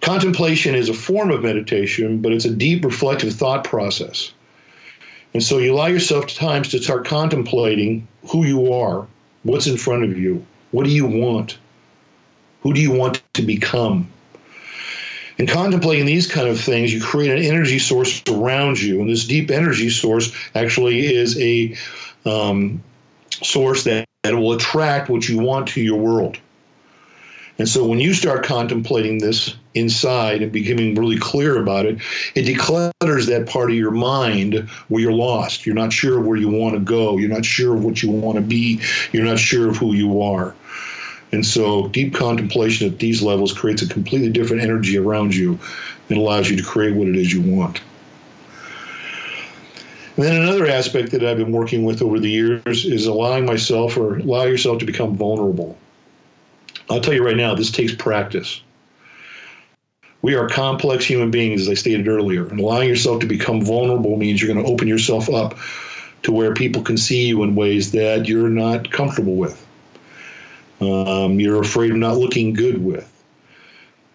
Contemplation 0.00 0.74
is 0.74 0.88
a 0.88 0.94
form 0.94 1.30
of 1.30 1.42
meditation, 1.42 2.22
but 2.22 2.32
it's 2.32 2.44
a 2.44 2.54
deep 2.54 2.84
reflective 2.84 3.34
thought 3.34 3.64
process. 3.64 4.32
And 5.32 5.42
so 5.42 5.58
you 5.58 5.72
allow 5.72 5.86
yourself 5.86 6.26
times 6.28 6.70
to 6.70 6.82
start 6.82 7.06
contemplating 7.06 8.06
who 8.30 8.44
you 8.44 8.72
are, 8.72 9.06
what's 9.44 9.66
in 9.66 9.76
front 9.76 10.04
of 10.04 10.18
you, 10.18 10.44
what 10.72 10.84
do 10.84 10.90
you 10.90 11.06
want, 11.06 11.58
who 12.62 12.72
do 12.72 12.80
you 12.80 12.92
want 12.92 13.22
to 13.34 13.42
become. 13.42 14.10
And 15.38 15.48
contemplating 15.48 16.04
these 16.04 16.26
kind 16.26 16.48
of 16.48 16.60
things, 16.60 16.92
you 16.92 17.00
create 17.00 17.30
an 17.30 17.42
energy 17.42 17.78
source 17.78 18.22
around 18.28 18.80
you. 18.80 19.00
And 19.00 19.08
this 19.08 19.26
deep 19.26 19.50
energy 19.50 19.88
source 19.88 20.34
actually 20.54 21.14
is 21.14 21.40
a 21.40 21.76
um, 22.26 22.82
source 23.42 23.84
that, 23.84 24.06
that 24.22 24.34
will 24.34 24.52
attract 24.52 25.08
what 25.08 25.28
you 25.28 25.38
want 25.38 25.68
to 25.68 25.80
your 25.80 25.98
world. 25.98 26.38
And 27.60 27.68
so 27.68 27.84
when 27.84 28.00
you 28.00 28.14
start 28.14 28.42
contemplating 28.42 29.18
this 29.18 29.54
inside 29.74 30.40
and 30.40 30.50
becoming 30.50 30.94
really 30.94 31.18
clear 31.18 31.60
about 31.60 31.84
it, 31.84 31.96
it 32.34 32.46
declutters 32.46 33.26
that 33.26 33.46
part 33.46 33.68
of 33.68 33.76
your 33.76 33.90
mind 33.90 34.66
where 34.88 35.02
you're 35.02 35.12
lost. 35.12 35.66
You're 35.66 35.74
not 35.74 35.92
sure 35.92 36.18
where 36.20 36.38
you 36.38 36.48
want 36.48 36.72
to 36.76 36.80
go. 36.80 37.18
You're 37.18 37.28
not 37.28 37.44
sure 37.44 37.76
of 37.76 37.84
what 37.84 38.02
you 38.02 38.10
want 38.10 38.36
to 38.36 38.40
be. 38.40 38.80
You're 39.12 39.26
not 39.26 39.38
sure 39.38 39.68
of 39.68 39.76
who 39.76 39.92
you 39.92 40.22
are. 40.22 40.54
And 41.32 41.44
so 41.44 41.88
deep 41.88 42.14
contemplation 42.14 42.90
at 42.90 42.98
these 42.98 43.20
levels 43.20 43.52
creates 43.52 43.82
a 43.82 43.88
completely 43.88 44.30
different 44.30 44.62
energy 44.62 44.96
around 44.96 45.36
you 45.36 45.58
and 46.08 46.16
allows 46.16 46.48
you 46.48 46.56
to 46.56 46.62
create 46.62 46.96
what 46.96 47.08
it 47.08 47.16
is 47.16 47.30
you 47.30 47.42
want. 47.42 47.82
And 50.16 50.24
then 50.24 50.40
another 50.40 50.66
aspect 50.66 51.10
that 51.10 51.22
I've 51.22 51.36
been 51.36 51.52
working 51.52 51.84
with 51.84 52.00
over 52.00 52.18
the 52.18 52.30
years 52.30 52.86
is 52.86 53.04
allowing 53.04 53.44
myself 53.44 53.98
or 53.98 54.16
allow 54.16 54.44
yourself 54.44 54.78
to 54.78 54.86
become 54.86 55.14
vulnerable. 55.14 55.76
I'll 56.90 57.00
tell 57.00 57.14
you 57.14 57.24
right 57.24 57.36
now, 57.36 57.54
this 57.54 57.70
takes 57.70 57.94
practice. 57.94 58.60
We 60.22 60.34
are 60.34 60.48
complex 60.48 61.04
human 61.04 61.30
beings, 61.30 61.62
as 61.62 61.68
I 61.68 61.74
stated 61.74 62.08
earlier, 62.08 62.46
and 62.48 62.58
allowing 62.58 62.88
yourself 62.88 63.20
to 63.20 63.26
become 63.26 63.64
vulnerable 63.64 64.16
means 64.16 64.42
you're 64.42 64.52
going 64.52 64.64
to 64.64 64.70
open 64.70 64.88
yourself 64.88 65.30
up 65.30 65.56
to 66.24 66.32
where 66.32 66.52
people 66.52 66.82
can 66.82 66.98
see 66.98 67.28
you 67.28 67.42
in 67.44 67.54
ways 67.54 67.92
that 67.92 68.26
you're 68.26 68.50
not 68.50 68.90
comfortable 68.90 69.36
with. 69.36 69.66
Um, 70.80 71.38
you're 71.38 71.60
afraid 71.60 71.92
of 71.92 71.96
not 71.96 72.18
looking 72.18 72.52
good 72.52 72.84
with. 72.84 73.06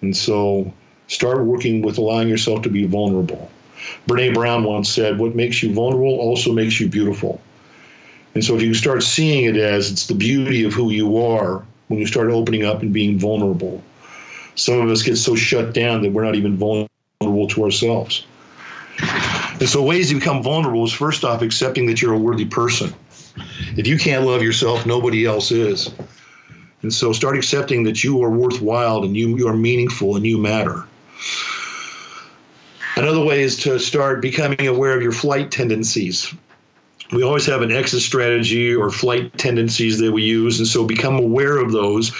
And 0.02 0.16
so 0.16 0.72
start 1.08 1.46
working 1.46 1.82
with 1.82 1.98
allowing 1.98 2.28
yourself 2.28 2.62
to 2.64 2.70
be 2.70 2.86
vulnerable. 2.86 3.50
Brene 4.08 4.34
Brown 4.34 4.64
once 4.64 4.90
said, 4.90 5.18
What 5.18 5.34
makes 5.34 5.64
you 5.64 5.74
vulnerable 5.74 6.20
also 6.20 6.52
makes 6.52 6.80
you 6.80 6.90
beautiful. 6.90 7.42
And 8.34 8.44
so 8.44 8.56
if 8.56 8.62
you 8.62 8.74
start 8.74 9.02
seeing 9.02 9.46
it 9.46 9.56
as 9.56 9.92
it's 9.92 10.08
the 10.08 10.14
beauty 10.14 10.66
of 10.66 10.74
who 10.74 10.92
you 10.92 11.18
are 11.18 11.64
when 11.88 12.00
you 12.00 12.06
start 12.06 12.30
opening 12.30 12.66
up 12.66 12.82
and 12.82 12.94
being 12.94 13.20
vulnerable. 13.20 13.84
Some 14.56 14.80
of 14.80 14.90
us 14.90 15.04
get 15.04 15.18
so 15.18 15.36
shut 15.36 15.74
down 15.74 16.02
that 16.02 16.12
we're 16.12 16.24
not 16.24 16.36
even 16.36 16.58
vulnerable 16.58 17.48
to 17.48 17.64
ourselves. 17.64 18.26
And 19.60 19.70
so, 19.70 19.84
ways 19.84 20.10
to 20.10 20.16
become 20.16 20.42
vulnerable 20.42 20.86
is 20.86 20.94
first 20.94 21.24
off 21.24 21.42
accepting 21.42 21.86
that 21.88 22.02
you're 22.02 22.14
a 22.14 22.20
worthy 22.20 22.46
person. 22.46 22.94
If 23.78 23.88
you 23.88 23.98
can't 23.98 24.26
love 24.26 24.42
yourself, 24.42 24.86
nobody 24.86 25.26
else 25.26 25.52
is. 25.52 25.94
And 26.82 26.94
so, 26.94 27.12
start 27.12 27.38
accepting 27.38 27.84
that 27.84 28.04
you 28.04 28.24
are 28.24 28.30
worthwhile 28.30 29.04
and 29.04 29.16
you, 29.16 29.38
you 29.38 29.48
are 29.48 29.56
meaningful 29.56 30.16
and 30.16 30.26
you 30.26 30.38
matter. 30.38 30.86
Another 32.98 33.24
way 33.24 33.44
is 33.44 33.58
to 33.64 33.78
start 33.78 34.22
becoming 34.22 34.68
aware 34.68 34.96
of 34.96 35.02
your 35.02 35.12
flight 35.12 35.52
tendencies 35.52 36.34
we 37.12 37.24
always 37.24 37.46
have 37.46 37.62
an 37.62 37.72
exit 37.72 38.02
strategy 38.02 38.74
or 38.74 38.90
flight 38.90 39.38
tendencies 39.38 40.00
that 40.00 40.12
we 40.12 40.24
use 40.24 40.60
and 40.60 40.68
so 40.68 40.86
become 40.86 41.18
aware 41.18 41.58
of 41.58 41.72
those. 41.72 42.12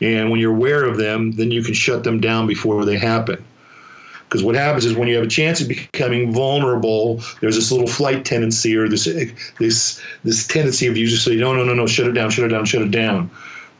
And 0.00 0.30
when 0.30 0.40
you're 0.40 0.54
aware 0.54 0.84
of 0.84 0.98
them 0.98 1.32
then 1.32 1.50
you 1.50 1.62
can 1.62 1.74
shut 1.74 2.04
them 2.04 2.20
down 2.20 2.46
before 2.46 2.84
they 2.84 2.98
happen. 2.98 3.42
Because 4.24 4.42
what 4.42 4.54
happens 4.54 4.84
is 4.84 4.94
when 4.94 5.08
you 5.08 5.14
have 5.14 5.24
a 5.24 5.28
chance 5.28 5.60
of 5.60 5.68
becoming 5.68 6.32
vulnerable 6.32 7.22
there's 7.40 7.54
this 7.54 7.70
little 7.70 7.86
flight 7.86 8.24
tendency 8.24 8.76
or 8.76 8.88
this 8.88 9.04
this 9.58 10.00
this 10.24 10.46
tendency 10.46 10.86
of 10.86 10.96
you 10.96 11.06
just 11.06 11.24
say 11.24 11.36
no 11.36 11.54
no 11.54 11.64
no 11.64 11.74
no 11.74 11.86
shut 11.86 12.06
it 12.06 12.12
down 12.12 12.30
shut 12.30 12.44
it 12.44 12.48
down 12.48 12.64
shut 12.64 12.82
it 12.82 12.90
down. 12.90 13.30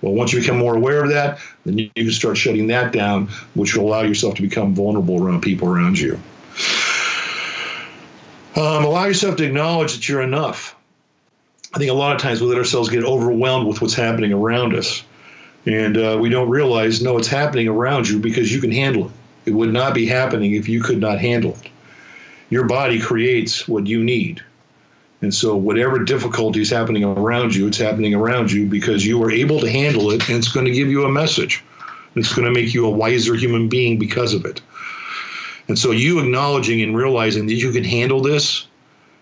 Well, 0.01 0.13
once 0.13 0.35
you 0.35 0.41
become 0.41 0.59
more 0.59 0.77
aware 0.77 1.03
of 1.03 1.09
that, 1.11 1.39
then 1.65 1.79
you 1.79 1.91
can 1.95 2.11
start 2.11 2.37
shutting 2.37 2.67
that 2.67 2.93
down, 2.93 3.29
which 3.55 3.75
will 3.75 3.87
allow 3.87 4.03
yourself 4.03 4.35
to 4.35 4.43
become 4.43 4.75
vulnerable 4.75 5.25
around 5.25 5.41
people 5.41 5.67
around 5.67 5.99
you. 5.99 6.21
Um, 8.57 8.85
allow 8.85 9.07
yourself 9.07 9.37
to 9.37 9.45
acknowledge 9.45 9.95
that 9.95 10.09
you're 10.09 10.23
enough. 10.23 10.77
I 11.75 11.79
think 11.79 11.91
a 11.91 11.95
lot 11.95 12.15
of 12.15 12.23
times 12.23 12.41
we 12.41 12.47
let 12.47 12.59
ourselves 12.59 12.89
get 12.89 13.05
overwhelmed 13.05 13.67
with 13.67 13.83
what's 13.83 13.95
happening 13.95 14.33
around 14.33 14.75
us. 14.75 15.03
And 15.67 15.97
uh, 15.97 16.19
we 16.21 16.29
don't 16.29 16.49
realize, 16.49 17.03
no, 17.03 17.17
it's 17.19 17.27
happening 17.27 17.67
around 17.67 18.09
you 18.09 18.21
because 18.21 18.53
you 18.53 18.61
can 18.61 18.71
handle 18.71 19.07
it. 19.07 19.13
It 19.47 19.53
would 19.53 19.73
not 19.73 19.93
be 19.93 20.07
happening 20.07 20.55
if 20.55 20.69
you 20.69 20.81
could 20.81 21.01
not 21.01 21.19
handle 21.19 21.53
it. 21.53 21.71
Your 22.49 22.65
body 22.67 23.01
creates 23.01 23.67
what 23.67 23.87
you 23.87 24.05
need. 24.05 24.43
And 25.21 25.35
so, 25.35 25.57
whatever 25.57 26.05
difficulty 26.05 26.61
is 26.61 26.71
happening 26.71 27.03
around 27.03 27.55
you, 27.55 27.67
it's 27.67 27.79
happening 27.79 28.15
around 28.15 28.53
you 28.53 28.67
because 28.67 29.07
you 29.07 29.23
are 29.25 29.31
able 29.31 29.59
to 29.61 29.71
handle 29.71 30.11
it 30.11 30.29
and 30.29 30.39
it's 30.39 30.53
going 30.53 30.67
to 30.67 30.73
give 30.73 30.89
you 30.89 31.05
a 31.05 31.11
message. 31.11 31.65
It's 32.15 32.33
going 32.33 32.47
to 32.47 32.53
make 32.53 32.75
you 32.75 32.87
a 32.87 32.91
wiser 32.91 33.35
human 33.35 33.69
being 33.69 33.99
because 33.99 34.35
of 34.35 34.45
it. 34.45 34.61
And 35.69 35.79
so, 35.79 35.93
you 35.93 36.19
acknowledging 36.21 36.83
and 36.83 36.97
realizing 36.97 37.47
that 37.47 37.55
you 37.55 37.73
can 37.73 37.85
handle 37.85 38.21
this, 38.21 38.67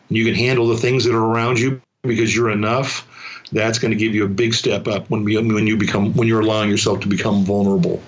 you 0.08 0.24
can 0.24 0.34
handle 0.34 0.66
the 0.66 0.76
things 0.76 1.04
that 1.04 1.14
are 1.14 1.24
around 1.24 1.58
you 1.58 1.80
because 2.02 2.34
you're 2.34 2.50
enough, 2.50 3.06
that's 3.52 3.78
going 3.78 3.92
to 3.92 3.96
give 3.96 4.14
you 4.14 4.24
a 4.24 4.28
big 4.28 4.54
step 4.54 4.88
up 4.88 5.08
when, 5.10 5.24
when 5.24 5.66
you 5.66 5.76
become 5.76 6.12
when 6.14 6.26
you're 6.26 6.40
allowing 6.40 6.70
yourself 6.70 7.00
to 7.00 7.08
become 7.08 7.44
vulnerable 7.44 8.02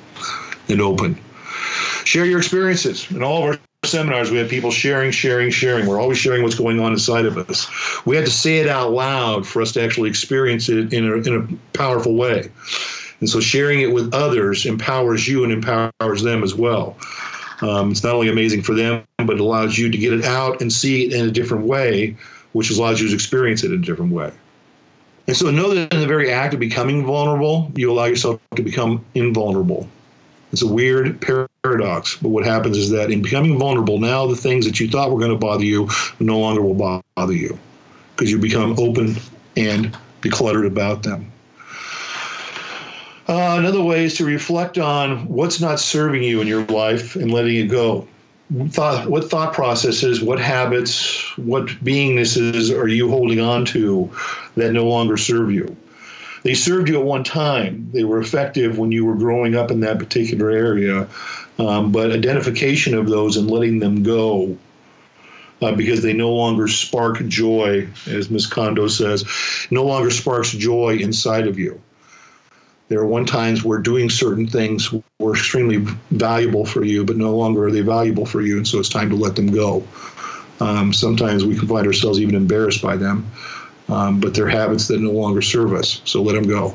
and 0.68 0.80
open. 0.80 1.18
Share 2.04 2.24
your 2.24 2.38
experiences. 2.38 3.10
In 3.10 3.22
all 3.22 3.38
of 3.38 3.44
our 3.44 3.88
seminars, 3.88 4.30
we 4.30 4.38
have 4.38 4.48
people 4.48 4.70
sharing, 4.70 5.10
sharing, 5.10 5.50
sharing. 5.50 5.86
We're 5.86 6.00
always 6.00 6.18
sharing 6.18 6.42
what's 6.42 6.54
going 6.54 6.80
on 6.80 6.92
inside 6.92 7.26
of 7.26 7.38
us. 7.38 7.66
We 8.06 8.16
had 8.16 8.24
to 8.24 8.30
say 8.30 8.58
it 8.58 8.68
out 8.68 8.92
loud 8.92 9.46
for 9.46 9.62
us 9.62 9.72
to 9.72 9.82
actually 9.82 10.08
experience 10.08 10.68
it 10.68 10.92
in 10.92 11.06
a, 11.06 11.14
in 11.16 11.34
a 11.34 11.76
powerful 11.76 12.14
way. 12.14 12.50
And 13.20 13.28
so 13.28 13.40
sharing 13.40 13.80
it 13.80 13.92
with 13.92 14.12
others 14.12 14.66
empowers 14.66 15.26
you 15.28 15.44
and 15.44 15.52
empowers 15.52 16.22
them 16.22 16.42
as 16.42 16.54
well. 16.54 16.96
Um, 17.62 17.90
it's 17.90 18.02
not 18.02 18.14
only 18.14 18.28
amazing 18.28 18.62
for 18.62 18.74
them, 18.74 19.04
but 19.18 19.30
it 19.30 19.40
allows 19.40 19.78
you 19.78 19.90
to 19.90 19.98
get 19.98 20.12
it 20.12 20.24
out 20.24 20.60
and 20.60 20.72
see 20.72 21.06
it 21.06 21.12
in 21.12 21.28
a 21.28 21.30
different 21.30 21.66
way, 21.66 22.16
which 22.52 22.70
allows 22.70 23.00
you 23.00 23.08
to 23.08 23.14
experience 23.14 23.62
it 23.64 23.72
in 23.72 23.78
a 23.78 23.84
different 23.84 24.12
way. 24.12 24.32
And 25.26 25.36
so 25.36 25.50
know 25.50 25.72
that 25.74 25.92
in 25.92 26.00
the 26.00 26.06
very 26.06 26.30
act 26.30 26.54
of 26.54 26.60
becoming 26.60 27.06
vulnerable, 27.06 27.72
you 27.74 27.90
allow 27.90 28.04
yourself 28.04 28.40
to 28.56 28.62
become 28.62 29.04
invulnerable. 29.14 29.88
It's 30.52 30.62
a 30.62 30.66
weird 30.66 31.20
paradox, 31.20 32.16
but 32.16 32.28
what 32.28 32.44
happens 32.44 32.76
is 32.76 32.90
that 32.90 33.10
in 33.10 33.22
becoming 33.22 33.58
vulnerable, 33.58 33.98
now 33.98 34.26
the 34.26 34.36
things 34.36 34.66
that 34.66 34.78
you 34.78 34.88
thought 34.88 35.10
were 35.10 35.18
going 35.18 35.32
to 35.32 35.38
bother 35.38 35.64
you 35.64 35.88
no 36.20 36.38
longer 36.38 36.62
will 36.62 37.02
bother 37.16 37.32
you 37.32 37.58
because 38.14 38.30
you 38.30 38.38
become 38.38 38.78
open 38.78 39.16
and 39.56 39.96
decluttered 40.22 40.66
about 40.66 41.02
them. 41.02 41.32
Uh, 43.26 43.56
another 43.58 43.82
way 43.82 44.04
is 44.04 44.14
to 44.14 44.24
reflect 44.24 44.76
on 44.76 45.26
what's 45.28 45.60
not 45.60 45.80
serving 45.80 46.22
you 46.22 46.40
in 46.40 46.46
your 46.46 46.64
life 46.66 47.16
and 47.16 47.32
letting 47.32 47.56
it 47.56 47.68
go. 47.68 48.06
Thought, 48.68 49.08
what 49.08 49.30
thought 49.30 49.54
processes, 49.54 50.20
what 50.20 50.38
habits, 50.38 51.36
what 51.38 51.66
beingnesses 51.82 52.76
are 52.76 52.88
you 52.88 53.08
holding 53.08 53.40
on 53.40 53.64
to 53.66 54.10
that 54.56 54.72
no 54.72 54.86
longer 54.86 55.16
serve 55.16 55.50
you? 55.50 55.74
They 56.42 56.52
served 56.52 56.90
you 56.90 56.98
at 56.98 57.06
one 57.06 57.24
time. 57.24 57.88
They 57.92 58.04
were 58.04 58.20
effective 58.20 58.76
when 58.76 58.92
you 58.92 59.06
were 59.06 59.14
growing 59.14 59.56
up 59.56 59.70
in 59.70 59.80
that 59.80 59.98
particular 59.98 60.50
area. 60.50 61.08
Um, 61.58 61.90
but 61.90 62.12
identification 62.12 62.94
of 62.94 63.08
those 63.08 63.38
and 63.38 63.50
letting 63.50 63.78
them 63.78 64.02
go 64.02 64.58
uh, 65.62 65.72
because 65.72 66.02
they 66.02 66.12
no 66.12 66.30
longer 66.30 66.68
spark 66.68 67.24
joy, 67.26 67.88
as 68.06 68.28
Ms. 68.28 68.46
Kondo 68.46 68.88
says, 68.88 69.24
no 69.70 69.84
longer 69.84 70.10
sparks 70.10 70.52
joy 70.52 70.96
inside 70.96 71.46
of 71.46 71.58
you. 71.58 71.80
There 72.88 73.00
are 73.00 73.06
one 73.06 73.24
times 73.24 73.64
where 73.64 73.78
doing 73.78 74.10
certain 74.10 74.46
things 74.46 74.92
were 75.18 75.32
extremely 75.32 75.78
valuable 76.10 76.66
for 76.66 76.84
you, 76.84 77.04
but 77.04 77.16
no 77.16 77.34
longer 77.34 77.66
are 77.66 77.70
they 77.70 77.80
valuable 77.80 78.26
for 78.26 78.42
you, 78.42 78.56
and 78.56 78.68
so 78.68 78.78
it's 78.78 78.88
time 78.88 79.08
to 79.10 79.16
let 79.16 79.36
them 79.36 79.46
go. 79.46 79.82
Um, 80.60 80.92
sometimes 80.92 81.44
we 81.44 81.58
can 81.58 81.66
find 81.66 81.86
ourselves 81.86 82.20
even 82.20 82.34
embarrassed 82.34 82.82
by 82.82 82.96
them 82.96 83.30
um, 83.88 84.20
but 84.20 84.34
they're 84.34 84.48
habits 84.48 84.88
that 84.88 85.00
no 85.00 85.10
longer 85.10 85.42
serve 85.42 85.72
us. 85.72 86.00
So 86.04 86.22
let 86.22 86.34
them 86.34 86.44
go. 86.44 86.74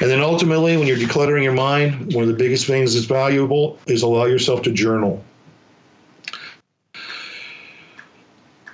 And 0.00 0.10
then 0.10 0.20
ultimately, 0.20 0.76
when 0.76 0.86
you're 0.86 0.98
decluttering 0.98 1.44
your 1.44 1.52
mind, 1.52 2.12
one 2.12 2.22
of 2.22 2.28
the 2.28 2.34
biggest 2.34 2.66
things 2.66 2.94
that's 2.94 3.06
valuable 3.06 3.78
is 3.86 4.02
allow 4.02 4.24
yourself 4.24 4.62
to 4.62 4.72
journal. 4.72 5.24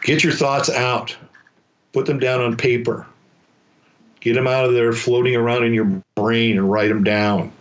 Get 0.02 0.24
your 0.24 0.32
thoughts 0.32 0.70
out, 0.70 1.16
put 1.92 2.06
them 2.06 2.18
down 2.18 2.40
on 2.40 2.56
paper, 2.56 3.06
get 4.20 4.34
them 4.34 4.46
out 4.46 4.64
of 4.64 4.72
there 4.72 4.92
floating 4.92 5.36
around 5.36 5.64
in 5.64 5.74
your 5.74 6.02
brain 6.14 6.58
and 6.58 6.70
write 6.70 6.88
them 6.88 7.04
down. 7.04 7.52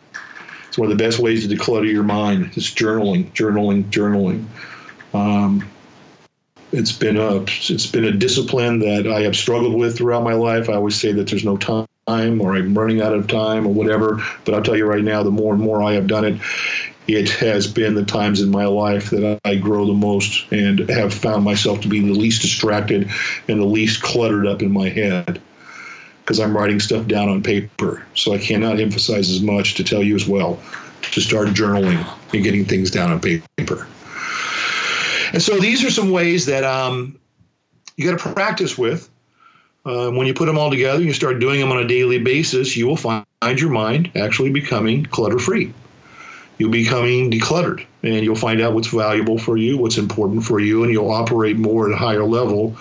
It's 0.67 0.77
one 0.77 0.91
of 0.91 0.97
the 0.97 1.03
best 1.03 1.19
ways 1.19 1.47
to 1.47 1.55
declutter 1.55 1.91
your 1.91 2.03
mind. 2.03 2.51
It's 2.55 2.71
journaling, 2.71 3.31
journaling, 3.31 3.85
journaling. 3.85 4.45
Um, 5.13 5.67
it's 6.71 6.91
been 6.91 7.17
a 7.17 7.41
it's 7.41 7.87
been 7.87 8.05
a 8.05 8.11
discipline 8.11 8.79
that 8.79 9.07
I 9.07 9.21
have 9.21 9.35
struggled 9.35 9.73
with 9.73 9.97
throughout 9.97 10.23
my 10.23 10.33
life. 10.33 10.69
I 10.69 10.73
always 10.73 10.99
say 10.99 11.11
that 11.13 11.27
there's 11.27 11.43
no 11.43 11.57
time 11.57 11.87
or 12.07 12.55
I'm 12.55 12.77
running 12.77 13.01
out 13.01 13.13
of 13.13 13.27
time 13.27 13.67
or 13.67 13.73
whatever. 13.73 14.23
But 14.45 14.53
I'll 14.53 14.63
tell 14.63 14.77
you 14.77 14.85
right 14.85 15.03
now, 15.03 15.23
the 15.23 15.31
more 15.31 15.53
and 15.53 15.61
more 15.61 15.81
I 15.81 15.93
have 15.93 16.07
done 16.07 16.25
it, 16.25 16.41
it 17.07 17.29
has 17.29 17.67
been 17.67 17.95
the 17.95 18.05
times 18.05 18.41
in 18.41 18.49
my 18.49 18.65
life 18.65 19.09
that 19.11 19.39
I 19.45 19.55
grow 19.55 19.85
the 19.85 19.93
most 19.93 20.51
and 20.51 20.87
have 20.89 21.13
found 21.13 21.43
myself 21.43 21.81
to 21.81 21.87
be 21.87 22.01
the 22.01 22.13
least 22.13 22.41
distracted 22.41 23.09
and 23.47 23.59
the 23.59 23.65
least 23.65 24.01
cluttered 24.01 24.47
up 24.47 24.61
in 24.61 24.71
my 24.71 24.89
head 24.89 25.41
because 26.29 26.39
I'm 26.39 26.55
writing 26.55 26.79
stuff 26.79 27.07
down 27.07 27.27
on 27.27 27.41
paper. 27.41 28.05
So 28.13 28.35
I 28.35 28.37
cannot 28.37 28.79
emphasize 28.79 29.31
as 29.31 29.41
much 29.41 29.73
to 29.73 29.83
tell 29.83 30.03
you 30.03 30.13
as 30.13 30.27
well 30.27 30.59
to 31.01 31.21
start 31.21 31.47
journaling 31.47 32.07
and 32.31 32.43
getting 32.43 32.65
things 32.65 32.91
down 32.91 33.11
on 33.11 33.19
paper. 33.19 33.87
And 35.33 35.41
so 35.41 35.57
these 35.57 35.83
are 35.83 35.89
some 35.89 36.11
ways 36.11 36.45
that 36.45 36.63
um, 36.63 37.19
you 37.95 38.07
got 38.07 38.19
to 38.19 38.33
practice 38.35 38.77
with. 38.77 39.09
Uh, 39.87 40.11
when 40.11 40.27
you 40.27 40.35
put 40.35 40.45
them 40.45 40.59
all 40.59 40.69
together, 40.69 41.01
you 41.01 41.13
start 41.13 41.39
doing 41.39 41.59
them 41.59 41.71
on 41.71 41.79
a 41.79 41.87
daily 41.87 42.19
basis, 42.19 42.77
you 42.77 42.85
will 42.85 42.95
find 42.95 43.25
your 43.41 43.71
mind 43.71 44.11
actually 44.15 44.51
becoming 44.51 45.07
clutter 45.07 45.39
free. 45.39 45.73
You'll 46.59 46.69
be 46.69 46.83
becoming 46.83 47.31
decluttered, 47.31 47.83
and 48.03 48.23
you'll 48.23 48.35
find 48.35 48.61
out 48.61 48.73
what's 48.73 48.89
valuable 48.89 49.39
for 49.39 49.57
you, 49.57 49.79
what's 49.79 49.97
important 49.97 50.43
for 50.43 50.59
you, 50.59 50.83
and 50.83 50.91
you'll 50.91 51.09
operate 51.09 51.57
more 51.57 51.87
at 51.87 51.93
a 51.93 51.97
higher 51.97 52.25
level 52.25 52.77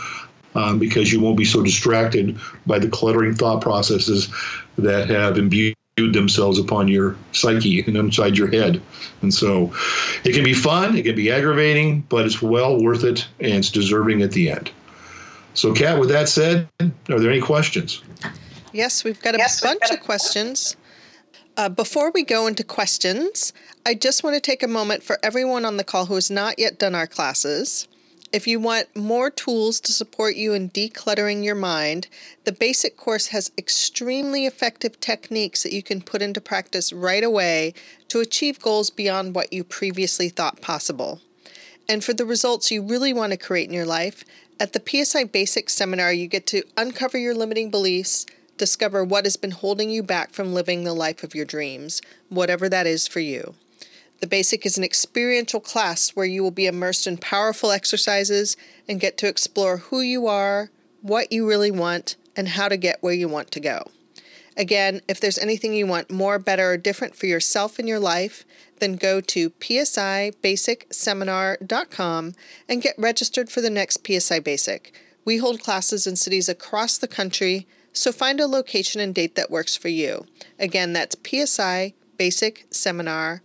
um, 0.54 0.78
because 0.78 1.12
you 1.12 1.20
won't 1.20 1.36
be 1.36 1.44
so 1.44 1.62
distracted 1.62 2.38
by 2.66 2.78
the 2.78 2.88
cluttering 2.88 3.34
thought 3.34 3.60
processes 3.60 4.28
that 4.76 5.08
have 5.08 5.38
imbued 5.38 5.74
themselves 5.96 6.58
upon 6.58 6.88
your 6.88 7.16
psyche 7.32 7.82
and 7.82 7.96
inside 7.96 8.38
your 8.38 8.48
head. 8.48 8.80
And 9.22 9.34
so 9.34 9.72
it 10.24 10.32
can 10.32 10.44
be 10.44 10.54
fun, 10.54 10.96
it 10.96 11.02
can 11.02 11.16
be 11.16 11.30
aggravating, 11.30 12.02
but 12.08 12.24
it's 12.24 12.40
well 12.40 12.80
worth 12.82 13.04
it 13.04 13.26
and 13.40 13.52
it's 13.54 13.70
deserving 13.70 14.22
at 14.22 14.30
the 14.32 14.50
end. 14.50 14.70
So, 15.54 15.74
Kat, 15.74 15.98
with 15.98 16.08
that 16.10 16.28
said, 16.28 16.68
are 16.80 17.18
there 17.18 17.30
any 17.30 17.40
questions? 17.40 18.02
Yes, 18.72 19.02
we've 19.02 19.20
got 19.20 19.34
a 19.34 19.38
yes, 19.38 19.60
bunch 19.60 19.80
got 19.80 19.90
a- 19.90 19.94
of 19.94 20.00
questions. 20.00 20.76
Uh, 21.56 21.68
before 21.68 22.12
we 22.12 22.22
go 22.22 22.46
into 22.46 22.62
questions, 22.62 23.52
I 23.84 23.94
just 23.94 24.22
want 24.22 24.34
to 24.34 24.40
take 24.40 24.62
a 24.62 24.68
moment 24.68 25.02
for 25.02 25.18
everyone 25.24 25.64
on 25.64 25.76
the 25.76 25.82
call 25.82 26.06
who 26.06 26.14
has 26.14 26.30
not 26.30 26.56
yet 26.60 26.78
done 26.78 26.94
our 26.94 27.08
classes. 27.08 27.88
If 28.30 28.46
you 28.46 28.60
want 28.60 28.94
more 28.94 29.30
tools 29.30 29.80
to 29.80 29.92
support 29.92 30.36
you 30.36 30.52
in 30.52 30.68
decluttering 30.68 31.42
your 31.42 31.54
mind, 31.54 32.08
the 32.44 32.52
basic 32.52 32.94
course 32.94 33.28
has 33.28 33.50
extremely 33.56 34.44
effective 34.44 35.00
techniques 35.00 35.62
that 35.62 35.72
you 35.72 35.82
can 35.82 36.02
put 36.02 36.20
into 36.20 36.40
practice 36.42 36.92
right 36.92 37.24
away 37.24 37.72
to 38.08 38.20
achieve 38.20 38.60
goals 38.60 38.90
beyond 38.90 39.34
what 39.34 39.50
you 39.50 39.64
previously 39.64 40.28
thought 40.28 40.60
possible. 40.60 41.22
And 41.88 42.04
for 42.04 42.12
the 42.12 42.26
results 42.26 42.70
you 42.70 42.82
really 42.82 43.14
want 43.14 43.32
to 43.32 43.38
create 43.38 43.68
in 43.68 43.74
your 43.74 43.86
life, 43.86 44.24
at 44.60 44.74
the 44.74 45.04
PSI 45.04 45.24
Basics 45.24 45.74
seminar, 45.74 46.12
you 46.12 46.26
get 46.26 46.46
to 46.48 46.64
uncover 46.76 47.16
your 47.16 47.34
limiting 47.34 47.70
beliefs, 47.70 48.26
discover 48.58 49.02
what 49.04 49.24
has 49.24 49.38
been 49.38 49.52
holding 49.52 49.88
you 49.88 50.02
back 50.02 50.32
from 50.32 50.52
living 50.52 50.84
the 50.84 50.92
life 50.92 51.22
of 51.22 51.34
your 51.34 51.46
dreams, 51.46 52.02
whatever 52.28 52.68
that 52.68 52.86
is 52.86 53.08
for 53.08 53.20
you. 53.20 53.54
The 54.20 54.26
Basic 54.26 54.66
is 54.66 54.76
an 54.76 54.82
experiential 54.82 55.60
class 55.60 56.10
where 56.10 56.26
you 56.26 56.42
will 56.42 56.50
be 56.50 56.66
immersed 56.66 57.06
in 57.06 57.18
powerful 57.18 57.70
exercises 57.70 58.56
and 58.88 58.98
get 58.98 59.16
to 59.18 59.28
explore 59.28 59.76
who 59.76 60.00
you 60.00 60.26
are, 60.26 60.72
what 61.02 61.30
you 61.32 61.48
really 61.48 61.70
want, 61.70 62.16
and 62.36 62.48
how 62.48 62.66
to 62.68 62.76
get 62.76 63.00
where 63.00 63.14
you 63.14 63.28
want 63.28 63.52
to 63.52 63.60
go. 63.60 63.88
Again, 64.56 65.02
if 65.06 65.20
there's 65.20 65.38
anything 65.38 65.72
you 65.72 65.86
want 65.86 66.10
more, 66.10 66.40
better, 66.40 66.72
or 66.72 66.76
different 66.76 67.14
for 67.14 67.26
yourself 67.26 67.78
in 67.78 67.86
your 67.86 68.00
life, 68.00 68.44
then 68.80 68.96
go 68.96 69.20
to 69.20 69.50
psibasicseminar.com 69.50 72.34
and 72.68 72.82
get 72.82 72.98
registered 72.98 73.50
for 73.50 73.60
the 73.60 73.70
next 73.70 74.04
PSI 74.04 74.40
Basic. 74.40 74.92
We 75.24 75.36
hold 75.36 75.62
classes 75.62 76.08
in 76.08 76.16
cities 76.16 76.48
across 76.48 76.98
the 76.98 77.06
country, 77.06 77.68
so 77.92 78.10
find 78.10 78.40
a 78.40 78.48
location 78.48 79.00
and 79.00 79.14
date 79.14 79.36
that 79.36 79.48
works 79.48 79.76
for 79.76 79.86
you. 79.88 80.26
Again, 80.58 80.92
that's 80.92 81.14
psibasicseminar.com 81.14 83.42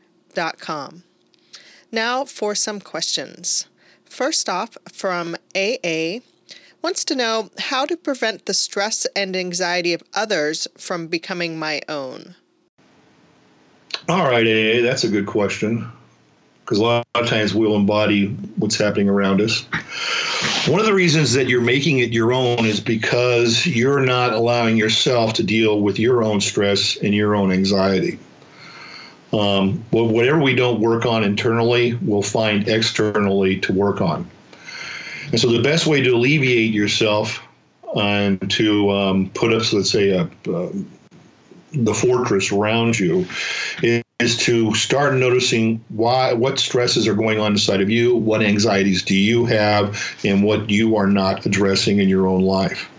now 1.91 2.26
for 2.26 2.56
some 2.56 2.80
questions. 2.80 3.67
First 4.04 4.50
off, 4.50 4.78
from 4.91 5.36
AA 5.56 6.19
wants 6.82 7.06
to 7.06 7.15
know 7.15 7.50
how 7.58 7.86
to 7.86 7.96
prevent 7.96 8.46
the 8.46 8.54
stress 8.54 9.06
and 9.15 9.36
anxiety 9.36 9.93
of 9.93 10.04
others 10.13 10.67
from 10.78 11.08
becoming 11.08 11.58
my 11.58 11.82
own. 11.88 12.36
All 14.10 14.30
right, 14.30 14.46
AA, 14.46 14.82
that's 14.82 15.04
a 15.04 15.10
good 15.10 15.26
question 15.26 15.89
because 16.65 16.80
a 16.80 16.84
lot 16.84 17.08
of 17.15 17.28
times 17.28 17.54
we'll 17.54 17.76
embody 17.76 18.28
what's 18.58 18.78
happening 18.78 19.10
around 19.10 19.41
us. 19.41 19.65
One 20.67 20.80
of 20.80 20.86
the 20.86 20.93
reasons 20.93 21.34
that 21.34 21.48
you're 21.48 21.62
making 21.62 22.00
it 22.00 22.12
your 22.12 22.32
own 22.34 22.65
is 22.65 22.80
because 22.80 23.65
you're 23.65 24.00
not 24.00 24.34
allowing 24.34 24.78
yourself 24.78 25.34
to 25.34 25.43
deal 25.43 25.82
with 25.82 26.00
your 26.00 26.24
own 26.24 26.39
stress 26.39 26.98
and 26.98 27.13
your 27.13 27.36
own 27.36 27.52
anxiety. 27.52 28.17
Um, 29.34 29.84
whatever 29.89 30.39
we 30.39 30.54
don't 30.54 30.80
work 30.80 31.06
on 31.06 31.24
internally, 31.24 31.96
we'll 31.96 32.22
find 32.22 32.67
externally 32.67 33.60
to 33.62 33.74
work 33.74 34.00
on. 34.00 34.30
And 35.32 35.39
so 35.39 35.52
the 35.52 35.63
best 35.63 35.88
way 35.88 36.02
to 36.02 36.12
alleviate 36.12 36.72
yourself 36.72 37.41
and 37.96 38.50
to 38.52 38.91
um, 38.91 39.32
put 39.32 39.52
up, 39.52 39.63
so 39.63 39.78
let's 39.78 39.91
say, 39.91 40.10
a, 40.10 40.22
uh, 40.52 40.69
the 41.74 41.93
fortress 41.93 42.52
around 42.52 43.00
you 43.00 43.26
is, 43.82 44.04
is 44.19 44.38
to 44.38 44.74
start 44.76 45.15
noticing 45.15 45.84
why 45.89 46.32
what 46.34 46.60
stresses 46.60 47.08
are 47.08 47.15
going 47.15 47.39
on 47.39 47.54
inside 47.54 47.82
of 47.82 47.89
you, 47.89 48.15
what 48.15 48.43
anxieties 48.43 49.02
do 49.02 49.15
you 49.15 49.46
have, 49.46 50.00
and 50.24 50.43
what 50.43 50.69
you 50.69 50.96
are 50.96 51.08
not 51.08 51.46
addressing 51.46 52.00
in 52.00 52.08
your 52.08 52.28
own 52.28 52.41
life. 52.41 52.89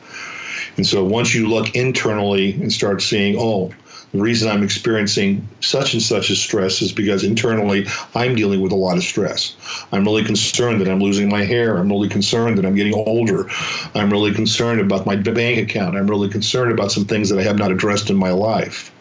And 0.77 0.87
so 0.87 1.05
once 1.05 1.33
you 1.35 1.49
look 1.49 1.75
internally 1.77 2.55
and 2.55 2.73
start 2.73 3.01
seeing, 3.01 3.37
oh, 3.39 3.73
the 4.15 4.21
reason 4.21 4.49
I'm 4.49 4.63
experiencing 4.63 5.47
such 5.61 5.93
and 5.93 6.01
such 6.01 6.31
a 6.31 6.37
stress 6.37 6.81
is 6.81 6.93
because 6.93 7.25
internally 7.25 7.85
I'm 8.15 8.37
dealing 8.37 8.61
with 8.61 8.71
a 8.71 8.77
lot 8.77 8.97
of 8.97 9.03
stress. 9.03 9.57
I'm 9.91 10.05
really 10.05 10.23
concerned 10.23 10.81
that 10.81 10.89
I'm 10.89 11.01
losing 11.01 11.29
my 11.29 11.43
hair. 11.43 11.79
I'm 11.79 11.89
really 11.89 12.09
concerned 12.09 12.57
that 12.57 12.65
I'm 12.65 12.77
getting 12.77 12.95
older. 12.95 13.49
I'm 13.93 14.11
really 14.11 14.33
concerned 14.33 14.81
about 14.81 15.05
my 15.05 15.17
bank 15.17 15.59
account. 15.59 15.97
I'm 15.97 16.07
really 16.07 16.29
concerned 16.29 16.71
about 16.71 16.93
some 16.93 17.05
things 17.05 17.29
that 17.29 17.41
I 17.41 17.43
have 17.43 17.59
not 17.59 17.73
addressed 17.73 18.09
in 18.09 18.15
my 18.15 18.31
life. 18.31 18.93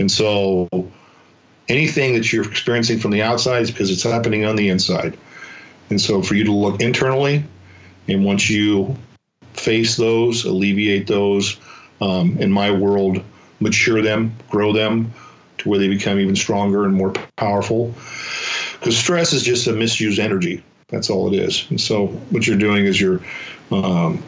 And 0.00 0.10
so 0.10 0.68
anything 1.68 2.14
that 2.14 2.32
you're 2.32 2.48
experiencing 2.50 2.98
from 2.98 3.12
the 3.12 3.22
outside 3.22 3.62
is 3.62 3.70
because 3.70 3.92
it's 3.92 4.02
happening 4.02 4.44
on 4.44 4.56
the 4.56 4.70
inside. 4.70 5.16
And 5.88 6.00
so 6.00 6.20
for 6.20 6.34
you 6.34 6.42
to 6.42 6.52
look 6.52 6.80
internally, 6.80 7.44
and 8.08 8.24
once 8.24 8.50
you 8.50 8.96
face 9.52 9.96
those, 9.96 10.44
alleviate 10.44 11.06
those, 11.06 11.58
um, 12.00 12.36
in 12.38 12.50
my 12.50 12.72
world, 12.72 13.22
mature 13.60 14.02
them, 14.02 14.34
grow 14.50 14.72
them 14.72 15.12
to 15.58 15.68
where 15.68 15.78
they 15.78 15.88
become 15.88 16.18
even 16.18 16.36
stronger 16.36 16.84
and 16.84 16.94
more 16.94 17.12
powerful. 17.36 17.94
Because 18.78 18.96
stress 18.96 19.32
is 19.32 19.42
just 19.42 19.66
a 19.66 19.72
misused 19.72 20.18
energy. 20.18 20.62
That's 20.88 21.10
all 21.10 21.32
it 21.32 21.38
is. 21.38 21.68
And 21.70 21.80
so 21.80 22.06
what 22.30 22.46
you're 22.46 22.58
doing 22.58 22.84
is 22.84 23.00
you're 23.00 23.20
um, 23.72 24.22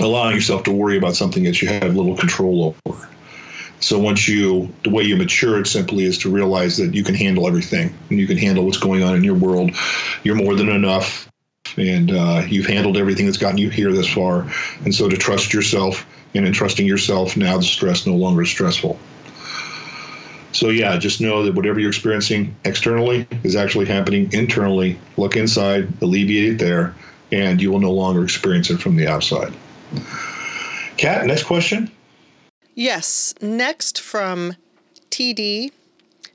allowing 0.00 0.34
yourself 0.34 0.62
to 0.64 0.72
worry 0.72 0.96
about 0.96 1.16
something 1.16 1.44
that 1.44 1.60
you 1.60 1.68
have 1.68 1.94
little 1.94 2.16
control 2.16 2.74
over. 2.86 3.08
So 3.80 3.98
once 3.98 4.26
you, 4.26 4.72
the 4.82 4.90
way 4.90 5.02
you 5.02 5.16
mature 5.16 5.60
it 5.60 5.66
simply 5.66 6.04
is 6.04 6.16
to 6.18 6.30
realize 6.30 6.78
that 6.78 6.94
you 6.94 7.04
can 7.04 7.14
handle 7.14 7.46
everything 7.46 7.94
and 8.08 8.18
you 8.18 8.26
can 8.26 8.38
handle 8.38 8.64
what's 8.64 8.78
going 8.78 9.02
on 9.02 9.14
in 9.14 9.24
your 9.24 9.34
world. 9.34 9.72
You're 10.22 10.36
more 10.36 10.54
than 10.54 10.70
enough 10.70 11.30
and 11.76 12.10
uh, 12.10 12.44
you've 12.46 12.66
handled 12.66 12.96
everything 12.96 13.26
that's 13.26 13.36
gotten 13.36 13.58
you 13.58 13.68
here 13.68 13.92
this 13.92 14.08
far. 14.08 14.50
And 14.84 14.94
so 14.94 15.08
to 15.08 15.16
trust 15.16 15.52
yourself 15.52 16.06
and 16.34 16.46
in 16.46 16.52
trusting 16.52 16.86
yourself, 16.86 17.36
now 17.36 17.56
the 17.56 17.62
stress 17.62 18.06
no 18.06 18.14
longer 18.14 18.42
is 18.42 18.50
stressful. 18.50 18.98
So 20.52 20.68
yeah, 20.68 20.96
just 20.98 21.20
know 21.20 21.42
that 21.44 21.54
whatever 21.54 21.80
you're 21.80 21.90
experiencing 21.90 22.54
externally 22.64 23.26
is 23.42 23.56
actually 23.56 23.86
happening 23.86 24.32
internally. 24.32 24.98
Look 25.16 25.36
inside, 25.36 25.88
alleviate 26.00 26.54
it 26.54 26.58
there, 26.58 26.94
and 27.32 27.60
you 27.60 27.72
will 27.72 27.80
no 27.80 27.90
longer 27.90 28.22
experience 28.22 28.70
it 28.70 28.80
from 28.80 28.96
the 28.96 29.08
outside. 29.08 29.52
Kat, 30.96 31.26
next 31.26 31.44
question. 31.44 31.90
Yes, 32.74 33.34
next 33.40 34.00
from 34.00 34.54
TD 35.10 35.72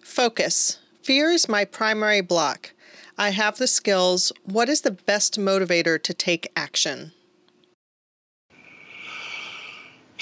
Focus. 0.04 0.80
Fear 1.02 1.32
is 1.32 1.48
my 1.48 1.64
primary 1.64 2.22
block. 2.22 2.72
I 3.18 3.32
have 3.32 3.58
the 3.58 3.68
skills. 3.68 4.32
What 4.44 4.70
is 4.70 4.82
the 4.82 4.92
best 4.92 5.40
motivator 5.40 6.02
to 6.02 6.14
take 6.14 6.52
action? 6.56 7.14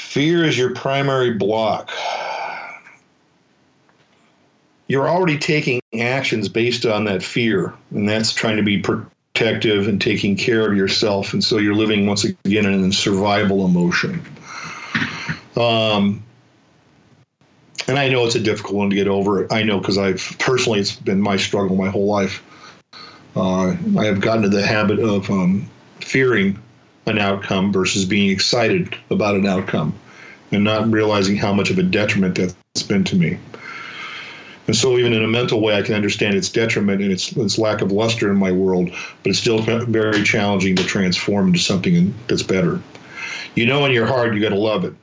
Fear 0.08 0.46
is 0.46 0.58
your 0.58 0.74
primary 0.74 1.34
block. 1.34 1.91
You're 4.88 5.10
already 5.10 5.38
taking 5.38 5.82
actions 6.00 6.48
based 6.48 6.86
on 6.86 7.04
that 7.04 7.22
fear, 7.22 7.74
and 7.91 8.08
that's 8.08 8.34
trying 8.34 8.56
to 8.56 8.63
be 8.63 8.80
protective 8.80 9.89
and 9.89 10.02
taking 10.02 10.38
care 10.38 10.65
of 10.65 10.78
yourself. 10.78 11.34
And 11.34 11.43
so 11.43 11.58
you're 11.58 11.76
living 11.76 12.08
once 12.08 12.24
again 12.24 12.65
in 12.65 12.86
a 12.86 12.93
survival 12.93 13.65
emotion. 13.65 14.22
Um, 15.58 16.24
and 17.89 18.00
I 18.00 18.08
know 18.08 18.26
it's 18.26 18.36
a 18.36 18.39
difficult 18.39 18.76
one 18.76 18.89
to 18.89 18.96
get 18.96 19.10
over. 19.10 19.52
I 19.52 19.62
know 19.62 19.78
because 19.78 19.98
I've 19.98 20.38
personally, 20.39 20.80
it's 20.80 20.96
been 20.96 21.20
my 21.20 21.36
struggle 21.36 21.76
my 21.76 21.89
whole 21.89 22.08
life. 22.08 22.41
Uh, 23.36 23.76
I 24.00 24.06
have 24.06 24.22
gotten 24.22 24.43
to 24.43 24.50
the 24.50 24.65
habit 24.65 25.00
of 25.00 25.30
um, 25.30 25.70
fearing 26.00 26.58
an 27.08 27.17
outcome 27.17 27.72
versus 27.72 28.06
being 28.06 28.30
excited 28.30 28.96
about 29.10 29.36
an 29.36 29.46
outcome 29.46 29.93
and 30.52 30.63
not 30.63 30.89
realizing 30.91 31.36
how 31.36 31.54
much 31.54 31.70
of 31.70 31.78
a 31.78 31.84
detriment 31.84 32.36
that's 32.36 32.84
been 32.84 33.04
to 33.06 33.15
me. 33.15 33.38
And 34.67 34.76
so, 34.76 34.98
even 34.98 35.13
in 35.13 35.24
a 35.24 35.28
mental 35.28 35.62
way, 35.62 35.78
I 35.78 35.82
can 35.82 35.96
understand 35.96 36.36
its 36.36 36.50
detriment 36.50 37.02
and 37.02 37.12
its, 37.12 37.32
its 37.32 37.58
lack 37.58 37.82
of 37.82 37.93
luster 37.93 38.30
in 38.30 38.38
my 38.38 38.52
world, 38.52 38.89
but 39.24 39.30
it's 39.30 39.39
still 39.39 39.60
very 39.60 40.24
challenging 40.24 40.76
to 40.76 40.84
transform 40.84 41.48
into 41.48 41.60
something 41.60 42.13
that's 42.28 42.43
better. 42.43 42.82
You 43.56 43.65
know, 43.65 43.86
in 43.86 43.93
your 43.93 44.06
heart, 44.06 44.36
you 44.36 44.41
got 44.41 44.50
to 44.50 44.60
love 44.60 44.84
it. 44.84 44.93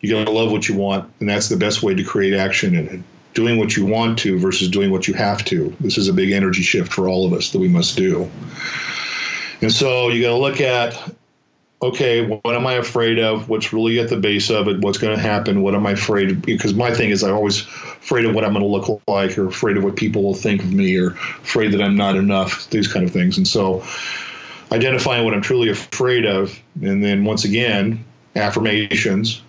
You 0.00 0.10
got 0.10 0.24
to 0.24 0.32
love 0.32 0.50
what 0.50 0.68
you 0.68 0.74
want, 0.74 1.10
and 1.20 1.28
that's 1.28 1.48
the 1.48 1.56
best 1.56 1.84
way 1.84 1.94
to 1.94 2.02
create 2.02 2.34
action 2.34 2.74
in 2.74 2.88
it. 2.88 3.00
Doing 3.34 3.58
what 3.58 3.76
you 3.76 3.86
want 3.86 4.18
to 4.20 4.40
versus 4.40 4.68
doing 4.68 4.90
what 4.90 5.06
you 5.06 5.14
have 5.14 5.44
to. 5.44 5.74
This 5.78 5.96
is 5.96 6.08
a 6.08 6.12
big 6.12 6.32
energy 6.32 6.62
shift 6.62 6.92
for 6.92 7.08
all 7.08 7.26
of 7.26 7.32
us 7.32 7.52
that 7.52 7.60
we 7.60 7.68
must 7.68 7.96
do. 7.96 8.28
And 9.60 9.72
so 9.72 10.08
you 10.08 10.22
got 10.22 10.30
to 10.30 10.36
look 10.36 10.60
at 10.60 11.14
okay, 11.82 12.26
what 12.26 12.54
am 12.54 12.66
I 12.66 12.74
afraid 12.74 13.18
of? 13.18 13.48
What's 13.48 13.72
really 13.72 13.98
at 14.00 14.10
the 14.10 14.16
base 14.16 14.50
of 14.50 14.68
it? 14.68 14.80
What's 14.80 14.98
going 14.98 15.16
to 15.16 15.22
happen? 15.22 15.62
What 15.62 15.74
am 15.74 15.86
I 15.86 15.92
afraid 15.92 16.30
of? 16.30 16.42
Because 16.42 16.74
my 16.74 16.92
thing 16.92 17.10
is, 17.10 17.24
I'm 17.24 17.34
always 17.34 17.62
afraid 17.62 18.26
of 18.26 18.34
what 18.34 18.44
I'm 18.44 18.52
going 18.52 18.64
to 18.64 18.70
look 18.70 19.02
like, 19.08 19.38
or 19.38 19.48
afraid 19.48 19.76
of 19.76 19.84
what 19.84 19.96
people 19.96 20.22
will 20.22 20.34
think 20.34 20.62
of 20.62 20.72
me, 20.72 20.98
or 20.98 21.12
afraid 21.12 21.72
that 21.72 21.82
I'm 21.82 21.96
not 21.96 22.16
enough, 22.16 22.68
these 22.70 22.92
kind 22.92 23.06
of 23.06 23.12
things. 23.12 23.38
And 23.38 23.48
so, 23.48 23.82
identifying 24.72 25.24
what 25.24 25.32
I'm 25.32 25.40
truly 25.40 25.70
afraid 25.70 26.26
of, 26.26 26.60
and 26.82 27.02
then 27.02 27.24
once 27.24 27.44
again, 27.44 28.04
affirmations, 28.36 29.42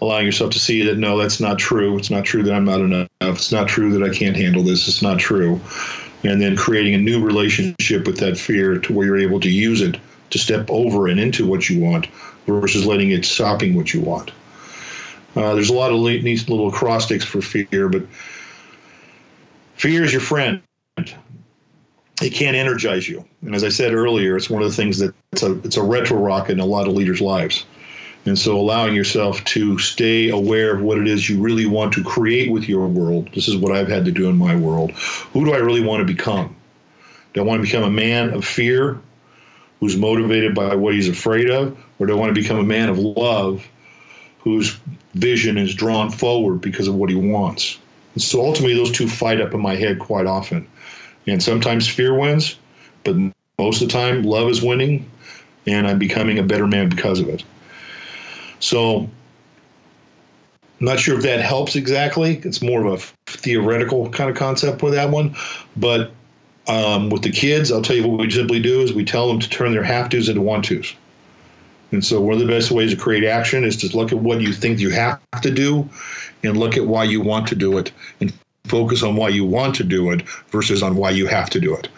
allowing 0.00 0.26
yourself 0.26 0.50
to 0.52 0.58
see 0.58 0.82
that 0.82 0.98
no, 0.98 1.18
that's 1.18 1.40
not 1.40 1.58
true. 1.58 1.96
It's 1.98 2.10
not 2.10 2.24
true 2.24 2.42
that 2.42 2.52
I'm 2.52 2.64
not 2.64 2.80
enough. 2.80 3.08
It's 3.20 3.52
not 3.52 3.68
true 3.68 3.92
that 3.98 4.02
I 4.02 4.12
can't 4.12 4.36
handle 4.36 4.62
this. 4.62 4.88
It's 4.88 5.02
not 5.02 5.18
true. 5.20 5.60
And 6.22 6.40
then 6.40 6.56
creating 6.56 6.94
a 6.94 6.98
new 6.98 7.24
relationship 7.24 8.06
with 8.06 8.18
that 8.18 8.38
fear 8.38 8.78
to 8.78 8.92
where 8.92 9.06
you're 9.06 9.18
able 9.18 9.40
to 9.40 9.50
use 9.50 9.80
it 9.80 9.96
to 10.30 10.38
step 10.38 10.70
over 10.70 11.08
and 11.08 11.18
into 11.18 11.46
what 11.46 11.68
you 11.68 11.80
want 11.80 12.06
versus 12.46 12.86
letting 12.86 13.10
it 13.10 13.24
stopping 13.24 13.74
what 13.74 13.94
you 13.94 14.00
want. 14.00 14.30
Uh, 15.36 15.54
there's 15.54 15.70
a 15.70 15.74
lot 15.74 15.92
of 15.92 16.00
neat 16.00 16.48
little 16.48 16.68
acrostics 16.68 17.24
for 17.24 17.40
fear, 17.40 17.88
but 17.88 18.02
fear 19.74 20.02
is 20.02 20.12
your 20.12 20.20
friend. 20.20 20.60
It 22.22 22.30
can't 22.34 22.56
energize 22.56 23.08
you, 23.08 23.24
and 23.42 23.54
as 23.54 23.64
I 23.64 23.70
said 23.70 23.94
earlier, 23.94 24.36
it's 24.36 24.50
one 24.50 24.62
of 24.62 24.68
the 24.68 24.74
things 24.74 24.98
that 24.98 25.14
it's 25.32 25.42
a 25.42 25.52
it's 25.60 25.78
a 25.78 25.82
retro 25.82 26.18
rock 26.18 26.50
in 26.50 26.60
a 26.60 26.66
lot 26.66 26.86
of 26.86 26.92
leaders' 26.92 27.20
lives. 27.20 27.64
And 28.30 28.38
so, 28.38 28.56
allowing 28.56 28.94
yourself 28.94 29.42
to 29.46 29.76
stay 29.78 30.28
aware 30.28 30.72
of 30.72 30.82
what 30.82 30.98
it 30.98 31.08
is 31.08 31.28
you 31.28 31.40
really 31.40 31.66
want 31.66 31.92
to 31.94 32.04
create 32.04 32.48
with 32.52 32.68
your 32.68 32.86
world. 32.86 33.28
This 33.34 33.48
is 33.48 33.56
what 33.56 33.74
I've 33.74 33.88
had 33.88 34.04
to 34.04 34.12
do 34.12 34.28
in 34.28 34.38
my 34.38 34.54
world. 34.54 34.92
Who 35.32 35.44
do 35.44 35.52
I 35.52 35.56
really 35.56 35.82
want 35.82 36.06
to 36.06 36.14
become? 36.14 36.54
Do 37.34 37.40
I 37.40 37.44
want 37.44 37.60
to 37.60 37.66
become 37.66 37.82
a 37.82 37.90
man 37.90 38.30
of 38.30 38.44
fear 38.44 39.00
who's 39.80 39.96
motivated 39.96 40.54
by 40.54 40.76
what 40.76 40.94
he's 40.94 41.08
afraid 41.08 41.50
of, 41.50 41.76
or 41.98 42.06
do 42.06 42.12
I 42.12 42.20
want 42.20 42.32
to 42.32 42.40
become 42.40 42.60
a 42.60 42.62
man 42.62 42.88
of 42.88 43.00
love 43.00 43.66
whose 44.38 44.78
vision 45.14 45.58
is 45.58 45.74
drawn 45.74 46.08
forward 46.12 46.60
because 46.60 46.86
of 46.86 46.94
what 46.94 47.10
he 47.10 47.16
wants? 47.16 47.80
And 48.14 48.22
so 48.22 48.46
ultimately, 48.46 48.76
those 48.76 48.92
two 48.92 49.08
fight 49.08 49.40
up 49.40 49.54
in 49.54 49.60
my 49.60 49.74
head 49.74 49.98
quite 49.98 50.26
often. 50.26 50.68
And 51.26 51.42
sometimes 51.42 51.88
fear 51.88 52.14
wins, 52.14 52.54
but 53.02 53.16
most 53.58 53.82
of 53.82 53.88
the 53.88 53.92
time, 53.92 54.22
love 54.22 54.48
is 54.48 54.62
winning, 54.62 55.10
and 55.66 55.84
I'm 55.88 55.98
becoming 55.98 56.38
a 56.38 56.44
better 56.44 56.68
man 56.68 56.90
because 56.90 57.18
of 57.18 57.28
it. 57.28 57.42
So, 58.60 59.08
I'm 60.80 60.86
not 60.86 60.98
sure 60.98 61.16
if 61.16 61.22
that 61.24 61.40
helps 61.40 61.76
exactly. 61.76 62.40
It's 62.44 62.62
more 62.62 62.86
of 62.86 63.12
a 63.26 63.30
theoretical 63.30 64.08
kind 64.10 64.30
of 64.30 64.36
concept 64.36 64.82
with 64.82 64.94
that 64.94 65.10
one, 65.10 65.36
but 65.76 66.12
um, 66.66 67.10
with 67.10 67.22
the 67.22 67.30
kids, 67.30 67.70
I'll 67.70 67.82
tell 67.82 67.96
you 67.96 68.06
what 68.06 68.20
we 68.20 68.30
simply 68.30 68.60
do 68.60 68.80
is 68.80 68.92
we 68.92 69.04
tell 69.04 69.28
them 69.28 69.40
to 69.40 69.48
turn 69.50 69.72
their 69.72 69.82
have 69.82 70.08
tos 70.08 70.28
into 70.28 70.40
want 70.40 70.64
tos. 70.66 70.94
And 71.92 72.04
so 72.04 72.20
one 72.20 72.34
of 72.34 72.40
the 72.40 72.46
best 72.46 72.70
ways 72.70 72.92
to 72.92 72.96
create 72.96 73.24
action 73.24 73.64
is 73.64 73.76
to 73.78 73.96
look 73.96 74.12
at 74.12 74.18
what 74.18 74.40
you 74.40 74.52
think 74.52 74.78
you 74.78 74.90
have 74.90 75.20
to 75.42 75.50
do 75.50 75.88
and 76.44 76.56
look 76.56 76.76
at 76.76 76.86
why 76.86 77.04
you 77.04 77.20
want 77.20 77.48
to 77.48 77.54
do 77.54 77.76
it 77.78 77.92
and 78.20 78.32
focus 78.64 79.02
on 79.02 79.16
why 79.16 79.28
you 79.28 79.44
want 79.44 79.74
to 79.74 79.84
do 79.84 80.12
it 80.12 80.22
versus 80.50 80.82
on 80.82 80.94
why 80.94 81.10
you 81.10 81.26
have 81.26 81.50
to 81.50 81.60
do 81.60 81.74
it. 81.74 81.88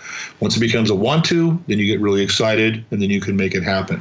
Once 0.41 0.57
it 0.57 0.61
becomes 0.61 0.89
a 0.89 0.95
want 0.95 1.25
to, 1.27 1.63
then 1.67 1.79
you 1.79 1.87
get 1.87 2.01
really 2.01 2.23
excited 2.23 2.85
and 2.91 3.03
then 3.03 3.11
you 3.11 3.21
can 3.21 3.37
make 3.37 3.55
it 3.55 3.63
happen. 3.63 4.01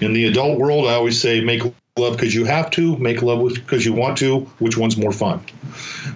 In 0.00 0.12
the 0.12 0.26
adult 0.26 0.58
world, 0.58 0.86
I 0.86 0.94
always 0.94 1.20
say 1.20 1.40
make 1.40 1.62
love 1.98 2.16
because 2.16 2.34
you 2.34 2.44
have 2.44 2.70
to, 2.70 2.96
make 2.96 3.20
love 3.22 3.54
because 3.54 3.84
you 3.84 3.92
want 3.92 4.16
to. 4.18 4.40
Which 4.58 4.78
one's 4.78 4.96
more 4.96 5.12
fun? 5.12 5.44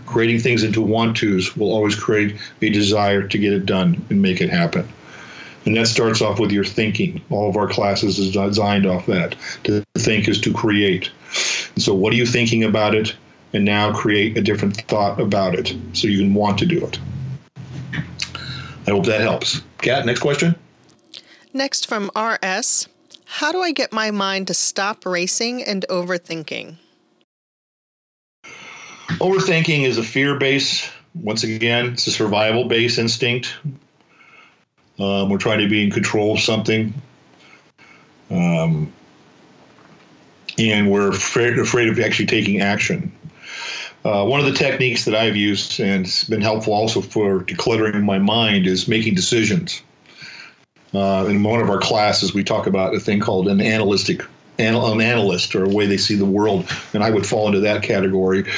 Creating 0.06 0.38
things 0.38 0.62
into 0.62 0.80
want 0.80 1.18
tos 1.18 1.56
will 1.56 1.72
always 1.72 1.94
create 1.94 2.36
a 2.62 2.70
desire 2.70 3.26
to 3.28 3.38
get 3.38 3.52
it 3.52 3.66
done 3.66 4.04
and 4.08 4.22
make 4.22 4.40
it 4.40 4.48
happen. 4.48 4.88
And 5.66 5.76
that 5.76 5.88
starts 5.88 6.22
off 6.22 6.38
with 6.38 6.52
your 6.52 6.64
thinking. 6.64 7.20
All 7.28 7.48
of 7.48 7.56
our 7.56 7.68
classes 7.68 8.18
is 8.18 8.32
designed 8.32 8.86
off 8.86 9.06
that. 9.06 9.34
To 9.64 9.84
think 9.98 10.28
is 10.28 10.40
to 10.42 10.52
create. 10.52 11.10
And 11.74 11.82
so, 11.82 11.92
what 11.92 12.12
are 12.12 12.16
you 12.16 12.26
thinking 12.26 12.64
about 12.64 12.94
it? 12.94 13.14
And 13.52 13.64
now 13.64 13.92
create 13.92 14.36
a 14.38 14.42
different 14.42 14.76
thought 14.82 15.20
about 15.20 15.54
it 15.54 15.74
so 15.92 16.08
you 16.08 16.18
can 16.18 16.34
want 16.34 16.58
to 16.58 16.66
do 16.66 16.84
it. 16.86 16.98
I 18.86 18.90
hope 18.90 19.06
that 19.06 19.20
helps. 19.20 19.62
Kat, 19.78 20.06
next 20.06 20.20
question. 20.20 20.54
Next 21.52 21.86
from 21.86 22.10
RS 22.16 22.88
How 23.26 23.52
do 23.52 23.60
I 23.60 23.72
get 23.72 23.92
my 23.92 24.12
mind 24.12 24.46
to 24.46 24.54
stop 24.54 25.04
racing 25.04 25.62
and 25.62 25.84
overthinking? 25.90 26.76
Overthinking 29.18 29.82
is 29.82 29.98
a 29.98 30.02
fear 30.02 30.38
base. 30.38 30.90
Once 31.14 31.42
again, 31.42 31.86
it's 31.92 32.06
a 32.06 32.12
survival 32.12 32.66
base 32.66 32.98
instinct. 32.98 33.54
Um, 34.98 35.28
we're 35.28 35.38
trying 35.38 35.58
to 35.58 35.68
be 35.68 35.82
in 35.84 35.90
control 35.90 36.34
of 36.34 36.40
something. 36.40 36.94
Um, 38.30 38.92
and 40.56 40.90
we're 40.90 41.10
afraid, 41.10 41.58
afraid 41.58 41.88
of 41.88 41.98
actually 41.98 42.26
taking 42.26 42.60
action. 42.60 43.12
Uh, 44.04 44.24
one 44.24 44.38
of 44.38 44.46
the 44.46 44.52
techniques 44.52 45.04
that 45.04 45.16
I've 45.16 45.36
used 45.36 45.80
and 45.80 46.06
it's 46.06 46.24
been 46.24 46.40
helpful 46.40 46.72
also 46.72 47.00
for 47.00 47.40
decluttering 47.40 48.04
my 48.04 48.20
mind 48.20 48.66
is 48.66 48.86
making 48.86 49.14
decisions. 49.14 49.82
Uh, 50.96 51.26
in 51.26 51.42
one 51.42 51.60
of 51.60 51.68
our 51.68 51.78
classes, 51.78 52.32
we 52.32 52.42
talk 52.42 52.66
about 52.66 52.94
a 52.94 53.00
thing 53.00 53.20
called 53.20 53.48
an 53.48 53.60
analytic 53.60 54.22
an 54.58 54.74
analyst 55.02 55.54
or 55.54 55.64
a 55.64 55.68
way 55.68 55.84
they 55.84 55.98
see 55.98 56.14
the 56.14 56.24
world, 56.24 56.66
and 56.94 57.04
I 57.04 57.10
would 57.10 57.26
fall 57.26 57.46
into 57.46 57.60
that 57.60 57.82
category. 57.82 58.50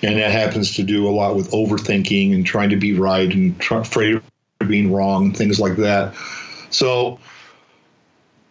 And 0.00 0.16
that 0.16 0.30
happens 0.30 0.76
to 0.76 0.84
do 0.84 1.08
a 1.08 1.10
lot 1.10 1.34
with 1.34 1.50
overthinking 1.50 2.32
and 2.32 2.46
trying 2.46 2.70
to 2.70 2.76
be 2.76 2.92
right 2.92 3.32
and 3.32 3.58
try, 3.58 3.80
afraid 3.80 4.14
of 4.14 4.22
being 4.68 4.92
wrong, 4.92 5.32
things 5.32 5.58
like 5.58 5.74
that. 5.78 6.14
So, 6.70 7.18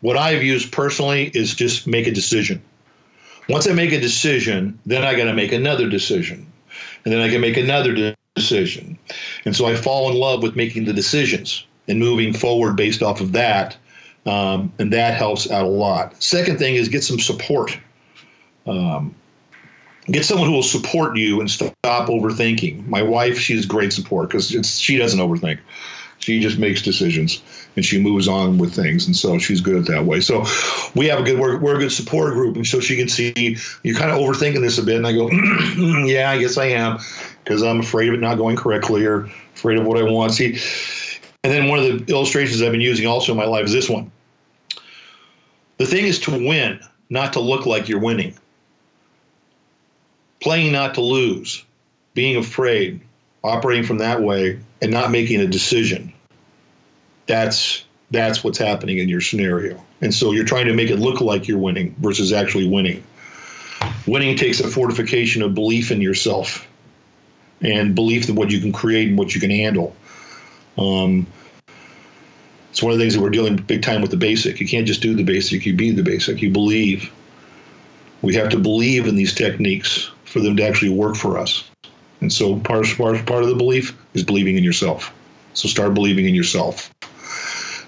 what 0.01 0.17
I've 0.17 0.43
used 0.43 0.73
personally 0.73 1.31
is 1.33 1.55
just 1.55 1.87
make 1.87 2.07
a 2.07 2.11
decision. 2.11 2.61
Once 3.47 3.65
I 3.65 3.71
make 3.71 3.93
a 3.93 4.01
decision, 4.01 4.77
then 4.85 5.05
I 5.05 5.15
got 5.15 5.25
to 5.25 5.33
make 5.33 5.53
another 5.53 5.87
decision. 5.87 6.45
And 7.05 7.13
then 7.13 7.21
I 7.21 7.29
can 7.29 7.39
make 7.39 7.55
another 7.55 8.13
decision. 8.35 8.97
And 9.45 9.55
so 9.55 9.65
I 9.65 9.75
fall 9.75 10.11
in 10.11 10.17
love 10.17 10.43
with 10.43 10.57
making 10.57 10.83
the 10.83 10.93
decisions 10.93 11.65
and 11.89 11.99
moving 11.99 12.33
forward 12.33 12.77
based 12.77 13.03
off 13.03 13.19
of 13.19 13.33
that. 13.33 13.75
Um, 14.25 14.71
and 14.79 14.93
that 14.93 15.15
helps 15.15 15.49
out 15.49 15.65
a 15.65 15.69
lot. 15.69 16.21
Second 16.21 16.59
thing 16.59 16.75
is 16.75 16.87
get 16.87 17.03
some 17.03 17.19
support. 17.19 17.77
Um, 18.67 19.15
get 20.05 20.23
someone 20.25 20.47
who 20.47 20.53
will 20.53 20.63
support 20.63 21.17
you 21.17 21.39
and 21.39 21.49
stop 21.49 21.73
overthinking. 21.83 22.87
My 22.87 23.01
wife, 23.01 23.37
she's 23.37 23.65
great 23.65 23.91
support 23.91 24.29
because 24.29 24.49
she 24.79 24.97
doesn't 24.97 25.19
overthink. 25.19 25.59
She 26.19 26.39
just 26.41 26.59
makes 26.59 26.81
decisions 26.81 27.41
and 27.75 27.85
she 27.85 27.99
moves 27.99 28.27
on 28.27 28.57
with 28.57 28.73
things, 28.75 29.07
and 29.07 29.15
so 29.15 29.39
she's 29.39 29.61
good 29.61 29.77
at 29.77 29.85
that 29.85 30.05
way. 30.05 30.19
So 30.19 30.43
we 30.93 31.07
have 31.07 31.19
a 31.19 31.23
good 31.23 31.39
we're, 31.39 31.57
we're 31.57 31.77
a 31.77 31.79
good 31.79 31.93
support 31.93 32.33
group, 32.33 32.57
and 32.57 32.67
so 32.67 32.81
she 32.81 32.97
can 32.97 33.07
see 33.07 33.57
you're 33.83 33.95
kind 33.95 34.11
of 34.11 34.17
overthinking 34.17 34.61
this 34.61 34.77
a 34.77 34.83
bit, 34.83 34.97
and 34.97 35.07
I 35.07 35.13
go, 35.13 35.29
yeah, 36.05 36.29
I 36.29 36.37
guess 36.37 36.57
I 36.57 36.65
am, 36.65 36.99
because 37.43 37.63
I'm 37.63 37.79
afraid 37.79 38.09
of 38.09 38.15
it 38.15 38.19
not 38.19 38.37
going 38.37 38.57
correctly 38.57 39.05
or 39.05 39.29
afraid 39.55 39.77
of 39.77 39.85
what 39.85 39.97
I 39.97 40.03
want. 40.03 40.33
See, 40.33 40.59
and 41.43 41.53
then 41.53 41.69
one 41.69 41.79
of 41.79 41.85
the 41.85 42.13
illustrations 42.13 42.61
I've 42.61 42.71
been 42.71 42.81
using 42.81 43.07
also 43.07 43.31
in 43.31 43.37
my 43.37 43.45
life 43.45 43.65
is 43.65 43.71
this 43.71 43.89
one. 43.89 44.11
The 45.77 45.85
thing 45.85 46.05
is 46.05 46.19
to 46.21 46.31
win, 46.31 46.79
not 47.09 47.33
to 47.33 47.39
look 47.39 47.65
like 47.65 47.87
you're 47.87 47.99
winning. 47.99 48.35
Playing 50.41 50.71
not 50.71 50.95
to 50.95 51.01
lose, 51.01 51.63
being 52.13 52.35
afraid, 52.35 53.01
operating 53.43 53.85
from 53.85 53.99
that 53.99 54.21
way, 54.21 54.59
and 54.81 54.91
not 54.91 55.11
making 55.11 55.39
a 55.39 55.47
decision. 55.47 56.13
That's 57.27 57.85
that's 58.11 58.43
what's 58.43 58.57
happening 58.57 58.97
in 58.97 59.07
your 59.07 59.21
scenario. 59.21 59.83
And 60.01 60.13
so 60.13 60.31
you're 60.31 60.45
trying 60.45 60.65
to 60.65 60.73
make 60.73 60.89
it 60.89 60.97
look 60.97 61.21
like 61.21 61.47
you're 61.47 61.59
winning 61.59 61.95
versus 61.99 62.33
actually 62.33 62.67
winning. 62.67 63.03
Winning 64.07 64.35
takes 64.35 64.59
a 64.59 64.67
fortification 64.67 65.41
of 65.41 65.53
belief 65.53 65.91
in 65.91 66.01
yourself 66.01 66.67
and 67.61 67.93
belief 67.93 68.27
in 68.27 68.35
what 68.35 68.49
you 68.49 68.59
can 68.59 68.71
create 68.71 69.09
and 69.09 69.17
what 69.17 69.35
you 69.35 69.41
can 69.41 69.51
handle. 69.51 69.95
Um, 70.79 71.27
it's 72.71 72.81
one 72.81 72.93
of 72.93 72.97
the 72.97 73.03
things 73.03 73.15
that 73.15 73.21
we're 73.21 73.29
dealing 73.29 73.57
big 73.57 73.81
time 73.81 74.01
with 74.01 74.11
the 74.11 74.17
basic. 74.17 74.59
You 74.59 74.67
can't 74.67 74.87
just 74.87 75.01
do 75.01 75.13
the 75.13 75.23
basic, 75.23 75.65
you 75.65 75.75
be 75.75 75.91
the 75.91 76.03
basic, 76.03 76.41
you 76.41 76.49
believe. 76.49 77.11
We 78.21 78.35
have 78.35 78.49
to 78.49 78.59
believe 78.59 79.07
in 79.07 79.15
these 79.15 79.33
techniques 79.33 80.09
for 80.25 80.39
them 80.39 80.55
to 80.57 80.63
actually 80.63 80.89
work 80.89 81.15
for 81.15 81.37
us. 81.37 81.69
And 82.21 82.31
so 82.31 82.59
part, 82.59 82.85
part, 82.97 83.25
part 83.25 83.43
of 83.43 83.49
the 83.49 83.55
belief 83.55 83.97
is 84.13 84.23
believing 84.23 84.57
in 84.57 84.63
yourself. 84.63 85.13
So 85.53 85.67
start 85.67 85.93
believing 85.93 86.25
in 86.25 86.35
yourself. 86.35 86.93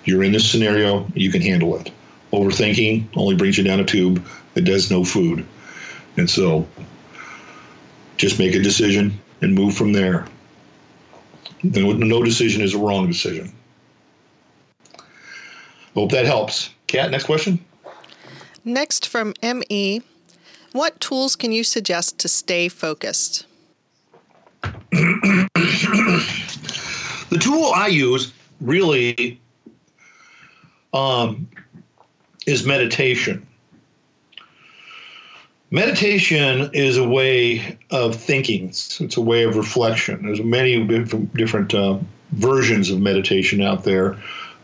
You're 0.03 0.23
in 0.23 0.31
this 0.31 0.49
scenario, 0.49 1.07
you 1.13 1.31
can 1.31 1.41
handle 1.41 1.77
it. 1.77 1.91
Overthinking 2.33 3.07
only 3.15 3.35
brings 3.35 3.57
you 3.57 3.63
down 3.63 3.79
a 3.79 3.85
tube 3.85 4.25
that 4.53 4.61
does 4.61 4.89
no 4.89 5.03
food. 5.03 5.45
And 6.17 6.29
so 6.29 6.67
just 8.17 8.39
make 8.39 8.55
a 8.55 8.59
decision 8.61 9.19
and 9.41 9.53
move 9.53 9.75
from 9.75 9.93
there. 9.93 10.25
No 11.63 12.23
decision 12.23 12.61
is 12.61 12.73
a 12.73 12.77
wrong 12.77 13.07
decision. 13.07 13.53
Hope 15.93 16.11
that 16.11 16.25
helps. 16.25 16.69
Kat, 16.87 17.11
next 17.11 17.25
question. 17.25 17.63
Next 18.63 19.07
from 19.07 19.33
ME 19.41 20.01
What 20.71 20.99
tools 20.99 21.35
can 21.35 21.51
you 21.51 21.63
suggest 21.63 22.17
to 22.19 22.27
stay 22.27 22.69
focused? 22.69 23.45
the 24.91 25.47
tool 27.39 27.71
I 27.75 27.87
use 27.87 28.31
really 28.61 29.39
um, 30.93 31.47
is 32.45 32.65
meditation. 32.65 33.45
Meditation 35.73 36.69
is 36.73 36.97
a 36.97 37.07
way 37.07 37.77
of 37.91 38.13
thinking. 38.13 38.67
It's 38.67 39.15
a 39.15 39.21
way 39.21 39.43
of 39.43 39.55
reflection. 39.55 40.25
There's 40.25 40.43
many 40.43 40.85
different 41.33 41.73
uh, 41.73 41.97
versions 42.33 42.89
of 42.89 42.99
meditation 42.99 43.61
out 43.61 43.85
there. 43.85 44.17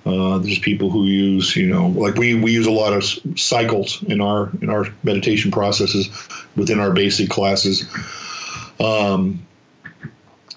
Uh, 0.05 0.37
there's 0.37 0.59
people 0.59 0.89
who 0.89 1.05
use, 1.05 1.55
you 1.55 1.67
know, 1.67 1.87
like 1.87 2.15
we, 2.15 2.33
we 2.33 2.51
use 2.51 2.67
a 2.67 2.71
lot 2.71 2.91
of 2.91 3.05
cycles 3.39 4.03
in 4.03 4.19
our 4.19 4.49
in 4.61 4.69
our 4.69 4.85
meditation 5.03 5.49
processes 5.49 6.09
within 6.57 6.77
our 6.77 6.91
basic 6.91 7.29
classes. 7.29 7.85
Um, 8.81 9.45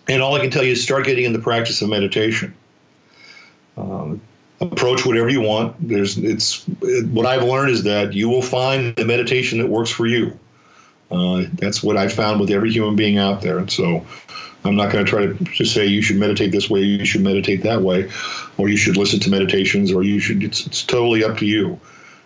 and 0.09 0.21
all 0.21 0.35
I 0.35 0.41
can 0.41 0.51
tell 0.51 0.65
you 0.65 0.73
is 0.73 0.83
start 0.83 1.05
getting 1.05 1.25
in 1.25 1.33
the 1.33 1.39
practice 1.39 1.81
of 1.81 1.89
meditation. 1.89 2.55
Um, 3.77 4.21
approach 4.61 5.07
whatever 5.07 5.29
you 5.29 5.41
want. 5.41 5.77
There's 5.87 6.19
it's 6.19 6.65
what 7.11 7.27
I've 7.27 7.45
learned 7.45 7.71
is 7.71 7.85
that 7.85 8.13
you 8.13 8.29
will 8.29 8.43
find 8.43 8.95
the 8.97 9.05
meditation 9.05 9.59
that 9.59 9.69
works 9.69 9.91
for 9.91 10.07
you. 10.07 10.39
Uh, 11.11 11.45
that's 11.55 11.83
what 11.83 11.97
I 11.97 12.09
found 12.09 12.41
with 12.41 12.51
every 12.51 12.71
human 12.71 12.95
being 12.95 13.19
out 13.19 13.43
there. 13.43 13.59
And 13.59 13.71
so 13.71 14.07
I'm 14.65 14.77
not 14.77 14.93
going 14.93 15.05
to 15.05 15.11
try 15.11 15.27
to 15.27 15.65
say 15.65 15.87
you 15.87 16.03
should 16.03 16.17
meditate 16.17 16.53
this 16.53 16.71
way, 16.71 16.83
you 16.83 17.05
should 17.05 17.23
meditate 17.23 17.63
that 17.63 17.83
way, 17.83 18.11
or 18.59 18.69
you 18.69 18.77
should 18.77 18.97
listen 18.97 19.19
to 19.21 19.31
meditations, 19.31 19.93
or 19.93 20.05
you 20.05 20.21
should. 20.21 20.45
It's, 20.45 20.67
it's 20.67 20.85
totally 20.85 21.25
up 21.25 21.39
to 21.39 21.47
you 21.47 21.81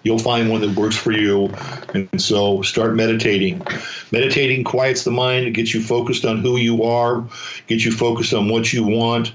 you'll 0.05 0.19
find 0.19 0.49
one 0.49 0.61
that 0.61 0.77
works 0.77 0.97
for 0.97 1.11
you. 1.11 1.53
And 1.95 2.09
so 2.23 2.63
start 2.63 2.95
meditating. 2.95 3.67
Meditating 4.13 4.63
quiets 4.65 5.03
the 5.03 5.11
mind, 5.11 5.47
it 5.47 5.53
gets 5.53 5.75
you 5.75 5.83
focused 5.83 6.25
on 6.25 6.39
who 6.39 6.57
you 6.57 6.85
are, 6.85 7.25
gets 7.67 7.85
you 7.85 7.91
focused 7.91 8.33
on 8.33 8.49
what 8.49 8.73
you 8.73 8.85
want. 8.85 9.33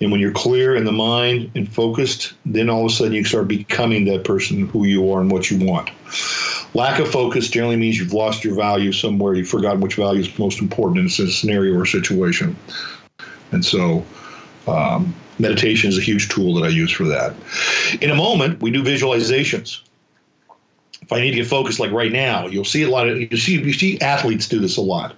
And 0.00 0.12
when 0.12 0.20
you're 0.20 0.32
clear 0.32 0.76
in 0.76 0.84
the 0.84 0.92
mind 0.92 1.50
and 1.54 1.72
focused, 1.72 2.32
then 2.46 2.70
all 2.70 2.86
of 2.86 2.92
a 2.92 2.94
sudden 2.94 3.14
you 3.14 3.24
start 3.24 3.48
becoming 3.48 4.04
that 4.04 4.24
person 4.24 4.68
who 4.68 4.84
you 4.84 5.10
are 5.10 5.20
and 5.20 5.30
what 5.30 5.50
you 5.50 5.58
want. 5.64 5.90
Lack 6.74 7.00
of 7.00 7.10
focus 7.10 7.48
generally 7.48 7.76
means 7.76 7.98
you've 7.98 8.12
lost 8.12 8.44
your 8.44 8.54
value 8.54 8.92
somewhere. 8.92 9.34
You've 9.34 9.48
forgotten 9.48 9.80
which 9.80 9.96
value 9.96 10.20
is 10.20 10.38
most 10.38 10.60
important 10.60 10.98
in 11.00 11.26
a 11.26 11.30
scenario 11.30 11.76
or 11.76 11.84
situation. 11.84 12.56
And 13.50 13.64
so, 13.64 14.04
um, 14.68 15.14
meditation 15.38 15.88
is 15.88 15.98
a 15.98 16.02
huge 16.02 16.28
tool 16.28 16.54
that 16.54 16.64
I 16.64 16.68
use 16.68 16.92
for 16.92 17.04
that. 17.04 17.34
In 18.00 18.10
a 18.10 18.14
moment, 18.14 18.60
we 18.60 18.70
do 18.70 18.84
visualizations 18.84 19.80
if 21.08 21.12
I 21.14 21.22
need 21.22 21.30
to 21.30 21.36
get 21.36 21.46
focused, 21.46 21.80
like 21.80 21.90
right 21.90 22.12
now, 22.12 22.48
you'll 22.48 22.66
see 22.66 22.82
a 22.82 22.90
lot 22.90 23.08
of 23.08 23.18
you 23.18 23.36
see 23.38 23.58
you 23.58 23.72
see 23.72 23.98
athletes 24.00 24.46
do 24.46 24.58
this 24.60 24.76
a 24.76 24.82
lot. 24.82 25.16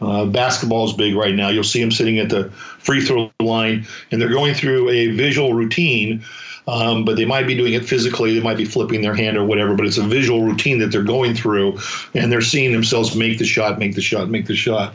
Uh, 0.00 0.26
basketball 0.26 0.84
is 0.84 0.92
big 0.92 1.16
right 1.16 1.34
now. 1.34 1.48
You'll 1.48 1.64
see 1.64 1.80
them 1.80 1.90
sitting 1.90 2.18
at 2.18 2.28
the 2.28 2.50
free 2.78 3.04
throw 3.04 3.30
line, 3.40 3.86
and 4.10 4.20
they're 4.20 4.28
going 4.28 4.54
through 4.54 4.88
a 4.90 5.08
visual 5.08 5.54
routine. 5.54 6.24
Um, 6.68 7.06
but 7.06 7.16
they 7.16 7.24
might 7.24 7.46
be 7.46 7.56
doing 7.56 7.72
it 7.72 7.86
physically. 7.86 8.34
They 8.34 8.42
might 8.44 8.58
be 8.58 8.66
flipping 8.66 9.00
their 9.00 9.14
hand 9.14 9.38
or 9.38 9.44
whatever. 9.44 9.74
But 9.74 9.86
it's 9.86 9.96
a 9.96 10.02
visual 10.02 10.42
routine 10.42 10.78
that 10.80 10.92
they're 10.92 11.02
going 11.02 11.34
through, 11.34 11.78
and 12.12 12.30
they're 12.30 12.42
seeing 12.42 12.72
themselves 12.72 13.16
make 13.16 13.38
the 13.38 13.46
shot, 13.46 13.78
make 13.78 13.94
the 13.94 14.02
shot, 14.02 14.28
make 14.28 14.46
the 14.46 14.54
shot. 14.54 14.94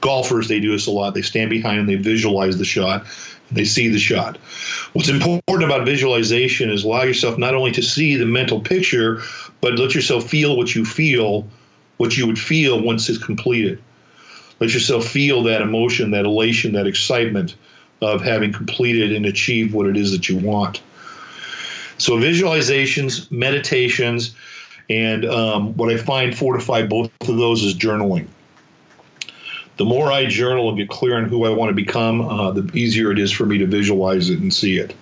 golfers, 0.00 0.48
they 0.48 0.60
do 0.60 0.72
this 0.72 0.86
a 0.86 0.90
lot. 0.90 1.14
They 1.14 1.22
stand 1.22 1.50
behind 1.50 1.80
and 1.80 1.88
they 1.88 1.96
visualize 1.96 2.58
the 2.58 2.64
shot. 2.64 3.04
They 3.50 3.64
see 3.64 3.88
the 3.88 3.98
shot. 3.98 4.36
What's 4.92 5.08
important 5.08 5.64
about 5.64 5.84
visualization 5.84 6.70
is 6.70 6.84
allow 6.84 7.02
yourself 7.02 7.36
not 7.38 7.54
only 7.54 7.72
to 7.72 7.82
see 7.82 8.16
the 8.16 8.26
mental 8.26 8.60
picture, 8.60 9.22
but 9.60 9.78
let 9.78 9.94
yourself 9.94 10.28
feel 10.28 10.56
what 10.56 10.74
you 10.74 10.84
feel, 10.84 11.46
what 11.96 12.16
you 12.16 12.26
would 12.26 12.38
feel 12.38 12.80
once 12.80 13.08
it's 13.08 13.18
completed. 13.18 13.82
Let 14.60 14.74
yourself 14.74 15.06
feel 15.06 15.42
that 15.44 15.62
emotion, 15.62 16.10
that 16.10 16.26
elation, 16.26 16.72
that 16.72 16.86
excitement 16.86 17.56
of 18.02 18.22
having 18.22 18.52
completed 18.52 19.12
and 19.12 19.26
achieved 19.26 19.74
what 19.74 19.86
it 19.86 19.96
is 19.96 20.12
that 20.12 20.28
you 20.28 20.36
want. 20.36 20.82
So, 21.98 22.12
visualizations, 22.14 23.30
meditations, 23.30 24.34
and 24.88 25.24
um, 25.24 25.76
what 25.76 25.92
I 25.92 25.96
find 25.96 26.36
fortify 26.36 26.86
both 26.86 27.10
of 27.20 27.36
those 27.36 27.62
is 27.62 27.74
journaling. 27.74 28.26
The 29.76 29.84
more 29.84 30.12
I 30.12 30.26
journal 30.26 30.68
and 30.68 30.76
get 30.76 30.88
clear 30.88 31.16
on 31.16 31.24
who 31.24 31.44
I 31.44 31.50
want 31.50 31.70
to 31.70 31.74
become, 31.74 32.20
uh, 32.22 32.50
the 32.50 32.70
easier 32.74 33.10
it 33.12 33.18
is 33.18 33.30
for 33.30 33.46
me 33.46 33.58
to 33.58 33.66
visualize 33.66 34.28
it 34.28 34.40
and 34.40 34.52
see 34.52 34.78
it. 34.78 34.94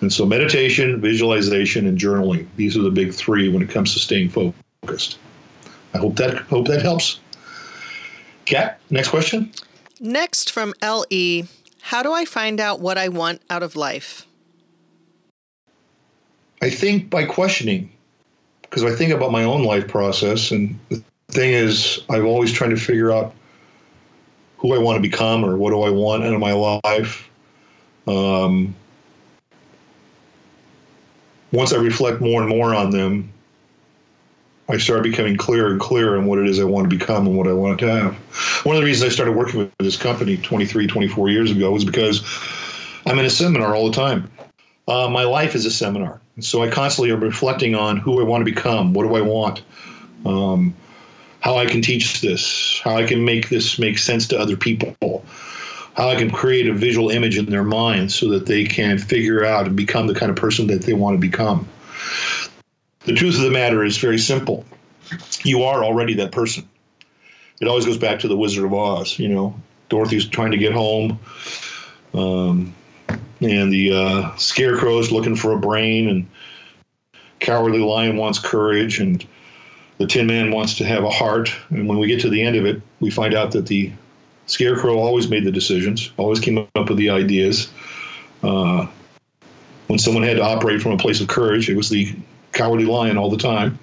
And 0.00 0.12
so, 0.12 0.26
meditation, 0.26 1.00
visualization, 1.00 1.86
and 1.86 1.98
journaling. 1.98 2.46
These 2.56 2.76
are 2.76 2.82
the 2.82 2.90
big 2.90 3.12
three 3.12 3.48
when 3.48 3.62
it 3.62 3.70
comes 3.70 3.92
to 3.94 3.98
staying 3.98 4.30
focused. 4.30 5.18
I 5.94 5.98
hope 5.98 6.16
that 6.16 6.38
hope 6.42 6.66
that 6.68 6.82
helps. 6.82 7.20
Kat, 8.50 8.80
next 8.90 9.10
question. 9.10 9.52
Next 10.00 10.50
from 10.50 10.74
LE, 10.82 11.44
how 11.82 12.02
do 12.02 12.12
I 12.12 12.24
find 12.24 12.58
out 12.58 12.80
what 12.80 12.98
I 12.98 13.08
want 13.08 13.42
out 13.48 13.62
of 13.62 13.76
life? 13.76 14.26
I 16.60 16.68
think 16.68 17.08
by 17.08 17.26
questioning 17.26 17.92
because 18.62 18.82
I 18.82 18.90
think 18.90 19.12
about 19.12 19.30
my 19.30 19.44
own 19.44 19.62
life 19.62 19.86
process, 19.86 20.50
and 20.50 20.76
the 20.88 21.00
thing 21.28 21.52
is, 21.52 22.02
I'm 22.08 22.26
always 22.26 22.52
trying 22.52 22.70
to 22.70 22.76
figure 22.76 23.12
out 23.12 23.32
who 24.58 24.74
I 24.74 24.78
want 24.78 24.96
to 24.96 25.00
become 25.00 25.44
or 25.44 25.56
what 25.56 25.70
do 25.70 25.82
I 25.82 25.90
want 25.90 26.24
out 26.24 26.34
of 26.34 26.40
my 26.40 26.52
life. 26.52 27.30
Um, 28.08 28.74
once 31.52 31.72
I 31.72 31.76
reflect 31.76 32.20
more 32.20 32.42
and 32.42 32.48
more 32.48 32.74
on 32.74 32.90
them, 32.90 33.32
I 34.70 34.78
started 34.78 35.02
becoming 35.02 35.36
clearer 35.36 35.70
and 35.70 35.80
clearer 35.80 36.16
on 36.16 36.26
what 36.26 36.38
it 36.38 36.46
is 36.46 36.60
I 36.60 36.64
want 36.64 36.88
to 36.88 36.96
become 36.96 37.26
and 37.26 37.36
what 37.36 37.48
I 37.48 37.52
want 37.52 37.80
to 37.80 37.86
have. 37.86 38.14
One 38.64 38.76
of 38.76 38.82
the 38.82 38.86
reasons 38.86 39.10
I 39.10 39.14
started 39.14 39.32
working 39.32 39.58
with 39.58 39.72
this 39.78 39.96
company 39.96 40.36
23, 40.36 40.86
24 40.86 41.28
years 41.28 41.50
ago 41.50 41.72
was 41.72 41.84
because 41.84 42.22
I'm 43.06 43.18
in 43.18 43.24
a 43.24 43.30
seminar 43.30 43.74
all 43.74 43.90
the 43.90 43.96
time. 43.96 44.30
Uh, 44.86 45.08
my 45.08 45.24
life 45.24 45.54
is 45.54 45.66
a 45.66 45.70
seminar. 45.70 46.20
So 46.40 46.62
I 46.62 46.70
constantly 46.70 47.12
am 47.12 47.20
reflecting 47.20 47.74
on 47.74 47.96
who 47.96 48.20
I 48.20 48.24
want 48.24 48.44
to 48.44 48.44
become, 48.44 48.92
what 48.92 49.06
do 49.06 49.14
I 49.14 49.20
want, 49.20 49.62
um, 50.24 50.74
how 51.40 51.56
I 51.56 51.66
can 51.66 51.82
teach 51.82 52.20
this, 52.20 52.80
how 52.82 52.96
I 52.96 53.06
can 53.06 53.24
make 53.24 53.48
this 53.48 53.78
make 53.78 53.98
sense 53.98 54.28
to 54.28 54.38
other 54.38 54.56
people, 54.56 55.24
how 55.94 56.08
I 56.08 56.16
can 56.16 56.30
create 56.30 56.68
a 56.68 56.74
visual 56.74 57.10
image 57.10 57.38
in 57.38 57.46
their 57.46 57.64
mind 57.64 58.12
so 58.12 58.28
that 58.30 58.46
they 58.46 58.64
can 58.64 58.98
figure 58.98 59.44
out 59.44 59.66
and 59.66 59.76
become 59.76 60.06
the 60.06 60.14
kind 60.14 60.30
of 60.30 60.36
person 60.36 60.66
that 60.68 60.82
they 60.82 60.92
want 60.92 61.14
to 61.14 61.20
become. 61.20 61.68
The 63.04 63.14
truth 63.14 63.36
of 63.36 63.42
the 63.42 63.50
matter 63.50 63.82
is 63.82 63.96
very 63.96 64.18
simple. 64.18 64.64
You 65.42 65.62
are 65.64 65.82
already 65.82 66.14
that 66.14 66.32
person. 66.32 66.68
It 67.60 67.68
always 67.68 67.86
goes 67.86 67.98
back 67.98 68.20
to 68.20 68.28
the 68.28 68.36
Wizard 68.36 68.64
of 68.64 68.74
Oz. 68.74 69.18
You 69.18 69.28
know, 69.28 69.54
Dorothy's 69.88 70.26
trying 70.26 70.50
to 70.50 70.58
get 70.58 70.72
home. 70.72 71.18
Um, 72.12 72.74
and 73.40 73.72
the 73.72 73.92
uh, 73.92 74.36
scarecrow's 74.36 75.10
looking 75.10 75.34
for 75.34 75.52
a 75.52 75.58
brain, 75.58 76.08
and 76.08 76.28
cowardly 77.38 77.78
lion 77.78 78.16
wants 78.16 78.38
courage, 78.38 79.00
and 79.00 79.26
the 79.98 80.06
Tin 80.06 80.26
Man 80.26 80.50
wants 80.50 80.74
to 80.76 80.84
have 80.84 81.04
a 81.04 81.10
heart. 81.10 81.50
And 81.70 81.88
when 81.88 81.98
we 81.98 82.06
get 82.06 82.20
to 82.20 82.30
the 82.30 82.42
end 82.42 82.56
of 82.56 82.66
it, 82.66 82.82
we 83.00 83.10
find 83.10 83.34
out 83.34 83.52
that 83.52 83.66
the 83.66 83.92
scarecrow 84.46 84.98
always 84.98 85.28
made 85.28 85.44
the 85.44 85.52
decisions, 85.52 86.12
always 86.18 86.40
came 86.40 86.58
up 86.58 86.88
with 86.88 86.98
the 86.98 87.10
ideas. 87.10 87.70
Uh, 88.42 88.86
when 89.86 89.98
someone 89.98 90.22
had 90.22 90.36
to 90.36 90.44
operate 90.44 90.82
from 90.82 90.92
a 90.92 90.98
place 90.98 91.20
of 91.20 91.28
courage, 91.28 91.68
it 91.68 91.76
was 91.76 91.88
the 91.88 92.14
cowardly 92.52 92.86
lion 92.86 93.16
all 93.18 93.30
the 93.30 93.36
time. 93.36 93.78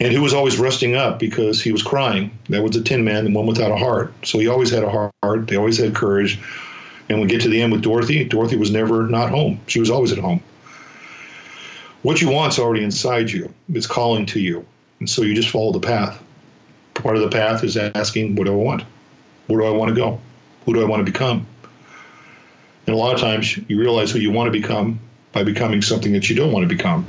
And 0.00 0.12
who 0.12 0.22
was 0.22 0.32
always 0.32 0.58
resting 0.58 0.94
up 0.94 1.18
because 1.18 1.60
he 1.60 1.72
was 1.72 1.82
crying. 1.82 2.30
That 2.48 2.62
was 2.62 2.72
the 2.72 2.82
Tin 2.82 3.04
Man, 3.04 3.24
the 3.24 3.32
one 3.32 3.46
without 3.46 3.72
a 3.72 3.76
heart. 3.76 4.12
So 4.24 4.38
he 4.38 4.46
always 4.46 4.70
had 4.70 4.84
a 4.84 5.12
heart. 5.22 5.48
They 5.48 5.56
always 5.56 5.78
had 5.78 5.94
courage. 5.94 6.38
And 7.08 7.20
we 7.20 7.26
get 7.26 7.40
to 7.42 7.48
the 7.48 7.60
end 7.60 7.72
with 7.72 7.82
Dorothy. 7.82 8.22
Dorothy 8.24 8.56
was 8.56 8.70
never 8.70 9.08
not 9.08 9.30
home. 9.30 9.60
She 9.66 9.80
was 9.80 9.90
always 9.90 10.12
at 10.12 10.18
home. 10.18 10.40
What 12.02 12.20
you 12.20 12.30
want's 12.30 12.60
already 12.60 12.84
inside 12.84 13.30
you. 13.30 13.52
It's 13.70 13.88
calling 13.88 14.24
to 14.26 14.40
you. 14.40 14.64
And 15.00 15.10
so 15.10 15.22
you 15.22 15.34
just 15.34 15.50
follow 15.50 15.72
the 15.72 15.80
path. 15.80 16.22
Part 16.94 17.16
of 17.16 17.22
the 17.22 17.28
path 17.28 17.64
is 17.64 17.76
asking, 17.76 18.36
what 18.36 18.46
do 18.46 18.52
I 18.52 18.56
want? 18.56 18.84
Where 19.48 19.60
do 19.60 19.66
I 19.66 19.70
want 19.70 19.88
to 19.88 19.94
go? 19.94 20.20
Who 20.64 20.74
do 20.74 20.82
I 20.82 20.84
want 20.84 21.04
to 21.04 21.10
become? 21.10 21.46
And 22.86 22.94
a 22.94 22.98
lot 22.98 23.14
of 23.14 23.20
times 23.20 23.58
you 23.68 23.80
realize 23.80 24.10
who 24.10 24.18
you 24.18 24.30
want 24.30 24.46
to 24.46 24.52
become 24.52 25.00
by 25.32 25.42
becoming 25.42 25.82
something 25.82 26.12
that 26.12 26.30
you 26.30 26.36
don't 26.36 26.52
want 26.52 26.68
to 26.68 26.74
become, 26.74 27.06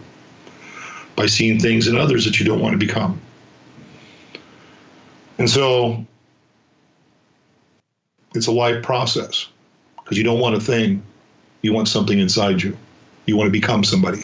by 1.20 1.26
seeing 1.26 1.60
things 1.60 1.86
in 1.86 1.98
others 1.98 2.24
that 2.24 2.40
you 2.40 2.46
don't 2.46 2.62
want 2.62 2.72
to 2.72 2.78
become. 2.78 3.20
And 5.38 5.50
so 5.50 6.06
it's 8.34 8.48
a 8.48 8.54
life 8.54 8.82
process 8.82 9.50
because 9.98 10.18
you 10.18 10.24
don't 10.24 10.40
want 10.40 10.56
a 10.56 10.62
thing, 10.62 11.04
you 11.62 11.74
want 11.74 11.90
something 11.90 12.20
inside 12.20 12.64
you. 12.64 12.78
You 13.26 13.36
want 13.36 13.48
to 13.48 13.52
become 13.52 13.84
somebody. 13.84 14.22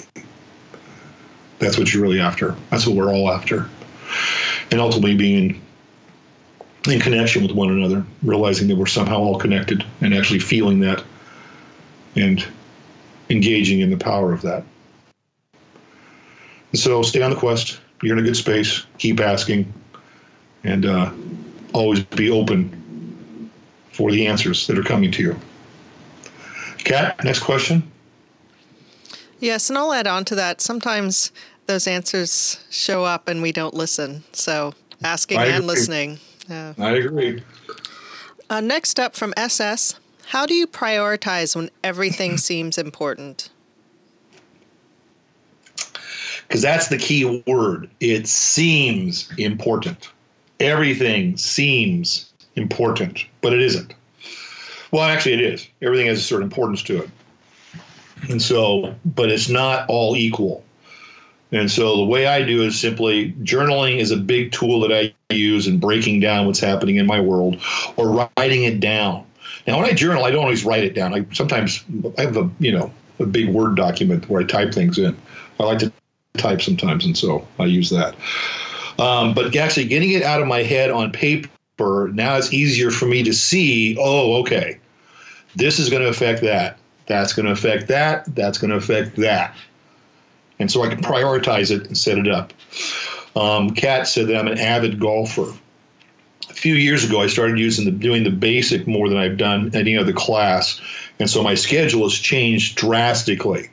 That's 1.59 1.77
what 1.77 1.93
you're 1.93 2.01
really 2.01 2.21
after. 2.21 2.55
That's 2.69 2.87
what 2.87 2.95
we're 2.95 3.13
all 3.13 3.29
after. 3.29 3.69
And 4.71 4.79
ultimately 4.79 5.17
being 5.17 5.61
in 6.87 7.01
connection 7.01 7.43
with 7.43 7.51
one 7.51 7.71
another, 7.71 8.05
realizing 8.23 8.69
that 8.69 8.77
we're 8.77 8.85
somehow 8.85 9.19
all 9.19 9.37
connected 9.37 9.83
and 9.99 10.13
actually 10.13 10.39
feeling 10.39 10.79
that 10.79 11.03
and 12.15 12.47
engaging 13.29 13.81
in 13.81 13.89
the 13.89 13.97
power 13.97 14.31
of 14.31 14.41
that. 14.43 14.63
And 16.75 16.79
so 16.81 17.01
stay 17.03 17.21
on 17.21 17.29
the 17.29 17.37
quest. 17.37 17.79
You're 18.03 18.17
in 18.17 18.19
a 18.19 18.27
good 18.27 18.35
space. 18.35 18.85
Keep 18.97 19.21
asking 19.21 19.73
and 20.65 20.85
uh, 20.85 21.09
always 21.73 22.03
be 22.03 22.29
open 22.29 23.49
for 23.93 24.11
the 24.11 24.27
answers 24.27 24.67
that 24.67 24.77
are 24.77 24.83
coming 24.83 25.09
to 25.11 25.23
you. 25.23 25.39
Kat, 26.79 27.23
next 27.23 27.39
question. 27.39 27.89
Yes, 29.39 29.69
and 29.69 29.77
I'll 29.77 29.93
add 29.93 30.05
on 30.05 30.25
to 30.25 30.35
that. 30.35 30.59
Sometimes 30.59 31.31
those 31.65 31.87
answers 31.87 32.59
show 32.69 33.05
up 33.05 33.29
and 33.29 33.41
we 33.41 33.53
don't 33.53 33.73
listen. 33.73 34.25
So 34.33 34.73
asking 35.01 35.37
and 35.37 35.65
listening. 35.65 36.19
Yeah. 36.49 36.73
I 36.77 36.89
agree. 36.91 37.41
Uh, 38.49 38.59
next 38.59 38.99
up 38.99 39.15
from 39.15 39.33
SS 39.37 39.97
How 40.25 40.45
do 40.45 40.53
you 40.53 40.67
prioritize 40.67 41.55
when 41.55 41.69
everything 41.85 42.37
seems 42.49 42.77
important? 42.77 43.49
Because 46.47 46.61
that's 46.61 46.87
the 46.87 46.97
key 46.97 47.43
word. 47.47 47.89
It 47.99 48.27
seems 48.27 49.31
important. 49.37 50.09
Everything 50.59 51.37
seems 51.37 52.31
important, 52.55 53.25
but 53.41 53.53
it 53.53 53.61
isn't. 53.61 53.93
Well, 54.91 55.03
actually, 55.03 55.33
it 55.33 55.41
is. 55.41 55.67
Everything 55.81 56.07
has 56.07 56.19
a 56.19 56.23
certain 56.23 56.43
importance 56.43 56.83
to 56.83 57.03
it. 57.03 57.09
And 58.29 58.41
so, 58.41 58.95
but 59.03 59.29
it's 59.29 59.49
not 59.49 59.89
all 59.89 60.15
equal. 60.15 60.63
And 61.51 61.69
so 61.69 61.97
the 61.97 62.05
way 62.05 62.27
I 62.27 62.43
do 62.43 62.63
is 62.63 62.79
simply 62.79 63.31
journaling 63.43 63.97
is 63.97 64.11
a 64.11 64.17
big 64.17 64.51
tool 64.51 64.79
that 64.81 64.91
I 64.91 65.13
use 65.33 65.67
in 65.67 65.79
breaking 65.79 66.19
down 66.19 66.45
what's 66.45 66.59
happening 66.59 66.97
in 66.97 67.05
my 67.05 67.19
world 67.19 67.61
or 67.97 68.29
writing 68.37 68.63
it 68.63 68.79
down. 68.79 69.25
Now, 69.67 69.77
when 69.77 69.85
I 69.85 69.93
journal, 69.93 70.25
I 70.25 70.31
don't 70.31 70.43
always 70.43 70.65
write 70.65 70.83
it 70.83 70.93
down. 70.93 71.13
I 71.13 71.25
sometimes 71.33 71.83
I 72.17 72.21
have 72.21 72.37
a 72.37 72.49
you 72.59 72.71
know 72.71 72.91
a 73.19 73.25
big 73.25 73.49
Word 73.49 73.75
document 73.75 74.29
where 74.29 74.41
I 74.41 74.45
type 74.45 74.73
things 74.73 74.97
in. 74.97 75.15
I 75.59 75.63
like 75.63 75.79
to 75.79 75.91
type 76.37 76.61
sometimes, 76.61 77.05
and 77.05 77.17
so 77.17 77.47
I 77.59 77.65
use 77.65 77.89
that. 77.89 78.15
Um, 78.97 79.33
but 79.33 79.55
actually, 79.55 79.87
getting 79.87 80.11
it 80.11 80.23
out 80.23 80.41
of 80.41 80.47
my 80.47 80.63
head 80.63 80.89
on 80.89 81.11
paper 81.11 81.49
now 81.77 82.37
it's 82.37 82.53
easier 82.53 82.91
for 82.91 83.05
me 83.05 83.23
to 83.23 83.33
see. 83.33 83.97
Oh, 83.99 84.37
okay, 84.41 84.79
this 85.55 85.79
is 85.79 85.89
going 85.89 86.01
to 86.01 86.07
affect 86.07 86.41
that. 86.41 86.77
That's 87.07 87.33
going 87.33 87.45
to 87.45 87.51
affect 87.51 87.87
that. 87.87 88.33
That's 88.33 88.57
going 88.57 88.71
to 88.71 88.77
affect 88.77 89.17
that. 89.17 89.55
And 90.59 90.71
so 90.71 90.83
I 90.83 90.89
can 90.89 91.01
prioritize 91.01 91.69
it 91.69 91.87
and 91.87 91.97
set 91.97 92.17
it 92.17 92.27
up. 92.27 92.53
Um, 93.35 93.71
Kat 93.71 94.07
said 94.07 94.27
that 94.27 94.37
I'm 94.37 94.47
an 94.47 94.57
avid 94.57 94.99
golfer. 94.99 95.53
A 96.49 96.53
few 96.53 96.75
years 96.75 97.03
ago, 97.03 97.21
I 97.21 97.27
started 97.27 97.59
using 97.59 97.85
the 97.85 97.91
doing 97.91 98.23
the 98.23 98.29
basic 98.29 98.87
more 98.87 99.09
than 99.09 99.17
I've 99.17 99.37
done 99.37 99.71
any 99.73 99.97
other 99.97 100.13
class, 100.13 100.79
and 101.19 101.29
so 101.29 101.43
my 101.43 101.55
schedule 101.55 102.03
has 102.03 102.13
changed 102.13 102.77
drastically. 102.77 103.69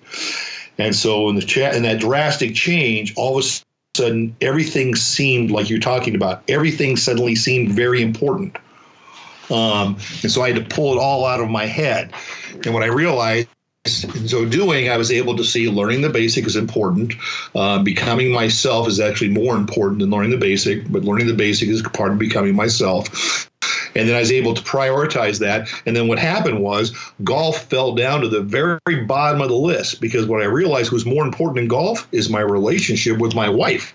And 0.79 0.95
so 0.95 1.29
in 1.29 1.37
the 1.37 1.43
chat, 1.43 1.75
in 1.75 1.83
that 1.83 2.01
drastic 2.01 2.55
change, 2.55 3.15
all 3.17 3.39
of 3.39 3.45
a 3.45 3.49
sudden 3.97 4.35
everything 4.41 4.95
seemed 4.95 5.51
like 5.51 5.69
you're 5.69 5.79
talking 5.79 6.15
about. 6.15 6.43
Everything 6.49 6.97
suddenly 6.97 7.35
seemed 7.35 7.73
very 7.73 8.03
important. 8.03 8.57
Um, 9.51 9.97
and 10.23 10.31
so 10.31 10.43
I 10.43 10.53
had 10.53 10.57
to 10.69 10.75
pull 10.75 10.95
it 10.95 10.99
all 10.99 11.27
out 11.27 11.41
of 11.41 11.51
my 11.51 11.67
head. 11.67 12.13
And 12.65 12.73
what 12.73 12.83
I 12.83 12.87
realized 12.87 13.49
in 13.85 14.29
so 14.29 14.45
doing, 14.45 14.89
I 14.89 14.97
was 14.97 15.11
able 15.11 15.37
to 15.37 15.45
see 15.45 15.69
learning 15.69 16.03
the 16.03 16.11
basic 16.11 16.47
is 16.47 16.55
important. 16.55 17.15
Uh, 17.55 17.83
becoming 17.83 18.31
myself 18.31 18.87
is 18.87 19.01
actually 19.01 19.31
more 19.31 19.57
important 19.57 20.01
than 20.01 20.11
learning 20.11 20.31
the 20.31 20.37
basic, 20.37 20.91
but 20.91 21.03
learning 21.03 21.27
the 21.27 21.35
basic 21.35 21.69
is 21.69 21.83
part 21.83 22.13
of 22.13 22.19
becoming 22.19 22.55
myself. 22.55 23.49
And 23.95 24.09
then 24.09 24.17
I 24.17 24.21
was 24.21 24.33
able 24.33 24.55
to 24.55 24.63
prioritize 24.63 25.41
that. 25.41 25.69
And 25.85 25.97
then 25.97 26.09
what 26.09 26.19
happened 26.19 26.61
was 26.61 26.97
golf 27.25 27.65
fell 27.65 27.95
down 27.95 28.23
to 28.23 28.29
the 28.29 28.41
very 28.41 29.05
bottom 29.05 29.43
of 29.43 29.49
the 29.49 29.57
list 29.57 30.01
because 30.01 30.27
what 30.27 30.41
I 30.41 30.47
realized 30.47 30.93
was 30.93 31.05
more 31.05 31.25
important 31.25 31.59
in 31.59 31.69
golf 31.69 32.09
is 32.13 32.31
my 32.31 32.41
relationship 32.41 33.19
with 33.19 33.35
my 33.35 33.49
wife. 33.49 33.95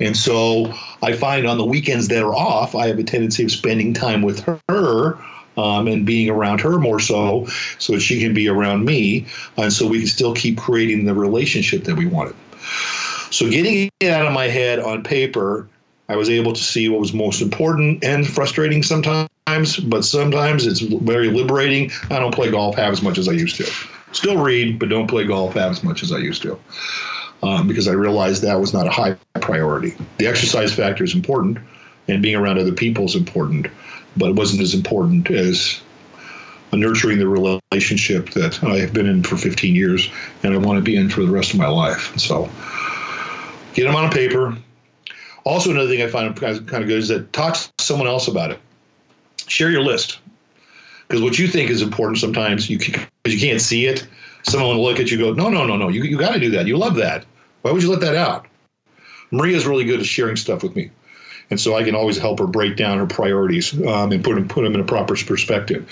And 0.00 0.16
so 0.16 0.72
I 1.02 1.12
find 1.12 1.46
on 1.46 1.58
the 1.58 1.64
weekends 1.64 2.08
that 2.08 2.22
are 2.22 2.34
off, 2.34 2.74
I 2.74 2.86
have 2.86 2.98
a 2.98 3.04
tendency 3.04 3.44
of 3.44 3.50
spending 3.50 3.92
time 3.92 4.22
with 4.22 4.40
her 4.68 5.18
um, 5.56 5.86
and 5.86 6.06
being 6.06 6.30
around 6.30 6.60
her 6.60 6.78
more 6.78 7.00
so, 7.00 7.46
so 7.78 7.94
that 7.94 8.00
she 8.00 8.20
can 8.20 8.34
be 8.34 8.48
around 8.48 8.84
me, 8.84 9.26
and 9.56 9.72
so 9.72 9.86
we 9.86 9.98
can 9.98 10.08
still 10.08 10.34
keep 10.34 10.58
creating 10.58 11.04
the 11.04 11.14
relationship 11.14 11.84
that 11.84 11.96
we 11.96 12.06
wanted. 12.06 12.34
So 13.30 13.48
getting 13.48 13.90
it 14.00 14.10
out 14.10 14.26
of 14.26 14.32
my 14.32 14.48
head 14.48 14.78
on 14.78 15.02
paper, 15.02 15.68
I 16.08 16.16
was 16.16 16.28
able 16.28 16.52
to 16.52 16.62
see 16.62 16.88
what 16.88 17.00
was 17.00 17.12
most 17.12 17.40
important 17.40 18.04
and 18.04 18.26
frustrating 18.26 18.82
sometimes, 18.82 19.28
but 19.84 20.04
sometimes 20.04 20.66
it's 20.66 20.80
very 20.80 21.30
liberating. 21.30 21.90
I 22.10 22.18
don't 22.18 22.34
play 22.34 22.50
golf 22.50 22.76
half 22.76 22.92
as 22.92 23.02
much 23.02 23.18
as 23.18 23.28
I 23.28 23.32
used 23.32 23.56
to. 23.56 23.70
Still 24.12 24.42
read, 24.42 24.78
but 24.78 24.90
don't 24.90 25.06
play 25.06 25.24
golf 25.24 25.54
half 25.54 25.70
as 25.70 25.82
much 25.82 26.02
as 26.02 26.12
I 26.12 26.18
used 26.18 26.42
to. 26.42 26.58
Um, 27.42 27.66
because 27.66 27.88
I 27.88 27.92
realized 27.92 28.42
that 28.42 28.60
was 28.60 28.72
not 28.72 28.86
a 28.86 28.90
high 28.90 29.16
priority. 29.40 29.96
The 30.18 30.26
exercise 30.26 30.72
factor 30.72 31.02
is 31.02 31.14
important, 31.14 31.58
and 32.06 32.22
being 32.22 32.36
around 32.36 32.58
other 32.58 32.72
people 32.72 33.06
is 33.06 33.16
important 33.16 33.68
but 34.16 34.30
it 34.30 34.36
wasn't 34.36 34.62
as 34.62 34.74
important 34.74 35.30
as 35.30 35.80
nurturing 36.72 37.18
the 37.18 37.28
relationship 37.28 38.30
that 38.30 38.62
I 38.64 38.78
have 38.78 38.92
been 38.92 39.06
in 39.06 39.22
for 39.22 39.36
15 39.36 39.74
years 39.74 40.10
and 40.42 40.54
I 40.54 40.56
want 40.56 40.78
to 40.78 40.82
be 40.82 40.96
in 40.96 41.10
for 41.10 41.22
the 41.22 41.30
rest 41.30 41.52
of 41.52 41.58
my 41.58 41.68
life. 41.68 42.16
So 42.18 42.48
get 43.74 43.84
them 43.84 43.94
on 43.94 44.06
a 44.06 44.10
paper. 44.10 44.56
Also, 45.44 45.70
another 45.70 45.88
thing 45.88 46.02
I 46.02 46.08
find 46.08 46.34
kind 46.36 46.56
of 46.56 46.68
good 46.88 46.98
is 46.98 47.08
that 47.08 47.32
talk 47.32 47.54
to 47.54 47.84
someone 47.84 48.06
else 48.06 48.28
about 48.28 48.52
it. 48.52 48.60
Share 49.48 49.70
your 49.70 49.82
list 49.82 50.18
because 51.08 51.22
what 51.22 51.38
you 51.38 51.48
think 51.48 51.68
is 51.68 51.82
important 51.82 52.18
sometimes 52.18 52.70
you 52.70 52.78
can, 52.78 53.06
you 53.26 53.38
can't 53.38 53.60
see 53.60 53.86
it. 53.86 54.06
Someone 54.44 54.76
will 54.76 54.84
look 54.84 54.98
at 54.98 55.10
you 55.10 55.18
go, 55.18 55.32
no, 55.32 55.48
no, 55.48 55.66
no, 55.66 55.76
no, 55.76 55.88
you, 55.88 56.02
you 56.04 56.16
got 56.16 56.32
to 56.32 56.40
do 56.40 56.50
that. 56.50 56.66
You 56.66 56.76
love 56.76 56.94
that. 56.96 57.24
Why 57.62 57.70
would 57.70 57.82
you 57.82 57.90
let 57.90 58.00
that 58.00 58.16
out? 58.16 58.46
Maria's 59.30 59.66
really 59.66 59.84
good 59.84 60.00
at 60.00 60.06
sharing 60.06 60.36
stuff 60.36 60.62
with 60.62 60.74
me 60.74 60.90
and 61.52 61.60
so 61.60 61.76
I 61.76 61.84
can 61.84 61.94
always 61.94 62.16
help 62.16 62.38
her 62.38 62.46
break 62.46 62.76
down 62.76 62.96
her 62.96 63.06
priorities 63.06 63.74
um, 63.86 64.10
and 64.10 64.24
put 64.24 64.36
them 64.36 64.48
put 64.48 64.62
them 64.62 64.74
in 64.74 64.80
a 64.80 64.84
proper 64.84 65.14
perspective. 65.14 65.86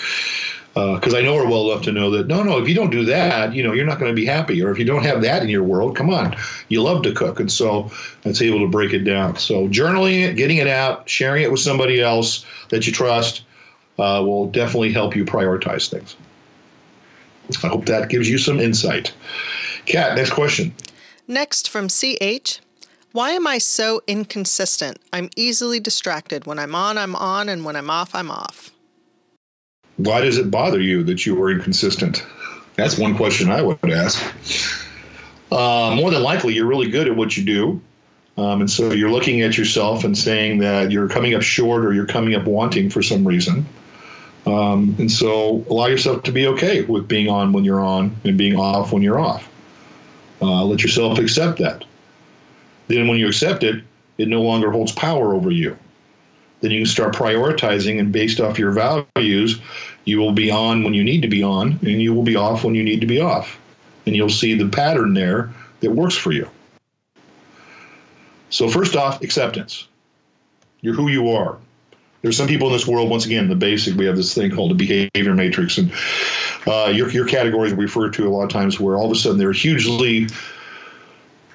Because 0.73 1.13
uh, 1.13 1.19
I 1.19 1.21
know 1.21 1.37
her 1.37 1.45
well 1.45 1.71
enough 1.71 1.85
to 1.85 1.93
know 1.93 2.11
that 2.13 2.29
no, 2.29 2.43
no, 2.43 2.57
if 2.57 2.67
you 2.67 2.75
don't 2.75 2.89
do 2.89 3.05
that, 3.05 3.53
you 3.53 3.63
know, 3.63 3.75
you're 3.75 3.85
not 3.85 3.99
going 3.99 4.11
to 4.11 4.17
be 4.17 4.25
happy. 4.25 4.63
Or 4.63 4.71
if 4.71 4.79
you 4.79 4.87
don't 4.87 5.03
have 5.03 5.21
that 5.21 5.43
in 5.43 5.51
your 5.51 5.63
world, 5.63 5.97
come 5.97 6.09
on, 6.09 6.35
you 6.69 6.83
love 6.83 7.03
to 7.03 7.13
cook, 7.13 7.41
and 7.41 7.53
so 7.53 7.91
it's 8.25 8.41
able 8.41 8.61
to 8.61 8.69
break 8.69 8.95
it 8.95 9.01
down. 9.01 9.37
So 9.37 9.69
journaling 9.69 10.23
it, 10.23 10.37
getting 10.37 10.57
it 10.57 10.67
out, 10.67 11.07
sharing 11.11 11.43
it 11.43 11.51
with 11.51 11.61
somebody 11.61 12.01
else 12.01 12.47
that 12.71 12.87
you 12.87 12.93
trust, 12.93 13.43
uh, 13.99 14.23
will 14.25 14.47
definitely 14.47 14.93
help 14.93 15.15
you 15.15 15.27
prioritize 15.27 15.91
things. 15.91 16.17
I 17.63 17.69
hope 17.69 17.85
that 17.85 18.09
gives 18.09 18.31
you 18.31 18.39
some 18.39 18.61
insight. 18.61 19.13
Kat, 19.85 20.17
next 20.17 20.31
question. 20.31 20.73
Next 21.29 21.69
from 21.69 21.89
CH. 21.89 22.61
Why 23.13 23.31
am 23.31 23.47
I 23.47 23.59
so 23.59 24.03
inconsistent? 24.07 24.99
I'm 25.13 25.31
easily 25.37 25.81
distracted. 25.81 26.47
When 26.47 26.61
I'm 26.61 26.77
on, 26.77 26.97
I'm 26.97 27.17
on, 27.17 27.49
and 27.49 27.65
when 27.65 27.75
I'm 27.75 27.91
off, 27.91 28.15
I'm 28.15 28.31
off. 28.31 28.71
Why 29.97 30.21
does 30.21 30.39
it 30.39 30.51
bother 30.51 30.81
you 30.81 31.03
that 31.05 31.27
you 31.27 31.41
are 31.43 31.51
inconsistent? 31.51 32.25
That's 32.77 32.97
one 32.99 33.17
question 33.17 33.51
I 33.51 33.63
would 33.63 33.79
ask. 33.91 34.23
Uh, 35.51 35.95
more 35.97 36.13
than 36.13 36.23
likely, 36.23 36.55
you're 36.55 36.67
really 36.67 36.89
good 36.89 37.09
at 37.09 37.17
what 37.17 37.37
you 37.37 37.45
do. 37.45 37.81
Um, 38.41 38.61
and 38.61 38.71
so 38.71 38.93
you're 38.93 39.11
looking 39.11 39.43
at 39.43 39.59
yourself 39.59 40.05
and 40.05 40.17
saying 40.17 40.59
that 40.59 40.93
you're 40.93 41.09
coming 41.09 41.35
up 41.35 41.43
short 41.43 41.85
or 41.85 41.93
you're 41.93 42.07
coming 42.07 42.37
up 42.37 42.45
wanting 42.45 42.89
for 42.91 43.03
some 43.03 43.27
reason. 43.27 43.67
Um, 44.47 44.95
and 44.99 45.11
so 45.11 45.65
allow 45.69 45.87
yourself 45.87 46.23
to 46.23 46.33
be 46.33 46.47
okay 46.47 46.83
with 46.83 47.09
being 47.09 47.29
on 47.29 47.53
when 47.53 47.65
you're 47.65 47.81
on 47.81 48.17
and 48.25 48.39
being 48.39 48.57
off 48.57 48.93
when 48.93 49.03
you're 49.03 49.19
off. 49.19 49.51
Uh, 50.41 50.65
let 50.65 50.83
yourself 50.83 51.19
accept 51.19 51.59
that. 51.59 51.85
Then 52.91 53.07
when 53.07 53.19
you 53.19 53.29
accept 53.29 53.63
it, 53.63 53.85
it 54.19 54.27
no 54.27 54.43
longer 54.43 54.73
holds 54.73 54.91
power 54.91 55.33
over 55.33 55.53
you. 55.53 55.79
Then 56.61 56.73
you 56.73 56.81
can 56.81 56.87
start 56.87 57.15
prioritizing, 57.15 58.01
and 58.01 58.13
based 58.13 58.41
off 58.41 58.59
your 58.59 58.73
values, 58.73 59.61
you 60.05 60.19
will 60.19 60.33
be 60.33 60.51
on 60.51 60.83
when 60.83 60.93
you 60.93 61.05
need 61.05 61.23
to 61.23 61.29
be 61.29 61.41
on, 61.41 61.79
and 61.83 62.03
you 62.03 62.13
will 62.13 62.25
be 62.25 62.35
off 62.35 62.65
when 62.65 62.75
you 62.75 62.83
need 62.83 63.01
to 63.01 63.07
be 63.07 63.21
off. 63.21 63.61
And 64.07 64.17
you'll 64.17 64.29
see 64.29 64.55
the 64.55 64.69
pattern 64.69 65.15
there 65.15 65.53
that 65.81 65.93
works 65.93 66.17
for 66.17 66.33
you. 66.33 66.51
So, 68.51 68.69
first 68.69 68.97
off, 68.97 69.23
acceptance. 69.23 69.87
You're 70.81 70.95
who 70.95 71.09
you 71.09 71.31
are. 71.31 71.59
There's 72.23 72.37
some 72.37 72.49
people 72.49 72.67
in 72.67 72.73
this 72.73 72.89
world, 72.89 73.09
once 73.09 73.25
again, 73.25 73.49
the 73.49 73.55
basic, 73.55 73.95
we 73.95 74.05
have 74.07 74.17
this 74.17 74.35
thing 74.35 74.51
called 74.51 74.73
a 74.73 74.75
behavior 74.75 75.35
matrix. 75.35 75.79
And 75.79 75.93
uh, 76.67 76.91
your, 76.93 77.09
your 77.11 77.27
categories 77.27 77.73
referred 77.73 78.15
to 78.15 78.27
a 78.27 78.31
lot 78.31 78.43
of 78.43 78.51
times 78.51 78.81
where 78.81 78.97
all 78.97 79.07
of 79.07 79.13
a 79.13 79.15
sudden 79.15 79.39
they're 79.39 79.53
hugely 79.53 80.27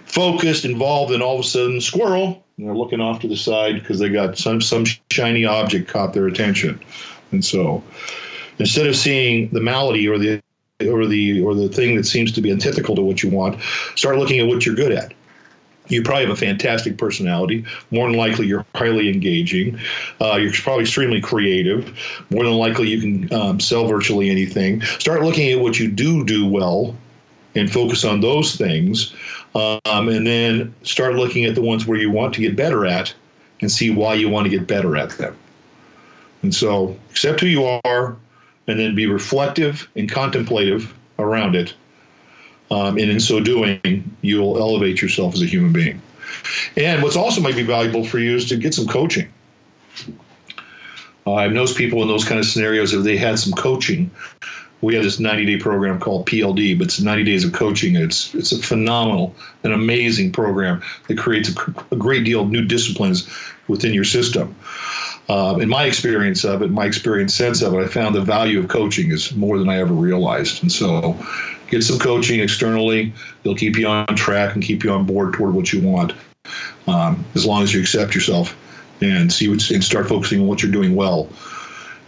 focused, 0.06 0.66
involved, 0.66 1.14
and 1.14 1.22
all 1.22 1.36
of 1.36 1.46
a 1.46 1.48
sudden, 1.48 1.82
squirrel. 1.82 2.44
They're 2.58 2.76
looking 2.76 3.02
off 3.02 3.20
to 3.22 3.28
the 3.28 3.36
side 3.36 3.76
because 3.76 4.00
they 4.00 4.10
got 4.10 4.38
some 4.38 4.62
some 4.62 4.86
shiny 5.12 5.46
object 5.46 5.90
caught 5.90 6.14
their 6.14 6.28
attention, 6.28 6.80
and 7.32 7.44
so 7.44 7.84
instead 8.60 8.88
of 8.88 8.96
seeing 8.96 9.50
the 9.50 9.60
malady 9.60 10.08
or 10.08 10.18
the 10.18 10.42
or 10.82 11.06
the 11.06 11.42
or 11.42 11.54
the 11.54 11.68
thing 11.68 11.96
that 11.96 12.06
seems 12.06 12.32
to 12.34 12.42
be 12.42 12.52
antithetical 12.52 12.96
to 12.96 13.02
what 13.02 13.24
you 13.24 13.30
want, 13.30 13.62
start 13.96 14.18
looking 14.18 14.40
at 14.40 14.48
what 14.48 14.66
you're 14.66 14.76
good 14.76 14.92
at. 14.92 15.14
You 15.88 16.02
probably 16.02 16.26
have 16.26 16.34
a 16.34 16.36
fantastic 16.36 16.98
personality. 16.98 17.64
More 17.92 18.10
than 18.10 18.18
likely, 18.18 18.48
you're 18.48 18.66
highly 18.74 19.08
engaging. 19.08 19.80
Uh, 20.20 20.38
you're 20.38 20.52
probably 20.52 20.84
extremely 20.84 21.22
creative. 21.22 21.96
More 22.32 22.44
than 22.44 22.54
likely, 22.54 22.88
you 22.90 23.00
can 23.00 23.34
um, 23.34 23.60
sell 23.60 23.86
virtually 23.86 24.32
anything. 24.32 24.82
Start 24.82 25.22
looking 25.22 25.52
at 25.52 25.60
what 25.60 25.78
you 25.78 25.92
do 25.92 26.26
do 26.26 26.48
well 26.48 26.96
and 27.54 27.72
focus 27.72 28.04
on 28.04 28.20
those 28.20 28.56
things 28.56 29.14
um, 29.56 30.10
and 30.10 30.28
then 30.28 30.76
start 30.84 31.16
looking 31.16 31.46
at 31.46 31.56
the 31.56 31.62
ones 31.62 31.88
where 31.88 31.98
you 31.98 32.12
want 32.12 32.34
to 32.36 32.42
get 32.42 32.56
better 32.56 32.86
at 32.86 33.14
and 33.62 33.72
see 33.72 33.90
why 33.90 34.14
you 34.14 34.30
want 34.30 34.46
to 34.46 34.50
get 34.50 34.68
better 34.68 34.98
at 34.98 35.12
them. 35.12 35.36
And 36.42 36.54
so 36.54 36.98
accept 37.10 37.40
who 37.40 37.48
you 37.48 37.64
are 37.64 38.18
and 38.68 38.80
then 38.80 38.96
be 38.96 39.08
reflective 39.08 39.88
and 39.96 40.12
contemplative 40.12 40.94
around 41.18 41.56
it. 41.56 41.74
Um, 42.70 42.98
and 42.98 43.10
in 43.10 43.20
so 43.20 43.40
doing, 43.40 44.16
you'll 44.22 44.58
elevate 44.58 45.02
yourself 45.02 45.36
as 45.36 45.42
a 45.42 45.46
human 45.46 45.72
being. 45.72 46.02
And 46.76 47.02
what's 47.02 47.16
also 47.16 47.40
might 47.40 47.56
be 47.56 47.64
valuable 47.64 48.04
for 48.04 48.20
you 48.20 48.36
is 48.36 48.46
to 48.50 48.58
get 48.58 48.74
some 48.74 48.88
coaching. 48.88 49.32
Uh, 51.28 51.36
I've 51.36 51.54
noticed 51.54 51.78
people 51.78 52.02
in 52.02 52.08
those 52.08 52.26
kind 52.26 52.40
of 52.40 52.46
scenarios, 52.46 52.94
if 52.94 53.04
they 53.04 53.18
had 53.18 53.40
some 53.40 53.54
coaching, 53.54 54.12
we 54.86 54.94
have 54.94 55.04
this 55.04 55.20
90 55.20 55.46
day 55.46 55.58
program 55.58 56.00
called 56.00 56.28
PLD, 56.28 56.78
but 56.78 56.86
it's 56.86 57.02
90 57.02 57.24
days 57.24 57.44
of 57.44 57.54
coaching. 57.54 57.96
It's 57.96 58.36
it's 58.36 58.52
a 58.52 58.60
phenomenal, 58.60 59.34
an 59.64 59.74
amazing 59.74 60.32
program 60.32 60.84
that 61.08 61.18
creates 61.18 61.50
a, 61.50 61.74
a 61.92 61.96
great 61.96 62.24
deal 62.24 62.42
of 62.42 62.52
new 62.52 62.64
disciplines 62.64 63.28
within 63.68 63.96
your 63.96 64.04
system. 64.04 64.56
Uh, 65.28 65.58
in 65.60 65.70
my 65.70 65.86
experience 65.86 66.46
of 66.46 66.62
it, 66.62 66.70
my 66.70 66.86
experience 66.86 67.34
sense 67.34 67.64
of 67.64 67.74
it, 67.74 67.78
I 67.78 67.88
found 67.88 68.14
the 68.14 68.22
value 68.22 68.60
of 68.60 68.68
coaching 68.68 69.12
is 69.12 69.36
more 69.36 69.58
than 69.58 69.70
I 69.70 69.80
ever 69.80 69.94
realized. 69.94 70.62
And 70.62 70.72
so, 70.72 71.18
get 71.68 71.82
some 71.82 71.98
coaching 71.98 72.40
externally. 72.40 73.12
They'll 73.42 73.56
keep 73.56 73.78
you 73.78 73.88
on 73.88 74.06
track 74.16 74.54
and 74.54 74.64
keep 74.64 74.84
you 74.84 74.92
on 74.92 75.08
board 75.08 75.34
toward 75.34 75.56
what 75.56 75.74
you 75.74 75.82
want, 75.82 76.14
um, 76.86 77.26
as 77.34 77.44
long 77.44 77.64
as 77.64 77.74
you 77.74 77.82
accept 77.82 78.14
yourself 78.14 78.56
and 79.02 79.34
see 79.34 79.48
what, 79.50 79.68
and 79.72 79.84
start 79.84 80.08
focusing 80.08 80.42
on 80.42 80.48
what 80.48 80.62
you're 80.62 80.72
doing 80.72 80.96
well, 80.96 81.28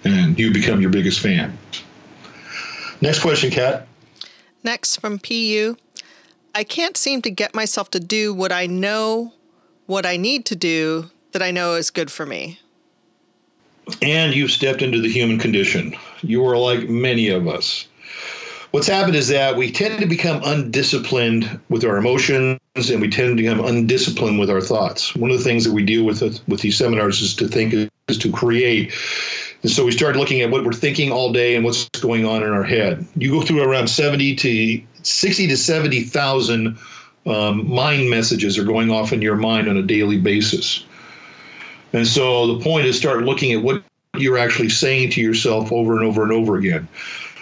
and 0.04 0.38
you 0.38 0.54
become 0.54 0.80
your 0.80 0.92
biggest 0.92 1.20
fan. 1.20 1.58
Next 3.02 3.20
question, 3.20 3.52
Kat. 3.52 3.88
Next 4.64 5.00
from 5.00 5.20
PU. 5.20 5.78
I 6.56 6.64
can't 6.64 6.98
seem 6.98 7.22
to 7.22 7.30
get 7.30 7.54
myself 7.54 7.92
to 7.92 8.00
do 8.00 8.34
what 8.34 8.52
I 8.52 8.66
know 8.66 9.34
what 9.88 10.06
I 10.06 10.18
need 10.18 10.46
to 10.48 10.56
do 10.56 11.10
that 11.32 11.42
I 11.42 11.52
know 11.52 11.74
is 11.76 11.90
good 11.90 12.12
for 12.12 12.26
me. 12.26 12.60
And 14.02 14.36
you've 14.36 14.52
stepped 14.52 14.82
into 14.82 15.00
the 15.00 15.10
human 15.10 15.40
condition. 15.40 15.96
You 16.22 16.46
are 16.46 16.58
like 16.58 16.90
many 16.90 17.30
of 17.30 17.48
us. 17.48 17.88
What's 18.72 18.88
happened 18.88 19.16
is 19.16 19.30
that 19.30 19.56
we 19.56 19.72
tend 19.72 20.00
to 20.02 20.06
become 20.06 20.42
undisciplined 20.44 21.60
with 21.70 21.86
our 21.86 21.98
emotions 21.98 22.60
and 22.76 23.00
we 23.00 23.10
tend 23.10 23.38
to 23.38 23.44
become 23.44 23.64
undisciplined 23.64 24.40
with 24.40 24.50
our 24.50 24.60
thoughts. 24.60 25.16
One 25.16 25.32
of 25.32 25.38
the 25.38 25.44
things 25.44 25.64
that 25.64 25.72
we 25.72 25.86
deal 25.86 26.04
with 26.04 26.22
with 26.48 26.60
these 26.60 26.78
seminars 26.78 27.22
is 27.22 27.34
to 27.36 27.48
think 27.48 27.90
is 28.10 28.18
to 28.18 28.32
create 28.32 28.92
and 29.64 29.72
so 29.72 29.86
we 29.86 29.92
started 29.92 30.20
looking 30.20 30.42
at 30.42 30.52
what 30.52 30.64
we're 30.64 30.74
thinking 30.74 31.12
all 31.12 31.32
day 31.32 31.56
and 31.56 31.66
what's 31.66 31.90
going 31.90 32.26
on 32.26 32.44
in 32.44 32.50
our 32.50 32.64
head. 32.64 33.06
You 33.16 33.32
go 33.32 33.42
through 33.42 33.64
around 33.64 33.88
70 33.88 34.36
to 34.36 34.82
60 35.04 35.48
to 35.48 35.58
70,000 35.58 36.78
um, 37.26 37.70
mind 37.70 38.10
messages 38.10 38.58
are 38.58 38.64
going 38.64 38.92
off 38.92 39.12
in 39.12 39.22
your 39.22 39.36
mind 39.36 39.68
on 39.68 39.78
a 39.78 39.82
daily 39.82 40.18
basis. 40.18 40.86
And 41.94 42.08
so 42.08 42.56
the 42.56 42.64
point 42.64 42.86
is 42.86 42.98
start 42.98 43.24
looking 43.24 43.52
at 43.52 43.62
what 43.62 43.84
you're 44.16 44.38
actually 44.38 44.70
saying 44.70 45.12
to 45.12 45.22
yourself 45.22 45.72
over 45.72 45.96
and 45.96 46.06
over 46.06 46.24
and 46.24 46.32
over 46.32 46.58
again. 46.58 46.88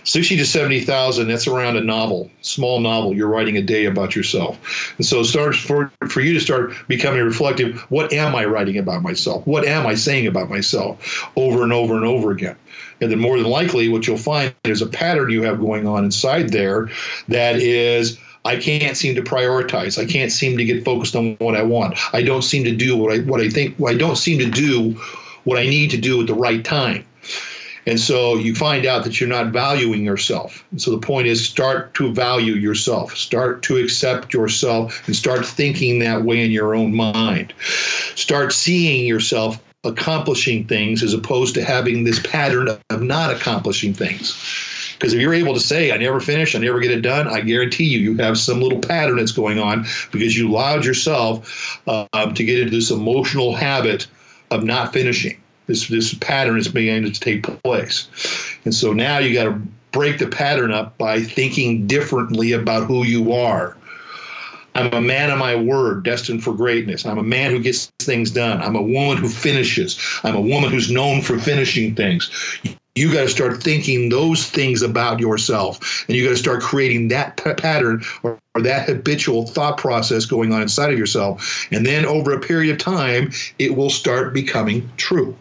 60 0.05 0.37
to 0.37 0.45
70,000, 0.45 1.27
that's 1.27 1.47
around 1.47 1.77
a 1.77 1.81
novel, 1.81 2.29
small 2.41 2.79
novel 2.79 3.15
you're 3.15 3.27
writing 3.27 3.57
a 3.57 3.61
day 3.61 3.85
about 3.85 4.15
yourself. 4.15 4.93
And 4.97 5.05
so 5.05 5.19
it 5.19 5.25
starts 5.25 5.57
for, 5.57 5.91
for 6.07 6.21
you 6.21 6.33
to 6.33 6.39
start 6.39 6.73
becoming 6.87 7.23
reflective. 7.23 7.79
What 7.89 8.13
am 8.13 8.35
I 8.35 8.45
writing 8.45 8.77
about 8.77 9.01
myself? 9.01 9.45
What 9.47 9.65
am 9.65 9.87
I 9.87 9.95
saying 9.95 10.27
about 10.27 10.49
myself 10.49 11.27
over 11.35 11.63
and 11.63 11.73
over 11.73 11.95
and 11.95 12.05
over 12.05 12.31
again? 12.31 12.55
And 13.01 13.11
then 13.11 13.19
more 13.19 13.37
than 13.37 13.49
likely, 13.49 13.89
what 13.89 14.07
you'll 14.07 14.17
find 14.17 14.53
is 14.63 14.81
a 14.81 14.87
pattern 14.87 15.31
you 15.31 15.43
have 15.43 15.59
going 15.59 15.87
on 15.87 16.05
inside 16.05 16.49
there 16.49 16.89
that 17.27 17.57
is, 17.57 18.17
I 18.45 18.57
can't 18.57 18.95
seem 18.95 19.15
to 19.15 19.23
prioritize. 19.23 20.01
I 20.01 20.05
can't 20.05 20.31
seem 20.31 20.57
to 20.57 20.65
get 20.65 20.85
focused 20.85 21.15
on 21.15 21.35
what 21.39 21.55
I 21.55 21.63
want. 21.63 21.97
I 22.13 22.21
don't 22.21 22.43
seem 22.43 22.63
to 22.65 22.75
do 22.75 22.95
what 22.95 23.11
I 23.11 23.19
what 23.21 23.41
I 23.41 23.49
think. 23.49 23.75
I 23.81 23.95
don't 23.95 24.17
seem 24.17 24.37
to 24.37 24.49
do 24.49 24.91
what 25.45 25.57
I 25.57 25.63
need 25.63 25.89
to 25.91 25.97
do 25.97 26.21
at 26.21 26.27
the 26.27 26.35
right 26.35 26.63
time. 26.63 27.03
And 27.85 27.99
so 27.99 28.35
you 28.35 28.55
find 28.55 28.85
out 28.85 29.03
that 29.03 29.19
you're 29.19 29.29
not 29.29 29.51
valuing 29.51 30.03
yourself. 30.03 30.65
And 30.71 30.81
so 30.81 30.91
the 30.91 31.05
point 31.05 31.27
is 31.27 31.47
start 31.47 31.93
to 31.95 32.11
value 32.13 32.53
yourself, 32.53 33.15
start 33.15 33.61
to 33.63 33.77
accept 33.77 34.33
yourself, 34.33 35.05
and 35.05 35.15
start 35.15 35.45
thinking 35.45 35.99
that 35.99 36.23
way 36.23 36.43
in 36.43 36.51
your 36.51 36.73
own 36.73 36.95
mind. 36.95 37.53
Start 38.15 38.53
seeing 38.53 39.05
yourself 39.05 39.61
accomplishing 39.83 40.65
things 40.65 41.03
as 41.03 41.13
opposed 41.13 41.53
to 41.53 41.63
having 41.63 42.03
this 42.03 42.19
pattern 42.25 42.69
of 42.89 43.01
not 43.03 43.31
accomplishing 43.31 43.93
things. 43.93 44.35
Because 44.93 45.13
if 45.13 45.19
you're 45.19 45.33
able 45.33 45.53
to 45.53 45.59
say, 45.59 45.91
I 45.91 45.97
never 45.97 46.19
finish, 46.19 46.55
I 46.55 46.59
never 46.59 46.79
get 46.79 46.89
it 46.89 47.01
done, 47.01 47.27
I 47.27 47.41
guarantee 47.41 47.83
you, 47.83 47.99
you 47.99 48.17
have 48.17 48.37
some 48.37 48.61
little 48.61 48.79
pattern 48.79 49.17
that's 49.17 49.33
going 49.33 49.59
on 49.59 49.85
because 50.11 50.35
you 50.35 50.49
allowed 50.49 50.85
yourself 50.85 51.81
uh, 51.85 52.07
to 52.31 52.43
get 52.43 52.59
into 52.59 52.71
this 52.71 52.89
emotional 52.89 53.53
habit 53.53 54.07
of 54.49 54.63
not 54.63 54.93
finishing 54.93 55.37
this 55.67 55.87
this 55.87 56.13
pattern 56.15 56.57
is 56.57 56.67
beginning 56.67 57.11
to 57.11 57.19
take 57.19 57.43
place. 57.63 58.07
And 58.65 58.73
so 58.73 58.93
now 58.93 59.19
you 59.19 59.33
got 59.33 59.45
to 59.45 59.61
break 59.91 60.19
the 60.19 60.27
pattern 60.27 60.71
up 60.71 60.97
by 60.97 61.21
thinking 61.21 61.87
differently 61.87 62.51
about 62.51 62.85
who 62.85 63.05
you 63.05 63.33
are. 63.33 63.77
I'm 64.75 64.93
a 64.93 64.99
man 64.99 65.31
of 65.31 65.39
my 65.39 65.55
word 65.55 66.03
destined 66.03 66.43
for 66.43 66.53
greatness. 66.53 67.05
I'm 67.05 67.17
a 67.17 67.23
man 67.23 67.51
who 67.51 67.59
gets 67.59 67.85
things 67.99 68.29
done. 68.29 68.61
I'm 68.61 68.75
a 68.75 68.81
woman 68.81 69.17
who 69.17 69.29
finishes. 69.29 69.97
I'm 70.23 70.35
a 70.35 70.41
woman 70.41 70.69
who's 70.69 70.91
known 70.91 71.21
for 71.21 71.39
finishing 71.39 71.95
things. 71.95 72.29
You 72.95 73.11
got 73.11 73.21
to 73.21 73.29
start 73.29 73.63
thinking 73.63 74.09
those 74.09 74.49
things 74.49 74.81
about 74.81 75.21
yourself 75.21 76.05
and 76.07 76.15
you 76.15 76.25
got 76.25 76.31
to 76.31 76.37
start 76.37 76.61
creating 76.61 77.07
that 77.09 77.37
p- 77.37 77.53
pattern 77.53 78.03
or, 78.23 78.37
or, 78.53 78.61
that 78.61 78.87
habitual 78.87 79.47
thought 79.47 79.77
process 79.77 80.25
going 80.25 80.53
on 80.53 80.61
inside 80.61 80.91
of 80.91 80.99
yourself. 80.99 81.67
And 81.71 81.85
then 81.85 82.05
over 82.05 82.33
a 82.33 82.39
period 82.39 82.71
of 82.71 82.77
time 82.77 83.31
it 83.59 83.75
will 83.75 83.89
start 83.89 84.33
becoming 84.33 84.89
true 84.95 85.35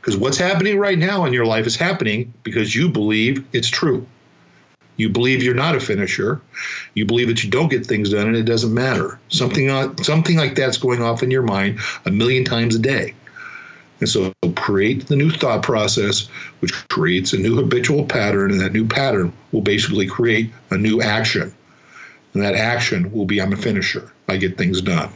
because 0.00 0.16
what's 0.16 0.38
happening 0.38 0.78
right 0.78 0.98
now 0.98 1.24
in 1.26 1.32
your 1.32 1.44
life 1.44 1.66
is 1.66 1.76
happening 1.76 2.32
because 2.42 2.74
you 2.74 2.88
believe 2.88 3.46
it's 3.52 3.68
true. 3.68 4.06
You 4.96 5.08
believe 5.08 5.42
you're 5.42 5.54
not 5.54 5.76
a 5.76 5.80
finisher. 5.80 6.40
You 6.94 7.06
believe 7.06 7.28
that 7.28 7.44
you 7.44 7.50
don't 7.50 7.70
get 7.70 7.86
things 7.86 8.10
done 8.10 8.28
and 8.28 8.36
it 8.36 8.44
doesn't 8.44 8.72
matter. 8.72 9.18
Something, 9.28 9.68
something 10.02 10.36
like 10.36 10.54
that's 10.54 10.76
going 10.76 11.02
off 11.02 11.22
in 11.22 11.30
your 11.30 11.42
mind 11.42 11.78
a 12.06 12.10
million 12.10 12.44
times 12.44 12.74
a 12.74 12.78
day. 12.78 13.14
And 14.00 14.08
so 14.08 14.32
create 14.56 15.06
the 15.08 15.16
new 15.16 15.30
thought 15.30 15.62
process, 15.62 16.28
which 16.60 16.72
creates 16.88 17.32
a 17.32 17.38
new 17.38 17.56
habitual 17.56 18.06
pattern, 18.06 18.50
and 18.50 18.60
that 18.60 18.72
new 18.72 18.86
pattern 18.86 19.32
will 19.52 19.60
basically 19.60 20.06
create 20.06 20.50
a 20.70 20.78
new 20.78 21.02
action. 21.02 21.54
And 22.32 22.42
that 22.42 22.54
action 22.54 23.12
will 23.12 23.26
be 23.26 23.40
I'm 23.40 23.52
a 23.52 23.56
finisher. 23.56 24.10
I 24.28 24.36
get 24.36 24.56
things 24.56 24.80
done. 24.80 25.10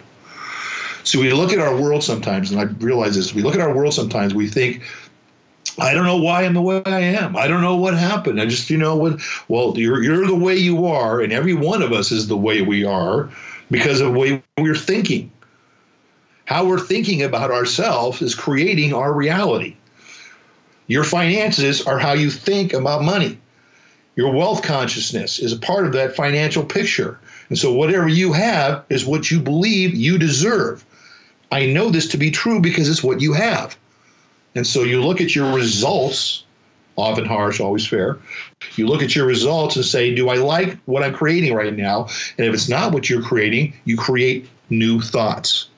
So 1.04 1.20
we 1.20 1.32
look 1.32 1.52
at 1.52 1.58
our 1.58 1.76
world 1.76 2.02
sometimes, 2.02 2.50
and 2.50 2.58
I 2.58 2.64
realize 2.84 3.14
this. 3.14 3.34
We 3.34 3.42
look 3.42 3.54
at 3.54 3.60
our 3.60 3.74
world 3.74 3.92
sometimes. 3.92 4.34
We 4.34 4.48
think, 4.48 4.82
I 5.78 5.92
don't 5.92 6.06
know 6.06 6.16
why 6.16 6.44
I'm 6.44 6.54
the 6.54 6.62
way 6.62 6.82
I 6.86 7.00
am. 7.00 7.36
I 7.36 7.46
don't 7.46 7.60
know 7.60 7.76
what 7.76 7.94
happened. 7.94 8.40
I 8.40 8.46
just, 8.46 8.70
you 8.70 8.78
know, 8.78 8.96
what? 8.96 9.20
Well, 9.48 9.74
you're 9.76 10.02
you're 10.02 10.26
the 10.26 10.34
way 10.34 10.56
you 10.56 10.86
are, 10.86 11.20
and 11.20 11.32
every 11.32 11.54
one 11.54 11.82
of 11.82 11.92
us 11.92 12.10
is 12.10 12.28
the 12.28 12.36
way 12.36 12.62
we 12.62 12.84
are 12.84 13.28
because 13.70 14.00
of 14.00 14.12
the 14.12 14.18
way 14.18 14.42
we're 14.58 14.74
thinking. 14.74 15.30
How 16.46 16.64
we're 16.66 16.78
thinking 16.78 17.22
about 17.22 17.50
ourselves 17.50 18.22
is 18.22 18.34
creating 18.34 18.92
our 18.92 19.12
reality. 19.12 19.76
Your 20.86 21.04
finances 21.04 21.86
are 21.86 21.98
how 21.98 22.12
you 22.12 22.30
think 22.30 22.72
about 22.72 23.02
money. 23.02 23.38
Your 24.16 24.32
wealth 24.32 24.62
consciousness 24.62 25.38
is 25.38 25.52
a 25.52 25.58
part 25.58 25.86
of 25.86 25.92
that 25.92 26.14
financial 26.14 26.64
picture. 26.64 27.18
And 27.48 27.58
so, 27.58 27.72
whatever 27.72 28.08
you 28.08 28.32
have 28.32 28.84
is 28.88 29.04
what 29.04 29.30
you 29.30 29.40
believe 29.40 29.94
you 29.94 30.18
deserve. 30.18 30.84
I 31.54 31.66
know 31.66 31.88
this 31.88 32.08
to 32.08 32.18
be 32.18 32.32
true 32.32 32.60
because 32.60 32.88
it's 32.88 33.04
what 33.04 33.20
you 33.20 33.32
have. 33.32 33.78
And 34.56 34.66
so 34.66 34.82
you 34.82 35.00
look 35.00 35.20
at 35.20 35.36
your 35.36 35.54
results, 35.54 36.44
often 36.96 37.24
harsh, 37.24 37.60
always 37.60 37.86
fair. 37.86 38.18
You 38.74 38.88
look 38.88 39.04
at 39.04 39.14
your 39.14 39.24
results 39.24 39.76
and 39.76 39.84
say, 39.84 40.12
Do 40.12 40.30
I 40.30 40.34
like 40.34 40.76
what 40.86 41.04
I'm 41.04 41.14
creating 41.14 41.54
right 41.54 41.72
now? 41.72 42.08
And 42.38 42.48
if 42.48 42.52
it's 42.52 42.68
not 42.68 42.90
what 42.90 43.08
you're 43.08 43.22
creating, 43.22 43.72
you 43.84 43.96
create 43.96 44.48
new 44.68 45.00
thoughts. 45.00 45.68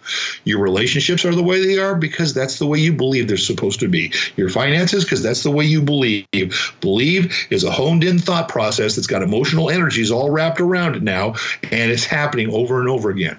Your 0.45 0.63
relationships 0.63 1.27
are 1.27 1.35
the 1.35 1.43
way 1.43 1.63
they 1.63 1.79
are 1.79 1.95
because 1.95 2.33
that's 2.33 2.59
the 2.59 2.67
way 2.67 2.79
you 2.79 2.95
believe 2.95 3.29
they're 3.29 3.37
supposed 3.37 3.81
to 3.81 3.89
be. 3.89 4.15
Your 4.37 4.49
finances, 4.49 5.05
because 5.05 5.23
that's 5.23 5.43
the 5.43 5.51
way 5.51 5.67
you 5.67 5.83
believe. 5.83 6.27
Believe 6.81 7.37
is 7.51 7.65
a 7.65 7.71
honed 7.71 8.03
in 8.03 8.19
thought 8.19 8.49
process 8.49 8.97
that's 8.97 9.07
got 9.07 9.21
emotional 9.21 9.69
energies 9.69 10.11
all 10.11 10.31
wrapped 10.31 10.59
around 10.59 10.97
it 10.97 11.03
now, 11.03 11.35
and 11.65 11.91
it's 11.91 12.07
happening 12.07 12.49
over 12.51 12.81
and 12.81 12.89
over 12.89 13.11
again. 13.11 13.39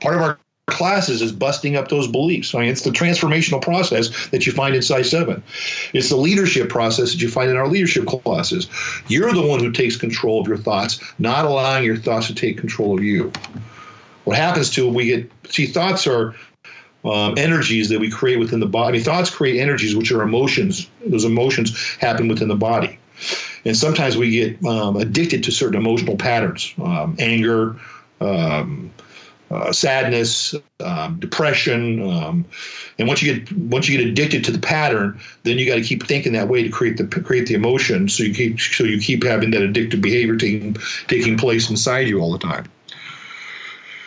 Part 0.00 0.14
of 0.14 0.22
our 0.22 0.38
classes 0.70 1.22
is 1.22 1.32
busting 1.32 1.76
up 1.76 1.88
those 1.88 2.06
beliefs. 2.08 2.54
I 2.54 2.60
mean, 2.60 2.68
it's 2.68 2.82
the 2.82 2.90
transformational 2.90 3.60
process 3.60 4.28
that 4.28 4.46
you 4.46 4.52
find 4.52 4.74
inside 4.74 5.02
seven. 5.02 5.42
It's 5.92 6.08
the 6.08 6.16
leadership 6.16 6.68
process 6.68 7.12
that 7.12 7.20
you 7.20 7.28
find 7.28 7.50
in 7.50 7.56
our 7.56 7.68
leadership 7.68 8.06
classes. 8.06 8.68
You're 9.08 9.32
the 9.32 9.46
one 9.46 9.60
who 9.60 9.72
takes 9.72 9.96
control 9.96 10.40
of 10.40 10.48
your 10.48 10.56
thoughts, 10.56 11.00
not 11.18 11.44
allowing 11.44 11.84
your 11.84 11.96
thoughts 11.96 12.26
to 12.28 12.34
take 12.34 12.58
control 12.58 12.96
of 12.96 13.04
you. 13.04 13.32
What 14.24 14.36
happens 14.36 14.70
to 14.70 14.88
we 14.88 15.06
get 15.06 15.30
see 15.48 15.66
thoughts 15.66 16.06
are 16.06 16.34
um, 17.04 17.34
energies 17.38 17.88
that 17.88 17.98
we 17.98 18.10
create 18.10 18.38
within 18.38 18.60
the 18.60 18.66
body. 18.66 19.00
Thoughts 19.00 19.30
create 19.30 19.60
energies, 19.60 19.96
which 19.96 20.12
are 20.12 20.22
emotions. 20.22 20.88
Those 21.06 21.24
emotions 21.24 21.96
happen 21.98 22.28
within 22.28 22.48
the 22.48 22.56
body. 22.56 22.98
And 23.64 23.76
sometimes 23.76 24.16
we 24.16 24.30
get 24.30 24.64
um, 24.64 24.96
addicted 24.96 25.42
to 25.44 25.52
certain 25.52 25.76
emotional 25.76 26.16
patterns, 26.16 26.72
um, 26.82 27.16
anger, 27.18 27.76
um, 28.20 28.90
uh, 29.50 29.72
sadness, 29.72 30.54
um, 30.80 31.18
depression, 31.18 32.02
um, 32.08 32.44
and 32.98 33.08
once 33.08 33.22
you 33.22 33.34
get 33.34 33.52
once 33.52 33.88
you 33.88 33.98
get 33.98 34.06
addicted 34.06 34.44
to 34.44 34.52
the 34.52 34.58
pattern, 34.58 35.20
then 35.42 35.58
you 35.58 35.66
got 35.66 35.74
to 35.74 35.82
keep 35.82 36.06
thinking 36.06 36.32
that 36.34 36.48
way 36.48 36.62
to 36.62 36.68
create 36.68 36.96
the 36.96 37.06
create 37.06 37.46
the 37.46 37.54
emotion. 37.54 38.08
So 38.08 38.22
you 38.22 38.34
keep 38.34 38.60
so 38.60 38.84
you 38.84 39.00
keep 39.00 39.24
having 39.24 39.50
that 39.50 39.62
addictive 39.62 40.00
behavior 40.00 40.36
taking 40.36 40.76
taking 41.08 41.36
place 41.36 41.68
inside 41.68 42.06
you 42.06 42.20
all 42.20 42.32
the 42.32 42.38
time. 42.38 42.66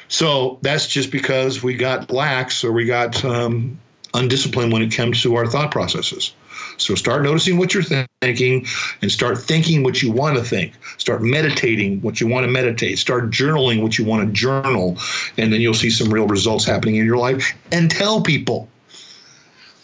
So 0.07 0.59
that's 0.61 0.87
just 0.87 1.11
because 1.11 1.63
we 1.63 1.75
got 1.75 2.11
lax 2.11 2.63
or 2.63 2.71
we 2.71 2.85
got 2.85 3.25
um, 3.25 3.79
undisciplined 4.13 4.71
when 4.71 4.83
it 4.83 4.93
comes 4.95 5.21
to 5.23 5.35
our 5.35 5.47
thought 5.47 5.71
processes. 5.71 6.33
So 6.77 6.95
start 6.95 7.23
noticing 7.23 7.57
what 7.57 7.73
you're 7.73 7.83
thinking 8.21 8.65
and 9.01 9.11
start 9.11 9.37
thinking 9.37 9.83
what 9.83 10.01
you 10.01 10.11
want 10.11 10.37
to 10.37 10.43
think. 10.43 10.73
Start 10.97 11.21
meditating 11.21 12.01
what 12.01 12.19
you 12.19 12.27
want 12.27 12.45
to 12.45 12.51
meditate. 12.51 12.99
Start 12.99 13.29
journaling 13.29 13.81
what 13.81 13.97
you 13.97 14.05
want 14.05 14.27
to 14.27 14.33
journal. 14.33 14.97
And 15.37 15.51
then 15.51 15.61
you'll 15.61 15.73
see 15.73 15.89
some 15.89 16.13
real 16.13 16.27
results 16.27 16.65
happening 16.65 16.95
in 16.95 17.05
your 17.05 17.17
life. 17.17 17.53
And 17.71 17.89
tell 17.89 18.21
people. 18.21 18.69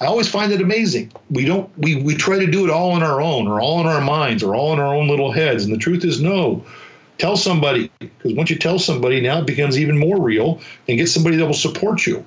I 0.01 0.05
always 0.05 0.29
find 0.29 0.53
it 0.53 0.61
amazing. 0.61 1.11
We 1.29 1.43
don't 1.43 1.69
we, 1.77 2.01
we 2.01 2.15
try 2.15 2.39
to 2.39 2.49
do 2.49 2.63
it 2.63 2.71
all 2.71 2.91
on 2.91 3.03
our 3.03 3.19
own 3.19 3.47
or 3.47 3.59
all 3.59 3.81
in 3.81 3.85
our 3.85 3.99
minds 3.99 4.43
or 4.43 4.55
all 4.55 4.71
in 4.71 4.79
our 4.79 4.95
own 4.95 5.09
little 5.09 5.31
heads. 5.31 5.65
And 5.65 5.73
the 5.73 5.77
truth 5.77 6.05
is 6.05 6.21
no. 6.21 6.65
Tell 7.17 7.35
somebody, 7.35 7.91
because 7.99 8.33
once 8.33 8.49
you 8.49 8.57
tell 8.57 8.79
somebody, 8.79 9.19
now 9.19 9.39
it 9.39 9.45
becomes 9.45 9.77
even 9.77 9.97
more 9.97 10.21
real 10.21 10.61
and 10.87 10.97
get 10.97 11.07
somebody 11.07 11.35
that 11.35 11.45
will 11.45 11.53
support 11.53 12.07
you. 12.07 12.25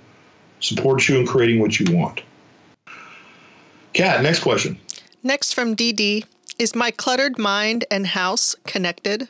Support 0.61 1.09
you 1.09 1.19
in 1.19 1.27
creating 1.27 1.61
what 1.61 1.81
you 1.81 1.97
want. 1.97 2.21
Kat, 3.93 4.23
next 4.23 4.41
question. 4.41 4.79
Next 5.23 5.55
from 5.55 5.77
DD 5.77 6.25
Is 6.59 6.75
my 6.75 6.91
cluttered 6.91 7.39
mind 7.39 7.85
and 7.91 8.07
house 8.07 8.55
connected? 8.67 9.29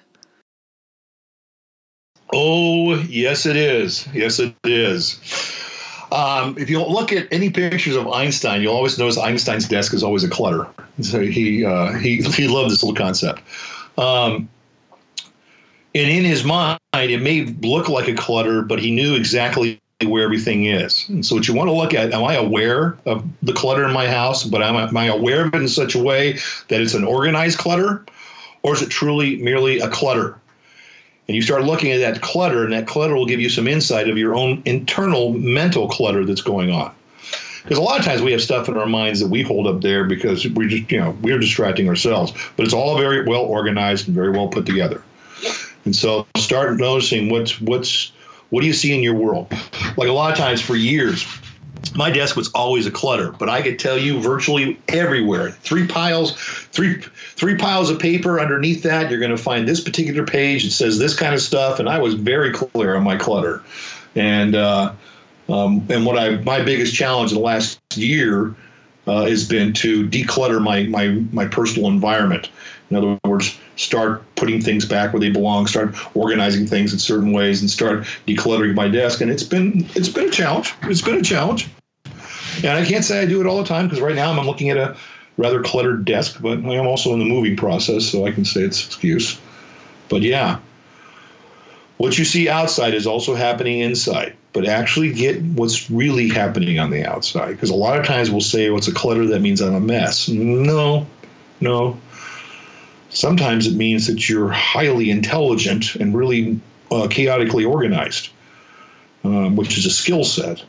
Oh, 2.32 2.94
yes, 2.94 3.44
it 3.44 3.56
is. 3.56 4.06
Yes, 4.14 4.38
it 4.38 4.54
is. 4.64 5.20
Um, 6.10 6.56
if 6.58 6.68
you 6.68 6.82
look 6.82 7.12
at 7.12 7.26
any 7.32 7.50
pictures 7.50 7.96
of 7.96 8.06
Einstein, 8.08 8.62
you'll 8.62 8.74
always 8.74 8.98
notice 8.98 9.18
Einstein's 9.18 9.66
desk 9.66 9.94
is 9.94 10.02
always 10.02 10.24
a 10.24 10.28
clutter. 10.28 10.68
So 11.00 11.20
he 11.20 11.64
uh, 11.64 11.94
he 11.94 12.16
he 12.22 12.48
loved 12.48 12.70
this 12.70 12.82
little 12.82 12.96
concept. 12.96 13.42
Um, 13.98 14.48
and 15.94 16.10
in 16.10 16.24
his 16.24 16.44
mind, 16.44 16.78
it 16.94 17.20
may 17.20 17.44
look 17.44 17.88
like 17.88 18.08
a 18.08 18.14
clutter, 18.14 18.62
but 18.62 18.78
he 18.78 18.90
knew 18.90 19.14
exactly 19.14 19.80
where 20.08 20.22
everything 20.22 20.66
is. 20.66 21.08
And 21.08 21.24
so 21.24 21.34
what 21.34 21.48
you 21.48 21.54
want 21.54 21.68
to 21.68 21.74
look 21.74 21.94
at, 21.94 22.12
am 22.12 22.24
I 22.24 22.34
aware 22.34 22.96
of 23.06 23.24
the 23.42 23.52
clutter 23.52 23.84
in 23.84 23.92
my 23.92 24.08
house, 24.08 24.44
but 24.44 24.62
am 24.62 24.76
I, 24.76 24.88
am 24.88 24.96
I 24.96 25.06
aware 25.06 25.46
of 25.46 25.54
it 25.54 25.60
in 25.60 25.68
such 25.68 25.94
a 25.94 26.02
way 26.02 26.38
that 26.68 26.80
it's 26.80 26.94
an 26.94 27.04
organized 27.04 27.58
clutter 27.58 28.04
or 28.62 28.74
is 28.74 28.82
it 28.82 28.90
truly 28.90 29.36
merely 29.36 29.80
a 29.80 29.88
clutter? 29.88 30.38
And 31.28 31.36
you 31.36 31.42
start 31.42 31.64
looking 31.64 31.92
at 31.92 31.98
that 31.98 32.20
clutter 32.20 32.64
and 32.64 32.72
that 32.72 32.86
clutter 32.86 33.14
will 33.14 33.26
give 33.26 33.40
you 33.40 33.48
some 33.48 33.68
insight 33.68 34.08
of 34.08 34.18
your 34.18 34.34
own 34.34 34.62
internal 34.64 35.32
mental 35.32 35.88
clutter 35.88 36.24
that's 36.24 36.42
going 36.42 36.70
on. 36.70 36.92
because 37.62 37.78
a 37.78 37.82
lot 37.82 37.98
of 37.98 38.04
times 38.04 38.22
we 38.22 38.32
have 38.32 38.42
stuff 38.42 38.68
in 38.68 38.76
our 38.76 38.86
minds 38.86 39.20
that 39.20 39.28
we 39.28 39.42
hold 39.42 39.66
up 39.66 39.80
there 39.80 40.04
because 40.04 40.46
we 40.48 40.66
just 40.66 40.90
you 40.90 40.98
know 40.98 41.16
we're 41.22 41.38
distracting 41.38 41.88
ourselves 41.88 42.32
but 42.56 42.64
it's 42.64 42.74
all 42.74 42.98
very 42.98 43.24
well 43.24 43.42
organized 43.42 44.08
and 44.08 44.14
very 44.16 44.30
well 44.30 44.48
put 44.48 44.66
together 44.66 45.02
and 45.84 45.94
so 45.94 46.26
start 46.36 46.76
noticing 46.76 47.30
what's 47.30 47.60
what's 47.60 48.12
what 48.52 48.60
do 48.60 48.66
you 48.66 48.72
see 48.72 48.94
in 48.94 49.02
your 49.02 49.14
world 49.14 49.50
like 49.96 50.08
a 50.08 50.12
lot 50.12 50.30
of 50.30 50.38
times 50.38 50.60
for 50.60 50.76
years 50.76 51.26
my 51.94 52.10
desk 52.10 52.36
was 52.36 52.50
always 52.52 52.86
a 52.86 52.90
clutter, 52.90 53.32
but 53.32 53.48
I 53.48 53.60
could 53.62 53.78
tell 53.78 53.98
you 53.98 54.20
virtually 54.20 54.80
everywhere. 54.88 55.50
Three 55.50 55.86
piles, 55.86 56.32
three 56.70 57.02
three 57.34 57.56
piles 57.56 57.90
of 57.90 57.98
paper 57.98 58.40
underneath 58.40 58.82
that. 58.84 59.10
You're 59.10 59.20
going 59.20 59.30
to 59.30 59.42
find 59.42 59.68
this 59.68 59.80
particular 59.80 60.24
page. 60.24 60.64
It 60.64 60.70
says 60.70 60.98
this 60.98 61.14
kind 61.14 61.34
of 61.34 61.40
stuff, 61.40 61.78
and 61.78 61.88
I 61.88 61.98
was 61.98 62.14
very 62.14 62.52
clear 62.52 62.96
on 62.96 63.02
my 63.02 63.16
clutter. 63.16 63.62
And 64.14 64.54
uh, 64.54 64.92
um, 65.48 65.86
and 65.90 66.06
what 66.06 66.18
I 66.18 66.36
my 66.36 66.62
biggest 66.62 66.94
challenge 66.94 67.32
in 67.32 67.38
the 67.38 67.44
last 67.44 67.80
year 67.94 68.54
uh, 69.06 69.24
has 69.24 69.46
been 69.46 69.72
to 69.74 70.06
declutter 70.08 70.62
my 70.62 70.84
my 70.84 71.08
my 71.32 71.46
personal 71.46 71.88
environment. 71.88 72.50
In 72.90 72.96
other 72.96 73.18
words, 73.24 73.58
start 73.76 74.22
putting 74.36 74.60
things 74.60 74.84
back 74.84 75.12
where 75.12 75.20
they 75.20 75.30
belong, 75.30 75.66
start 75.66 75.94
organizing 76.14 76.66
things 76.66 76.92
in 76.92 76.98
certain 76.98 77.32
ways, 77.32 77.60
and 77.60 77.70
start 77.70 78.04
decluttering 78.26 78.74
my 78.74 78.88
desk. 78.88 79.20
And 79.20 79.30
it's 79.30 79.42
been 79.42 79.88
it's 79.94 80.08
been 80.08 80.28
a 80.28 80.30
challenge. 80.30 80.74
It's 80.82 81.02
been 81.02 81.18
a 81.18 81.22
challenge. 81.22 81.68
And 82.56 82.78
I 82.78 82.84
can't 82.84 83.04
say 83.04 83.20
I 83.20 83.26
do 83.26 83.40
it 83.40 83.46
all 83.46 83.58
the 83.58 83.68
time 83.68 83.86
because 83.86 84.00
right 84.00 84.14
now 84.14 84.30
I'm 84.30 84.46
looking 84.46 84.68
at 84.70 84.76
a 84.76 84.96
rather 85.36 85.62
cluttered 85.62 86.04
desk, 86.04 86.38
but 86.40 86.58
I 86.58 86.74
am 86.74 86.86
also 86.86 87.12
in 87.12 87.18
the 87.18 87.24
moving 87.24 87.56
process, 87.56 88.04
so 88.06 88.26
I 88.26 88.32
can 88.32 88.44
say 88.44 88.60
it's 88.62 88.86
excuse. 88.86 89.40
But 90.08 90.22
yeah, 90.22 90.58
what 91.96 92.18
you 92.18 92.24
see 92.24 92.48
outside 92.48 92.94
is 92.94 93.06
also 93.06 93.34
happening 93.34 93.80
inside, 93.80 94.36
but 94.52 94.66
actually 94.66 95.12
get 95.12 95.40
what's 95.42 95.90
really 95.90 96.28
happening 96.28 96.78
on 96.78 96.90
the 96.90 97.04
outside. 97.04 97.52
Because 97.52 97.70
a 97.70 97.74
lot 97.74 97.98
of 97.98 98.06
times 98.06 98.30
we'll 98.30 98.40
say, 98.40 98.70
what's 98.70 98.88
a 98.88 98.92
clutter? 98.92 99.26
That 99.26 99.40
means 99.40 99.60
I'm 99.60 99.74
a 99.74 99.80
mess. 99.80 100.28
No, 100.28 101.06
no. 101.60 101.98
Sometimes 103.08 103.66
it 103.66 103.74
means 103.74 104.06
that 104.06 104.28
you're 104.28 104.48
highly 104.48 105.10
intelligent 105.10 105.94
and 105.96 106.14
really 106.14 106.60
uh, 106.90 107.08
chaotically 107.08 107.64
organized, 107.64 108.30
um, 109.24 109.56
which 109.56 109.78
is 109.78 109.86
a 109.86 109.90
skill 109.90 110.24
set. 110.24 110.64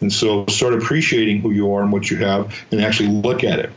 And 0.00 0.12
so 0.12 0.46
start 0.46 0.74
appreciating 0.74 1.40
who 1.40 1.50
you 1.50 1.72
are 1.72 1.82
and 1.82 1.92
what 1.92 2.10
you 2.10 2.16
have 2.18 2.54
and 2.70 2.80
actually 2.80 3.08
look 3.08 3.44
at 3.44 3.58
it. 3.58 3.70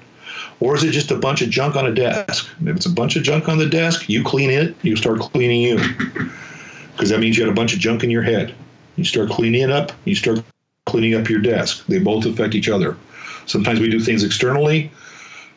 Or 0.60 0.76
is 0.76 0.84
it 0.84 0.92
just 0.92 1.10
a 1.10 1.18
bunch 1.18 1.42
of 1.42 1.50
junk 1.50 1.76
on 1.76 1.88
a 1.88 1.94
desk? 1.94 2.48
If 2.62 2.76
it's 2.76 2.86
a 2.86 2.92
bunch 2.92 3.16
of 3.16 3.24
junk 3.24 3.50
on 3.50 3.58
the 3.58 3.66
desk, 3.66 4.08
you 4.08 4.24
clean 4.24 4.52
it, 4.52 4.76
you 4.84 4.96
start 4.96 5.20
cleaning 5.20 5.62
you. 5.62 5.80
Because 6.92 7.10
that 7.10 7.20
means 7.20 7.38
you 7.38 7.44
had 7.44 7.52
a 7.52 7.56
bunch 7.56 7.74
of 7.74 7.80
junk 7.80 8.04
in 8.04 8.12
your 8.12 8.22
head. 8.22 8.54
You 8.96 9.06
start 9.06 9.30
cleaning 9.30 9.62
it 9.62 9.72
up, 9.72 9.92
you 10.06 10.16
start 10.16 10.44
cleaning 10.86 11.16
up 11.16 11.30
your 11.30 11.40
desk. 11.40 11.86
They 11.88 12.00
both 12.00 12.26
affect 12.26 12.56
each 12.56 12.70
other. 12.70 12.98
Sometimes 13.46 13.80
we 13.80 13.90
do 13.90 14.00
things 14.00 14.24
externally 14.24 14.92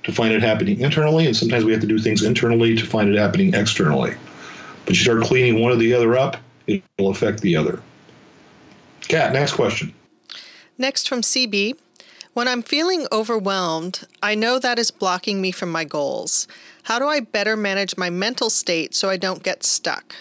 to 0.04 0.12
find 0.12 0.32
it 0.32 0.42
happening 0.42 0.80
internally, 0.80 1.26
and 1.26 1.36
sometimes 1.36 1.64
we 1.64 1.72
have 1.72 1.80
to 1.80 1.86
do 1.86 1.98
things 1.98 2.22
internally 2.22 2.76
to 2.76 2.86
find 2.86 3.08
it 3.08 3.18
happening 3.18 3.54
externally. 3.54 4.14
But 4.84 4.94
you 4.94 5.02
start 5.02 5.22
cleaning 5.22 5.60
one 5.60 5.72
or 5.72 5.76
the 5.76 5.94
other 5.94 6.16
up, 6.16 6.36
it 6.66 6.82
will 6.98 7.10
affect 7.10 7.40
the 7.40 7.56
other. 7.56 7.82
Kat, 9.08 9.32
next 9.32 9.52
question. 9.52 9.94
Next 10.78 11.08
from 11.08 11.20
CB 11.20 11.78
When 12.32 12.48
I'm 12.48 12.62
feeling 12.62 13.06
overwhelmed, 13.12 14.06
I 14.22 14.34
know 14.34 14.58
that 14.58 14.78
is 14.78 14.90
blocking 14.90 15.40
me 15.40 15.52
from 15.52 15.70
my 15.70 15.84
goals. 15.84 16.48
How 16.84 16.98
do 16.98 17.06
I 17.06 17.20
better 17.20 17.56
manage 17.56 17.96
my 17.96 18.10
mental 18.10 18.50
state 18.50 18.94
so 18.94 19.08
I 19.08 19.16
don't 19.16 19.42
get 19.42 19.62
stuck? 19.62 20.14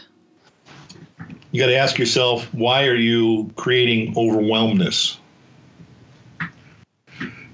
You 1.54 1.62
got 1.62 1.68
to 1.68 1.78
ask 1.78 1.98
yourself 1.98 2.54
why 2.54 2.86
are 2.88 2.96
you 2.96 3.50
creating 3.56 4.14
overwhelmness? 4.18 5.18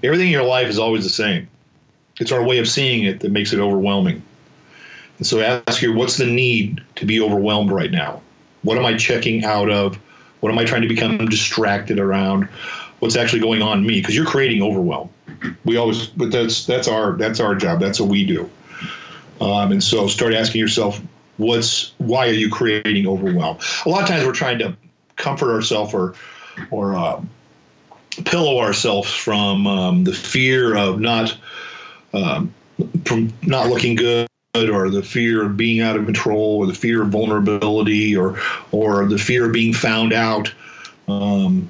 Everything 0.02 0.26
in 0.26 0.32
your 0.32 0.42
life 0.42 0.66
is 0.66 0.78
always 0.78 1.04
the 1.04 1.10
same. 1.10 1.48
It's 2.18 2.32
our 2.32 2.42
way 2.42 2.58
of 2.58 2.68
seeing 2.68 3.04
it 3.04 3.20
that 3.20 3.30
makes 3.30 3.52
it 3.52 3.60
overwhelming. 3.60 4.20
And 5.18 5.26
so 5.26 5.40
ask 5.40 5.82
you, 5.82 5.92
what's 5.92 6.16
the 6.16 6.26
need 6.26 6.82
to 6.96 7.06
be 7.06 7.20
overwhelmed 7.20 7.70
right 7.70 7.92
now? 7.92 8.20
What 8.62 8.76
am 8.76 8.84
I 8.84 8.96
checking 8.96 9.44
out 9.44 9.70
of? 9.70 9.96
What 10.40 10.50
am 10.50 10.58
I 10.58 10.64
trying 10.64 10.82
to 10.82 10.88
become 10.88 11.18
distracted 11.28 12.00
around? 12.00 12.48
what's 13.00 13.16
actually 13.16 13.40
going 13.40 13.60
on 13.60 13.78
in 13.78 13.86
me 13.86 14.00
because 14.00 14.14
you're 14.14 14.26
creating 14.26 14.62
overwhelm. 14.62 15.10
We 15.64 15.76
always, 15.76 16.06
but 16.06 16.30
that's 16.30 16.64
that's 16.66 16.86
our 16.86 17.12
that's 17.12 17.40
our 17.40 17.54
job. 17.54 17.80
That's 17.80 17.98
what 17.98 18.08
we 18.08 18.24
do. 18.24 18.48
Um, 19.40 19.72
and 19.72 19.82
so 19.82 20.06
start 20.06 20.34
asking 20.34 20.60
yourself, 20.60 21.00
what's 21.40 21.92
why 21.98 22.28
are 22.28 22.32
you 22.32 22.50
creating 22.50 23.06
overwhelm? 23.06 23.58
A 23.86 23.88
lot 23.88 24.02
of 24.02 24.08
times 24.08 24.24
we're 24.24 24.32
trying 24.32 24.58
to 24.58 24.76
comfort 25.16 25.52
ourselves 25.52 25.94
or 25.94 26.14
or 26.70 26.94
uh, 26.94 27.20
pillow 28.24 28.60
ourselves 28.60 29.10
from 29.10 29.66
um, 29.66 30.04
the 30.04 30.12
fear 30.12 30.76
of 30.76 31.00
not 31.00 31.36
um, 32.12 32.52
from 33.04 33.32
not 33.42 33.68
looking 33.68 33.96
good 33.96 34.28
or 34.54 34.90
the 34.90 35.02
fear 35.02 35.44
of 35.44 35.56
being 35.56 35.80
out 35.80 35.96
of 35.96 36.04
control 36.04 36.58
or 36.58 36.66
the 36.66 36.74
fear 36.74 37.02
of 37.02 37.08
vulnerability 37.08 38.16
or 38.16 38.38
or 38.72 39.06
the 39.06 39.18
fear 39.18 39.46
of 39.46 39.52
being 39.52 39.72
found 39.72 40.12
out 40.12 40.52
um, 41.08 41.68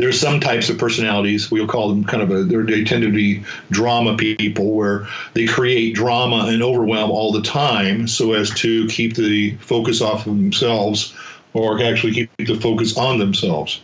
there's 0.00 0.18
some 0.18 0.40
types 0.40 0.70
of 0.70 0.78
personalities 0.78 1.50
we'll 1.50 1.66
call 1.66 1.88
them 1.90 2.04
kind 2.04 2.22
of 2.22 2.30
a 2.30 2.44
they 2.44 2.84
tend 2.84 3.02
to 3.02 3.12
be 3.12 3.42
drama 3.70 4.16
people 4.16 4.72
where 4.72 5.06
they 5.34 5.46
create 5.46 5.94
drama 5.94 6.46
and 6.48 6.62
overwhelm 6.62 7.10
all 7.10 7.32
the 7.32 7.42
time 7.42 8.08
so 8.08 8.32
as 8.32 8.50
to 8.50 8.86
keep 8.88 9.14
the 9.14 9.54
focus 9.56 10.00
off 10.00 10.26
of 10.26 10.36
themselves 10.36 11.14
or 11.52 11.82
actually 11.82 12.12
keep 12.12 12.30
the 12.38 12.54
focus 12.54 12.96
on 12.96 13.18
themselves. 13.18 13.80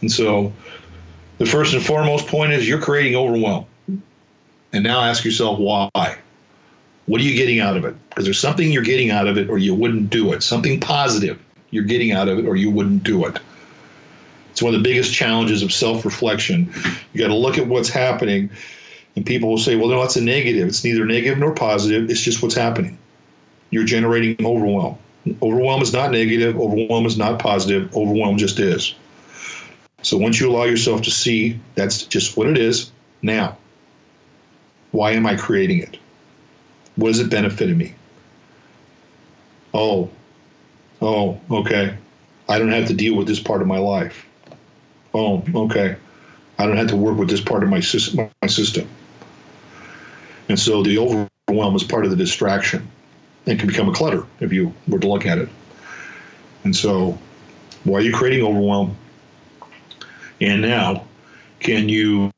And 0.00 0.10
so 0.10 0.52
the 1.38 1.46
first 1.46 1.74
and 1.74 1.84
foremost 1.84 2.28
point 2.28 2.52
is 2.52 2.68
you're 2.68 2.80
creating 2.80 3.16
overwhelm. 3.16 3.66
And 4.72 4.84
now 4.84 5.02
ask 5.02 5.24
yourself 5.24 5.58
why. 5.58 6.16
What 7.06 7.20
are 7.20 7.24
you 7.24 7.34
getting 7.34 7.60
out 7.60 7.76
of 7.76 7.84
it? 7.84 7.94
Because 8.08 8.24
there's 8.24 8.38
something 8.38 8.70
you're 8.70 8.82
getting 8.82 9.10
out 9.10 9.26
of 9.26 9.36
it 9.36 9.50
or 9.50 9.58
you 9.58 9.74
wouldn't 9.74 10.10
do 10.10 10.32
it. 10.32 10.42
Something 10.42 10.80
positive 10.80 11.38
you're 11.70 11.84
getting 11.84 12.12
out 12.12 12.28
of 12.28 12.38
it 12.38 12.46
or 12.46 12.54
you 12.54 12.70
wouldn't 12.70 13.02
do 13.02 13.26
it 13.26 13.38
it's 14.52 14.60
one 14.60 14.74
of 14.74 14.82
the 14.82 14.86
biggest 14.86 15.14
challenges 15.14 15.62
of 15.62 15.72
self 15.72 16.04
reflection. 16.04 16.70
You 17.12 17.20
got 17.20 17.28
to 17.28 17.34
look 17.34 17.56
at 17.56 17.66
what's 17.66 17.88
happening, 17.88 18.50
and 19.16 19.24
people 19.24 19.48
will 19.48 19.56
say, 19.58 19.76
well, 19.76 19.88
no, 19.88 20.00
that's 20.00 20.16
a 20.16 20.20
negative. 20.20 20.68
It's 20.68 20.84
neither 20.84 21.06
negative 21.06 21.38
nor 21.38 21.54
positive, 21.54 22.10
it's 22.10 22.20
just 22.20 22.42
what's 22.42 22.54
happening. 22.54 22.98
You're 23.70 23.84
generating 23.84 24.44
overwhelm. 24.44 24.98
Overwhelm 25.40 25.80
is 25.80 25.94
not 25.94 26.10
negative, 26.10 26.60
overwhelm 26.60 27.06
is 27.06 27.16
not 27.16 27.38
positive, 27.38 27.96
overwhelm 27.96 28.36
just 28.36 28.58
is. 28.58 28.94
So 30.02 30.18
once 30.18 30.38
you 30.38 30.50
allow 30.50 30.64
yourself 30.64 31.00
to 31.02 31.10
see 31.10 31.58
that's 31.74 32.02
just 32.02 32.36
what 32.36 32.46
it 32.46 32.58
is, 32.58 32.90
now, 33.22 33.56
why 34.90 35.12
am 35.12 35.24
I 35.24 35.36
creating 35.36 35.78
it? 35.78 35.96
What 36.96 37.10
is 37.10 37.20
it 37.20 37.30
benefiting 37.30 37.78
me? 37.78 37.94
Oh, 39.72 40.10
oh, 41.00 41.40
okay. 41.50 41.96
I 42.50 42.58
don't 42.58 42.72
have 42.72 42.88
to 42.88 42.94
deal 42.94 43.16
with 43.16 43.26
this 43.26 43.40
part 43.40 43.62
of 43.62 43.66
my 43.66 43.78
life 43.78 44.26
oh, 45.14 45.44
okay, 45.54 45.96
I 46.58 46.66
don't 46.66 46.76
have 46.76 46.88
to 46.88 46.96
work 46.96 47.16
with 47.16 47.28
this 47.28 47.40
part 47.40 47.62
of 47.62 47.68
my 47.68 47.80
system. 47.80 48.30
My 48.40 48.48
system. 48.48 48.88
And 50.48 50.58
so 50.58 50.82
the 50.82 50.98
overwhelm 50.98 51.76
is 51.76 51.84
part 51.84 52.04
of 52.04 52.10
the 52.10 52.16
distraction 52.16 52.88
and 53.46 53.58
can 53.58 53.68
become 53.68 53.88
a 53.88 53.92
clutter 53.92 54.24
if 54.40 54.52
you 54.52 54.72
were 54.88 54.98
to 54.98 55.08
look 55.08 55.26
at 55.26 55.38
it. 55.38 55.48
And 56.64 56.74
so, 56.74 57.18
why 57.84 57.98
are 57.98 58.02
you 58.02 58.12
creating 58.12 58.44
overwhelm? 58.44 58.96
And 60.40 60.62
now, 60.62 61.04
can 61.60 61.88
you 61.88 62.30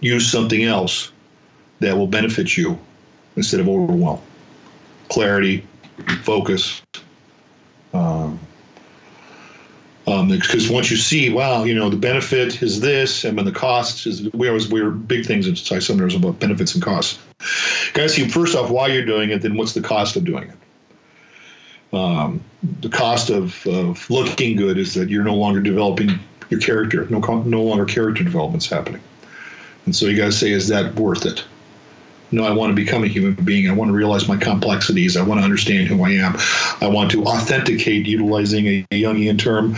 use 0.00 0.30
something 0.30 0.62
else 0.62 1.12
that 1.80 1.96
will 1.96 2.06
benefit 2.06 2.56
you 2.56 2.78
instead 3.36 3.60
of 3.60 3.68
overwhelm? 3.68 4.20
Clarity, 5.08 5.66
focus, 6.22 6.80
um, 7.92 8.38
because 10.04 10.68
um, 10.68 10.74
once 10.74 10.90
you 10.90 10.98
see, 10.98 11.32
wow, 11.32 11.64
you 11.64 11.74
know, 11.74 11.88
the 11.88 11.96
benefit 11.96 12.62
is 12.62 12.80
this, 12.80 13.24
and 13.24 13.38
then 13.38 13.46
the 13.46 13.52
cost 13.52 14.06
is 14.06 14.30
we 14.34 14.48
always 14.48 14.68
we're 14.68 14.90
big 14.90 15.24
things 15.24 15.46
in 15.46 15.56
seminars 15.56 16.14
about 16.14 16.38
benefits 16.38 16.74
and 16.74 16.84
costs. 16.84 17.18
Guys, 17.94 18.14
see 18.14 18.28
first 18.28 18.54
off 18.54 18.70
why 18.70 18.88
you're 18.88 19.06
doing 19.06 19.30
it, 19.30 19.40
then 19.40 19.56
what's 19.56 19.72
the 19.72 19.80
cost 19.80 20.16
of 20.16 20.24
doing 20.24 20.50
it. 20.50 21.96
Um, 21.96 22.42
the 22.80 22.90
cost 22.90 23.30
of, 23.30 23.66
of 23.66 24.10
looking 24.10 24.56
good 24.56 24.76
is 24.76 24.92
that 24.94 25.08
you're 25.08 25.24
no 25.24 25.36
longer 25.36 25.60
developing 25.60 26.18
your 26.50 26.60
character. 26.60 27.06
No, 27.08 27.20
no 27.20 27.62
longer 27.62 27.86
character 27.86 28.24
development's 28.24 28.68
happening, 28.68 29.00
and 29.86 29.96
so 29.96 30.06
you 30.06 30.18
got 30.18 30.26
to 30.26 30.32
say, 30.32 30.50
is 30.50 30.68
that 30.68 30.96
worth 30.96 31.24
it? 31.24 31.44
No, 32.30 32.44
I 32.44 32.50
want 32.50 32.70
to 32.70 32.74
become 32.74 33.04
a 33.04 33.06
human 33.06 33.34
being. 33.44 33.68
I 33.68 33.72
want 33.72 33.90
to 33.90 33.92
realize 33.92 34.26
my 34.26 34.36
complexities. 34.36 35.16
I 35.16 35.22
want 35.22 35.40
to 35.40 35.44
understand 35.44 35.88
who 35.88 36.02
I 36.04 36.10
am. 36.10 36.36
I 36.80 36.88
want 36.88 37.10
to 37.12 37.24
authenticate, 37.24 38.06
utilizing 38.06 38.66
a, 38.66 38.86
a 38.90 39.02
Jungian 39.02 39.38
term. 39.38 39.76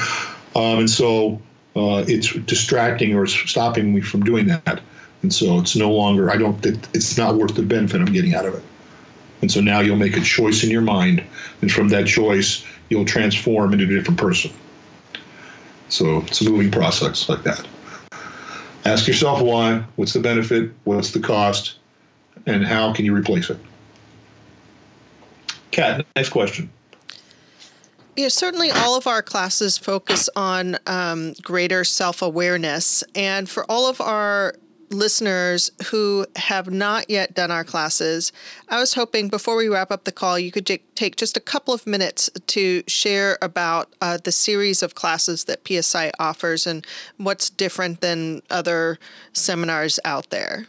Um, 0.55 0.81
and 0.81 0.91
so 0.91 1.41
uh, 1.75 2.05
it's 2.09 2.33
distracting 2.33 3.15
or 3.15 3.25
it's 3.25 3.35
stopping 3.35 3.95
me 3.95 4.01
from 4.01 4.23
doing 4.25 4.47
that. 4.47 4.81
And 5.23 5.33
so 5.33 5.59
it's 5.59 5.77
no 5.77 5.91
longer, 5.91 6.31
I 6.31 6.37
don't, 6.37 6.65
it's 6.65 7.19
not 7.19 7.35
worth 7.35 7.55
the 7.55 7.63
benefit 7.63 8.01
I'm 8.01 8.07
getting 8.07 8.35
out 8.35 8.47
of 8.47 8.55
it. 8.55 8.63
And 9.43 9.53
so 9.53 9.61
now 9.61 9.81
you'll 9.81 9.97
make 9.97 10.17
a 10.17 10.21
choice 10.21 10.65
in 10.65 10.71
your 10.71 10.81
mind. 10.81 11.23
And 11.61 11.71
from 11.71 11.89
that 11.89 12.07
choice, 12.07 12.65
you'll 12.89 13.05
transform 13.05 13.73
into 13.73 13.85
a 13.85 13.89
different 13.89 14.19
person. 14.19 14.51
So 15.89 16.19
it's 16.23 16.41
a 16.41 16.51
moving 16.51 16.71
process 16.71 17.29
like 17.29 17.43
that. 17.43 17.67
Ask 18.85 19.07
yourself 19.07 19.43
why, 19.43 19.85
what's 19.97 20.13
the 20.13 20.21
benefit, 20.21 20.73
what's 20.85 21.11
the 21.11 21.21
cost, 21.21 21.77
and 22.47 22.65
how 22.65 22.93
can 22.93 23.05
you 23.05 23.15
replace 23.15 23.51
it? 23.51 23.59
Kat, 25.71 26.07
next 26.15 26.31
question. 26.31 26.71
Yeah, 28.17 28.29
certainly 28.29 28.71
all 28.71 28.97
of 28.97 29.07
our 29.07 29.21
classes 29.21 29.77
focus 29.77 30.31
on 30.35 30.79
um, 30.87 31.35
greater 31.43 31.85
self 31.85 32.23
awareness. 32.23 33.05
And 33.15 33.49
for 33.49 33.71
all 33.71 33.91
of 33.91 34.01
our 34.01 34.55
listeners 34.91 35.71
who 35.91 36.25
have 36.37 36.71
not 36.71 37.11
yet 37.11 37.35
done 37.35 37.51
our 37.51 37.65
classes, 37.65 38.33
I 38.71 38.79
was 38.79 38.95
hoping 38.95 39.29
before 39.29 39.57
we 39.57 39.69
wrap 39.69 39.91
up 39.91 40.05
the 40.05 40.13
call, 40.13 40.39
you 40.39 40.51
could 40.51 40.67
take 40.95 41.17
just 41.17 41.37
a 41.37 41.41
couple 41.41 41.75
of 41.75 41.87
minutes 41.87 42.31
to 42.47 42.83
share 42.87 43.37
about 43.43 43.93
uh, 44.01 44.17
the 44.23 44.33
series 44.33 44.83
of 44.83 44.95
classes 44.95 45.45
that 45.45 45.67
PSI 45.69 46.11
offers 46.19 46.67
and 46.67 46.87
what's 47.19 47.51
different 47.51 48.01
than 48.01 48.41
other 48.49 48.99
seminars 49.35 50.01
out 50.07 50.31
there. 50.31 50.69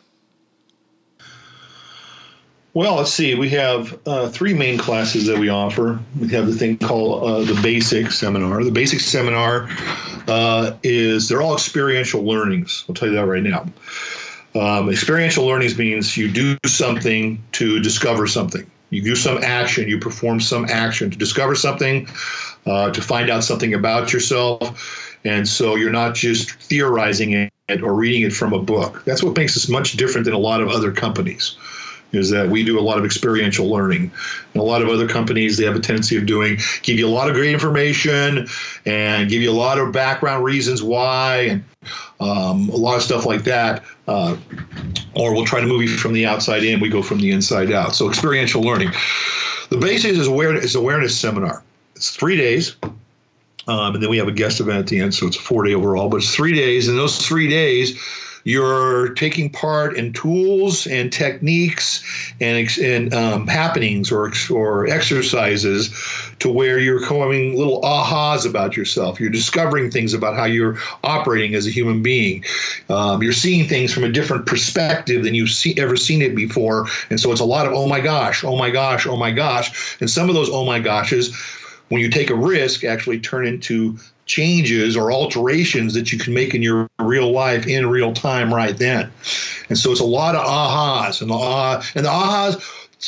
Well, 2.77 2.97
let's 2.97 3.11
see. 3.11 3.33
We 3.33 3.49
have 3.49 3.97
uh, 4.05 4.29
three 4.29 4.53
main 4.53 4.77
classes 4.77 5.25
that 5.25 5.39
we 5.39 5.49
offer. 5.49 5.99
We 6.19 6.27
have 6.27 6.45
the 6.45 6.53
thing 6.53 6.77
called 6.77 7.23
uh, 7.23 7.39
the 7.51 7.59
Basic 7.63 8.11
Seminar. 8.11 8.63
The 8.63 8.69
Basic 8.69 8.99
Seminar 8.99 9.67
uh, 10.27 10.73
is 10.83 11.27
they're 11.27 11.41
all 11.41 11.55
experiential 11.55 12.21
learnings. 12.21 12.85
I'll 12.87 12.93
tell 12.93 13.07
you 13.07 13.15
that 13.15 13.25
right 13.25 13.41
now. 13.41 13.65
Um, 14.53 14.91
experiential 14.91 15.43
learnings 15.47 15.75
means 15.75 16.15
you 16.17 16.29
do 16.29 16.55
something 16.67 17.43
to 17.53 17.79
discover 17.79 18.27
something. 18.27 18.69
You 18.91 19.01
do 19.01 19.15
some 19.15 19.39
action, 19.43 19.87
you 19.87 19.97
perform 19.97 20.39
some 20.39 20.65
action 20.69 21.09
to 21.09 21.17
discover 21.17 21.55
something, 21.55 22.07
uh, 22.67 22.91
to 22.91 23.01
find 23.01 23.31
out 23.31 23.43
something 23.43 23.73
about 23.73 24.13
yourself. 24.13 25.17
And 25.23 25.47
so 25.47 25.73
you're 25.73 25.89
not 25.89 26.13
just 26.13 26.51
theorizing 26.51 27.31
it 27.31 27.81
or 27.81 27.95
reading 27.95 28.21
it 28.21 28.33
from 28.33 28.53
a 28.53 28.61
book. 28.61 29.01
That's 29.03 29.23
what 29.23 29.35
makes 29.35 29.57
us 29.57 29.67
much 29.67 29.93
different 29.93 30.25
than 30.25 30.35
a 30.35 30.37
lot 30.37 30.61
of 30.61 30.69
other 30.69 30.91
companies 30.91 31.57
is 32.17 32.29
that 32.31 32.49
we 32.49 32.63
do 32.63 32.79
a 32.79 32.81
lot 32.81 32.97
of 32.97 33.05
experiential 33.05 33.69
learning. 33.69 34.11
And 34.53 34.61
a 34.61 34.65
lot 34.65 34.81
of 34.81 34.89
other 34.89 35.07
companies, 35.07 35.57
they 35.57 35.65
have 35.65 35.75
a 35.75 35.79
tendency 35.79 36.17
of 36.17 36.25
doing, 36.25 36.57
give 36.81 36.97
you 36.97 37.07
a 37.07 37.09
lot 37.09 37.29
of 37.29 37.35
great 37.35 37.53
information 37.53 38.47
and 38.85 39.29
give 39.29 39.41
you 39.41 39.51
a 39.51 39.53
lot 39.53 39.79
of 39.79 39.91
background 39.91 40.43
reasons 40.43 40.83
why 40.83 41.37
and 41.49 41.63
um, 42.19 42.69
a 42.69 42.75
lot 42.75 42.95
of 42.95 43.03
stuff 43.03 43.25
like 43.25 43.43
that. 43.43 43.83
Uh, 44.07 44.35
or 45.13 45.33
we'll 45.33 45.45
try 45.45 45.61
to 45.61 45.67
move 45.67 45.81
you 45.81 45.89
from 45.89 46.13
the 46.13 46.25
outside 46.25 46.63
in, 46.63 46.79
we 46.79 46.89
go 46.89 47.01
from 47.01 47.19
the 47.19 47.31
inside 47.31 47.71
out. 47.71 47.95
So 47.95 48.09
experiential 48.09 48.61
learning. 48.61 48.91
The 49.69 49.77
basis 49.77 50.17
is 50.17 50.27
awareness, 50.27 50.65
is 50.65 50.75
awareness 50.75 51.17
seminar. 51.19 51.63
It's 51.95 52.15
three 52.15 52.37
days. 52.37 52.75
Um, 53.67 53.95
and 53.95 54.01
then 54.01 54.09
we 54.09 54.17
have 54.17 54.29
a 54.29 54.31
guest 54.31 54.61
event 54.61 54.79
at 54.79 54.87
the 54.87 54.99
end, 54.99 55.13
so 55.13 55.27
it's 55.27 55.35
a 55.35 55.41
four 55.41 55.63
day 55.65 55.73
overall, 55.73 56.07
but 56.07 56.17
it's 56.17 56.33
three 56.33 56.53
days. 56.53 56.87
And 56.87 56.97
those 56.97 57.17
three 57.17 57.49
days, 57.49 57.99
you're 58.47 59.09
taking 59.15 59.49
part 59.49 59.97
in 59.97 60.13
tools 60.13 60.87
and 60.87 61.11
techniques 61.11 62.01
and, 62.39 62.69
and 62.77 63.13
um, 63.13 63.45
happenings 63.45 64.09
or, 64.09 64.31
or 64.49 64.87
exercises 64.87 65.93
to 66.39 66.49
where 66.49 66.79
you're 66.79 67.05
coming 67.05 67.57
little 67.57 67.81
ahas 67.81 68.49
about 68.49 68.77
yourself. 68.77 69.19
You're 69.19 69.29
discovering 69.29 69.91
things 69.91 70.13
about 70.13 70.37
how 70.37 70.45
you're 70.45 70.77
operating 71.03 71.55
as 71.55 71.67
a 71.67 71.69
human 71.69 72.01
being. 72.01 72.45
Um, 72.87 73.21
you're 73.21 73.33
seeing 73.33 73.67
things 73.67 73.93
from 73.93 74.05
a 74.05 74.09
different 74.09 74.45
perspective 74.45 75.25
than 75.25 75.35
you've 75.35 75.49
see, 75.49 75.77
ever 75.77 75.97
seen 75.97 76.21
it 76.21 76.33
before. 76.33 76.87
And 77.09 77.19
so 77.19 77.33
it's 77.33 77.41
a 77.41 77.45
lot 77.45 77.67
of, 77.67 77.73
oh 77.73 77.89
my 77.89 77.99
gosh, 77.99 78.45
oh 78.45 78.55
my 78.55 78.69
gosh, 78.69 79.05
oh 79.05 79.17
my 79.17 79.31
gosh. 79.31 79.97
And 79.99 80.09
some 80.09 80.29
of 80.29 80.35
those 80.35 80.49
oh 80.49 80.63
my 80.63 80.79
goshes, 80.79 81.35
when 81.89 81.99
you 81.99 82.09
take 82.09 82.29
a 82.29 82.35
risk, 82.35 82.85
actually 82.85 83.19
turn 83.19 83.45
into 83.45 83.97
changes 84.27 84.95
or 84.95 85.11
alterations 85.11 85.93
that 85.93 86.11
you 86.11 86.19
can 86.19 86.33
make 86.33 86.53
in 86.53 86.61
your 86.61 86.89
real 86.99 87.31
life 87.31 87.65
in 87.65 87.89
real 87.89 88.13
time 88.13 88.53
right 88.53 88.77
then. 88.77 89.11
And 89.69 89.77
so 89.77 89.91
it's 89.91 90.01
a 90.01 90.05
lot 90.05 90.35
of 90.35 90.45
ahas 90.45 91.21
and 91.21 91.31
the 91.31 91.35
ah 91.35 91.83
and 91.95 92.05
the 92.05 92.09
ahas 92.09 92.61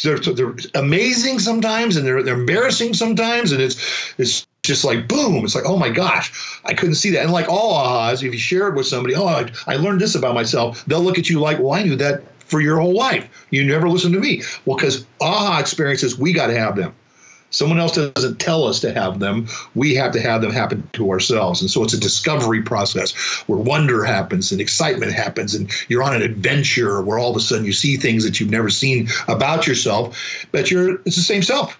they're, 0.03 0.19
they're 0.19 0.55
amazing 0.75 1.39
sometimes 1.39 1.95
and 1.95 2.05
they're, 2.05 2.21
they're 2.21 2.39
embarrassing 2.39 2.93
sometimes 2.93 3.51
and 3.51 3.61
it's 3.61 4.13
it's 4.17 4.47
just 4.61 4.83
like 4.83 5.07
boom 5.07 5.43
it's 5.43 5.55
like 5.55 5.63
oh 5.65 5.77
my 5.77 5.89
gosh 5.89 6.61
i 6.65 6.73
couldn't 6.73 6.95
see 6.95 7.09
that. 7.09 7.23
And 7.23 7.31
like 7.31 7.49
all 7.49 7.73
ahas 7.83 8.23
if 8.23 8.31
you 8.33 8.39
share 8.39 8.67
it 8.67 8.75
with 8.75 8.85
somebody 8.85 9.15
oh 9.15 9.27
I, 9.27 9.51
I 9.67 9.75
learned 9.75 9.99
this 9.99 10.15
about 10.15 10.35
myself 10.35 10.85
they'll 10.85 11.01
look 11.01 11.17
at 11.17 11.29
you 11.29 11.39
like 11.39 11.59
well 11.59 11.73
i 11.73 11.83
knew 11.83 11.95
that 11.97 12.23
for 12.49 12.61
your 12.61 12.79
whole 12.79 12.95
life. 12.95 13.47
You 13.51 13.63
never 13.63 13.87
listened 13.87 14.15
to 14.15 14.19
me. 14.19 14.41
Well 14.65 14.75
because 14.77 15.05
aha 15.21 15.59
experiences 15.59 16.17
we 16.17 16.33
got 16.33 16.47
to 16.47 16.57
have 16.57 16.75
them 16.75 16.93
Someone 17.51 17.79
else 17.79 17.95
doesn't 17.95 18.39
tell 18.39 18.65
us 18.65 18.79
to 18.81 18.93
have 18.93 19.19
them. 19.19 19.47
We 19.73 19.95
have 19.95 20.11
to 20.13 20.21
have 20.21 20.41
them 20.41 20.51
happen 20.51 20.87
to 20.93 21.09
ourselves. 21.09 21.61
And 21.61 21.69
so 21.69 21.83
it's 21.83 21.93
a 21.93 21.99
discovery 21.99 22.61
process 22.61 23.13
where 23.47 23.57
wonder 23.57 24.03
happens 24.03 24.51
and 24.51 24.61
excitement 24.61 25.11
happens, 25.13 25.55
and 25.55 25.71
you're 25.89 26.03
on 26.03 26.15
an 26.15 26.21
adventure 26.21 27.01
where 27.01 27.17
all 27.17 27.31
of 27.31 27.37
a 27.37 27.39
sudden 27.39 27.65
you 27.65 27.73
see 27.73 27.97
things 27.97 28.23
that 28.23 28.39
you've 28.39 28.51
never 28.51 28.69
seen 28.69 29.07
about 29.27 29.65
yourself, 29.65 30.47
but 30.51 30.69
you're 30.69 30.95
it's 31.05 31.15
the 31.15 31.23
same 31.23 31.43
self. 31.43 31.79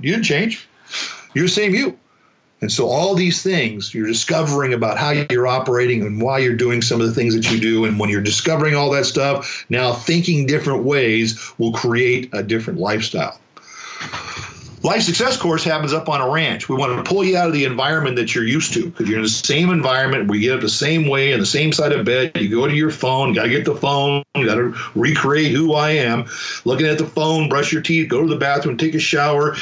You 0.00 0.12
didn't 0.12 0.24
change. 0.24 0.66
You're 1.34 1.46
the 1.46 1.50
same 1.50 1.74
you. 1.74 1.98
And 2.62 2.72
so 2.72 2.88
all 2.88 3.14
these 3.14 3.42
things 3.42 3.92
you're 3.94 4.06
discovering 4.06 4.72
about 4.72 4.96
how 4.96 5.10
you're 5.10 5.46
operating 5.46 6.00
and 6.02 6.22
why 6.22 6.38
you're 6.38 6.56
doing 6.56 6.80
some 6.80 7.02
of 7.02 7.06
the 7.06 7.12
things 7.12 7.34
that 7.34 7.50
you 7.50 7.60
do. 7.60 7.84
And 7.84 8.00
when 8.00 8.08
you're 8.08 8.22
discovering 8.22 8.74
all 8.74 8.90
that 8.92 9.04
stuff, 9.04 9.66
now 9.68 9.92
thinking 9.92 10.46
different 10.46 10.84
ways 10.84 11.52
will 11.58 11.72
create 11.72 12.30
a 12.32 12.42
different 12.42 12.80
lifestyle. 12.80 13.38
Life 14.86 15.02
Success 15.02 15.36
course 15.36 15.64
happens 15.64 15.92
up 15.92 16.08
on 16.08 16.20
a 16.20 16.30
ranch. 16.30 16.68
We 16.68 16.76
want 16.76 16.96
to 16.96 17.02
pull 17.02 17.24
you 17.24 17.36
out 17.36 17.48
of 17.48 17.52
the 17.52 17.64
environment 17.64 18.14
that 18.14 18.36
you're 18.36 18.44
used 18.44 18.72
to 18.74 18.88
because 18.88 19.08
you're 19.08 19.18
in 19.18 19.24
the 19.24 19.28
same 19.28 19.70
environment. 19.70 20.30
We 20.30 20.38
get 20.38 20.54
up 20.54 20.60
the 20.60 20.68
same 20.68 21.08
way 21.08 21.32
in 21.32 21.40
the 21.40 21.44
same 21.44 21.72
side 21.72 21.90
of 21.90 22.04
bed. 22.04 22.30
You 22.36 22.48
go 22.48 22.68
to 22.68 22.72
your 22.72 22.92
phone, 22.92 23.32
got 23.32 23.42
to 23.42 23.48
get 23.48 23.64
the 23.64 23.74
phone, 23.74 24.22
got 24.36 24.54
to 24.54 24.76
recreate 24.94 25.50
who 25.50 25.74
I 25.74 25.90
am. 25.90 26.26
Looking 26.64 26.86
at 26.86 26.98
the 26.98 27.04
phone, 27.04 27.48
brush 27.48 27.72
your 27.72 27.82
teeth, 27.82 28.08
go 28.08 28.22
to 28.22 28.28
the 28.28 28.36
bathroom, 28.36 28.76
take 28.76 28.94
a 28.94 29.00
shower, 29.00 29.56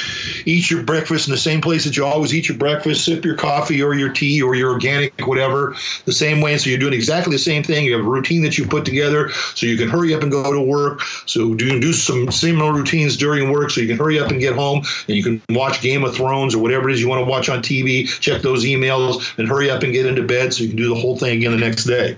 eat 0.45 0.69
your 0.69 0.83
breakfast 0.83 1.27
in 1.27 1.31
the 1.31 1.39
same 1.39 1.59
place 1.59 1.85
that 1.85 1.97
you 1.97 2.05
always 2.05 2.31
eat 2.31 2.47
your 2.47 2.59
breakfast, 2.59 3.03
sip 3.03 3.25
your 3.25 3.35
coffee 3.35 3.81
or 3.81 3.95
your 3.95 4.13
tea 4.13 4.43
or 4.43 4.53
your 4.53 4.73
organic, 4.73 5.19
whatever, 5.21 5.75
the 6.05 6.13
same 6.13 6.39
way. 6.39 6.55
So 6.59 6.69
you're 6.69 6.77
doing 6.77 6.93
exactly 6.93 7.33
the 7.33 7.39
same 7.39 7.63
thing. 7.63 7.85
You 7.85 7.97
have 7.97 8.05
a 8.05 8.09
routine 8.09 8.43
that 8.43 8.59
you 8.59 8.67
put 8.67 8.85
together 8.85 9.31
so 9.55 9.65
you 9.65 9.75
can 9.75 9.89
hurry 9.89 10.13
up 10.13 10.21
and 10.21 10.31
go 10.31 10.53
to 10.53 10.61
work. 10.61 11.01
So 11.25 11.55
do, 11.55 11.79
do 11.79 11.93
some 11.93 12.29
similar 12.29 12.71
routines 12.71 13.17
during 13.17 13.49
work 13.49 13.71
so 13.71 13.81
you 13.81 13.87
can 13.87 13.97
hurry 13.97 14.19
up 14.19 14.29
and 14.29 14.39
get 14.39 14.53
home. 14.53 14.83
And 15.07 15.14
you 15.15 15.23
can 15.23 15.41
watch 15.49 15.81
Game 15.81 16.03
of 16.03 16.15
Thrones 16.15 16.53
or 16.55 16.59
whatever 16.59 16.89
it 16.89 16.93
is 16.93 17.01
you 17.01 17.07
want 17.07 17.25
to 17.25 17.29
watch 17.29 17.49
on 17.49 17.61
TV, 17.61 18.07
check 18.07 18.41
those 18.41 18.65
emails, 18.65 19.37
and 19.37 19.47
hurry 19.47 19.69
up 19.69 19.83
and 19.83 19.93
get 19.93 20.05
into 20.05 20.23
bed 20.23 20.53
so 20.53 20.63
you 20.63 20.69
can 20.69 20.77
do 20.77 20.89
the 20.89 20.95
whole 20.95 21.17
thing 21.17 21.37
again 21.37 21.51
the 21.51 21.57
next 21.57 21.85
day. 21.85 22.17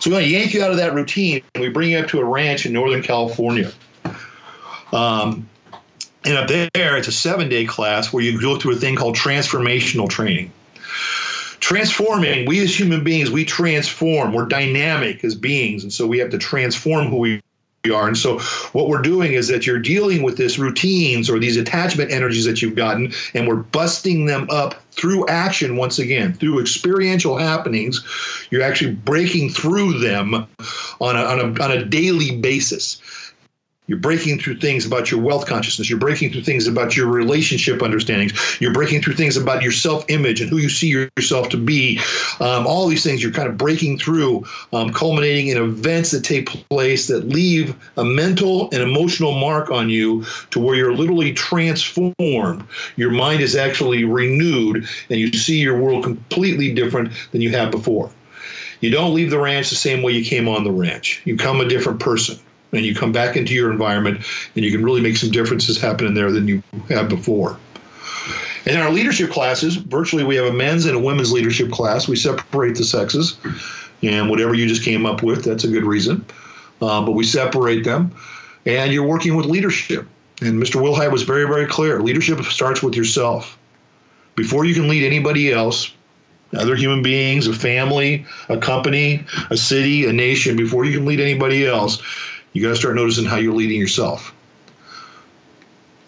So 0.00 0.10
we 0.10 0.12
want 0.12 0.24
to 0.26 0.30
yank 0.30 0.54
you 0.54 0.62
out 0.62 0.70
of 0.70 0.76
that 0.76 0.94
routine 0.94 1.42
and 1.54 1.62
we 1.62 1.70
bring 1.70 1.90
you 1.90 1.98
up 1.98 2.08
to 2.08 2.20
a 2.20 2.24
ranch 2.24 2.66
in 2.66 2.72
Northern 2.72 3.02
California. 3.02 3.72
Um, 4.92 5.48
and 6.24 6.36
up 6.36 6.48
there, 6.48 6.96
it's 6.96 7.08
a 7.08 7.12
seven 7.12 7.48
day 7.48 7.64
class 7.64 8.12
where 8.12 8.22
you 8.22 8.40
go 8.40 8.58
through 8.58 8.74
a 8.74 8.76
thing 8.76 8.96
called 8.96 9.16
transformational 9.16 10.08
training. 10.08 10.52
Transforming, 11.60 12.46
we 12.46 12.60
as 12.60 12.78
human 12.78 13.02
beings, 13.02 13.30
we 13.30 13.44
transform. 13.44 14.32
We're 14.32 14.46
dynamic 14.46 15.24
as 15.24 15.34
beings. 15.34 15.82
And 15.82 15.92
so 15.92 16.06
we 16.06 16.18
have 16.18 16.30
to 16.30 16.38
transform 16.38 17.08
who 17.08 17.16
we 17.16 17.40
are. 17.94 18.06
And 18.06 18.16
so 18.16 18.38
what 18.72 18.88
we're 18.88 19.02
doing 19.02 19.32
is 19.32 19.48
that 19.48 19.66
you're 19.66 19.78
dealing 19.78 20.22
with 20.22 20.36
this 20.36 20.58
routines 20.58 21.28
or 21.28 21.38
these 21.38 21.56
attachment 21.56 22.10
energies 22.10 22.44
that 22.44 22.62
you've 22.62 22.76
gotten, 22.76 23.12
and 23.34 23.46
we're 23.46 23.56
busting 23.56 24.26
them 24.26 24.48
up 24.50 24.82
through 24.92 25.26
action 25.28 25.76
once 25.76 25.98
again, 25.98 26.32
through 26.32 26.60
experiential 26.60 27.36
happenings. 27.36 28.04
You're 28.50 28.62
actually 28.62 28.94
breaking 28.94 29.50
through 29.50 30.00
them 30.00 30.34
on 30.34 31.16
a, 31.16 31.20
on 31.20 31.40
a, 31.40 31.62
on 31.62 31.70
a 31.70 31.84
daily 31.84 32.36
basis. 32.36 33.00
You're 33.88 33.98
breaking 33.98 34.38
through 34.38 34.58
things 34.58 34.84
about 34.84 35.10
your 35.10 35.18
wealth 35.18 35.46
consciousness. 35.46 35.88
You're 35.88 35.98
breaking 35.98 36.30
through 36.30 36.42
things 36.42 36.66
about 36.66 36.94
your 36.94 37.06
relationship 37.06 37.82
understandings. 37.82 38.60
You're 38.60 38.74
breaking 38.74 39.00
through 39.00 39.14
things 39.14 39.38
about 39.38 39.62
your 39.62 39.72
self 39.72 40.04
image 40.08 40.42
and 40.42 40.50
who 40.50 40.58
you 40.58 40.68
see 40.68 40.88
yourself 40.88 41.48
to 41.48 41.56
be. 41.56 41.98
Um, 42.38 42.66
all 42.66 42.86
these 42.86 43.02
things 43.02 43.22
you're 43.22 43.32
kind 43.32 43.48
of 43.48 43.56
breaking 43.56 43.98
through, 43.98 44.44
um, 44.74 44.92
culminating 44.92 45.48
in 45.48 45.56
events 45.56 46.10
that 46.10 46.22
take 46.22 46.48
place 46.68 47.06
that 47.06 47.28
leave 47.28 47.74
a 47.96 48.04
mental 48.04 48.68
and 48.72 48.82
emotional 48.82 49.32
mark 49.32 49.70
on 49.70 49.88
you 49.88 50.22
to 50.50 50.60
where 50.60 50.76
you're 50.76 50.94
literally 50.94 51.32
transformed. 51.32 52.64
Your 52.96 53.10
mind 53.10 53.40
is 53.40 53.56
actually 53.56 54.04
renewed 54.04 54.86
and 55.08 55.18
you 55.18 55.32
see 55.32 55.60
your 55.60 55.78
world 55.78 56.04
completely 56.04 56.74
different 56.74 57.10
than 57.32 57.40
you 57.40 57.50
have 57.52 57.70
before. 57.70 58.10
You 58.82 58.90
don't 58.90 59.14
leave 59.14 59.30
the 59.30 59.40
ranch 59.40 59.70
the 59.70 59.76
same 59.76 60.02
way 60.02 60.12
you 60.12 60.24
came 60.24 60.46
on 60.46 60.62
the 60.62 60.70
ranch, 60.70 61.22
you 61.24 61.36
become 61.36 61.62
a 61.62 61.68
different 61.68 62.00
person 62.00 62.38
and 62.72 62.84
you 62.84 62.94
come 62.94 63.12
back 63.12 63.36
into 63.36 63.54
your 63.54 63.70
environment 63.70 64.20
and 64.54 64.64
you 64.64 64.70
can 64.70 64.84
really 64.84 65.00
make 65.00 65.16
some 65.16 65.30
differences 65.30 65.80
happen 65.80 66.06
in 66.06 66.14
there 66.14 66.30
than 66.30 66.46
you 66.48 66.62
have 66.88 67.08
before. 67.08 67.58
And 68.66 68.76
in 68.76 68.82
our 68.82 68.90
leadership 68.90 69.30
classes, 69.30 69.76
virtually 69.76 70.24
we 70.24 70.36
have 70.36 70.46
a 70.46 70.52
men's 70.52 70.84
and 70.84 70.94
a 70.94 70.98
women's 70.98 71.32
leadership 71.32 71.70
class. 71.70 72.06
We 72.06 72.16
separate 72.16 72.76
the 72.76 72.84
sexes, 72.84 73.38
and 74.02 74.28
whatever 74.28 74.54
you 74.54 74.66
just 74.66 74.84
came 74.84 75.06
up 75.06 75.22
with, 75.22 75.44
that's 75.44 75.64
a 75.64 75.68
good 75.68 75.84
reason. 75.84 76.24
Uh, 76.82 77.04
but 77.04 77.12
we 77.12 77.24
separate 77.24 77.84
them, 77.84 78.14
and 78.66 78.92
you're 78.92 79.06
working 79.06 79.36
with 79.36 79.46
leadership. 79.46 80.06
And 80.40 80.62
Mr. 80.62 80.80
Willhite 80.80 81.10
was 81.10 81.22
very, 81.22 81.46
very 81.46 81.66
clear. 81.66 82.00
Leadership 82.00 82.42
starts 82.44 82.82
with 82.82 82.94
yourself. 82.94 83.58
Before 84.36 84.64
you 84.64 84.74
can 84.74 84.86
lead 84.86 85.02
anybody 85.02 85.52
else, 85.52 85.92
other 86.56 86.76
human 86.76 87.02
beings, 87.02 87.46
a 87.46 87.52
family, 87.52 88.24
a 88.48 88.56
company, 88.56 89.24
a 89.50 89.56
city, 89.56 90.06
a 90.06 90.12
nation, 90.12 90.56
before 90.56 90.84
you 90.84 90.96
can 90.96 91.06
lead 91.06 91.20
anybody 91.20 91.66
else, 91.66 92.02
you 92.52 92.62
got 92.62 92.70
to 92.70 92.76
start 92.76 92.96
noticing 92.96 93.24
how 93.24 93.36
you're 93.36 93.54
leading 93.54 93.80
yourself. 93.80 94.34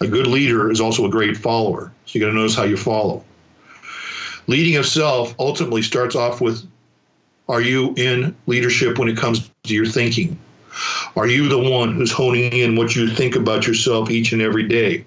A 0.01 0.07
good 0.07 0.27
leader 0.27 0.71
is 0.71 0.81
also 0.81 1.05
a 1.05 1.11
great 1.11 1.37
follower. 1.37 1.93
So 2.07 2.19
you 2.19 2.25
got 2.25 2.31
to 2.31 2.37
notice 2.37 2.57
how 2.57 2.65
you 2.65 2.77
follow. 2.77 3.25
Leading 4.47 4.77
of 4.77 4.87
self 4.87 5.35
ultimately 5.39 5.83
starts 5.83 6.17
off 6.17 6.41
with 6.41 6.67
are 7.49 7.61
you 7.61 7.95
in 7.97 8.35
leadership 8.47 8.99
when 8.99 9.09
it 9.09 9.17
comes 9.17 9.51
to 9.65 9.75
your 9.75 9.87
thinking? 9.87 10.39
Are 11.17 11.27
you 11.27 11.49
the 11.49 11.59
one 11.59 11.95
who's 11.95 12.13
honing 12.13 12.53
in 12.53 12.77
what 12.77 12.95
you 12.95 13.09
think 13.09 13.35
about 13.35 13.67
yourself 13.67 14.09
each 14.09 14.33
and 14.33 14.41
every 14.41 14.63
day? 14.63 15.05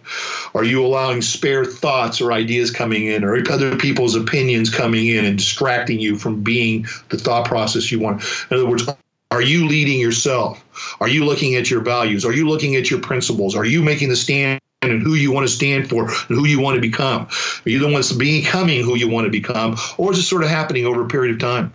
Are 0.54 0.66
you 0.66 0.86
allowing 0.86 1.22
spare 1.22 1.64
thoughts 1.64 2.20
or 2.20 2.34
ideas 2.34 2.70
coming 2.70 3.06
in 3.06 3.24
or 3.24 3.38
other 3.50 3.78
people's 3.78 4.16
opinions 4.16 4.70
coming 4.70 5.08
in 5.08 5.24
and 5.24 5.38
distracting 5.38 6.00
you 6.00 6.18
from 6.18 6.44
being 6.44 6.86
the 7.10 7.18
thought 7.18 7.46
process 7.48 7.92
you 7.92 8.00
want? 8.00 8.24
In 8.52 8.58
other 8.58 8.68
words, 8.68 8.86
are 9.34 9.42
you 9.42 9.68
leading 9.68 10.00
yourself? 10.00 10.64
Are 11.00 11.08
you 11.08 11.26
looking 11.26 11.56
at 11.56 11.72
your 11.72 11.82
values? 11.82 12.24
Are 12.24 12.32
you 12.32 12.48
looking 12.48 12.76
at 12.76 12.92
your 12.92 13.00
principles? 13.00 13.56
Are 13.56 13.66
you 13.66 13.82
making 13.82 14.10
the 14.10 14.16
stand 14.16 14.62
and 14.84 15.02
who 15.02 15.16
you 15.16 15.32
want 15.32 15.48
to 15.48 15.52
stand 15.52 15.90
for 15.90 16.04
and 16.04 16.38
who 16.38 16.46
you 16.46 16.62
want 16.62 16.76
to 16.76 16.82
become? 16.82 17.24
Are 17.66 17.70
you 17.70 17.80
the 17.80 17.88
one 17.88 18.04
becoming 18.20 18.84
who 18.84 18.96
you 18.96 19.10
want 19.10 19.26
to 19.26 19.32
become? 19.32 19.76
Or 19.98 20.12
is 20.12 20.20
it 20.20 20.24
sort 20.24 20.44
of 20.44 20.50
happening 20.50 20.86
over 20.86 21.02
a 21.02 21.08
period 21.08 21.34
of 21.34 21.42
time? 21.42 21.74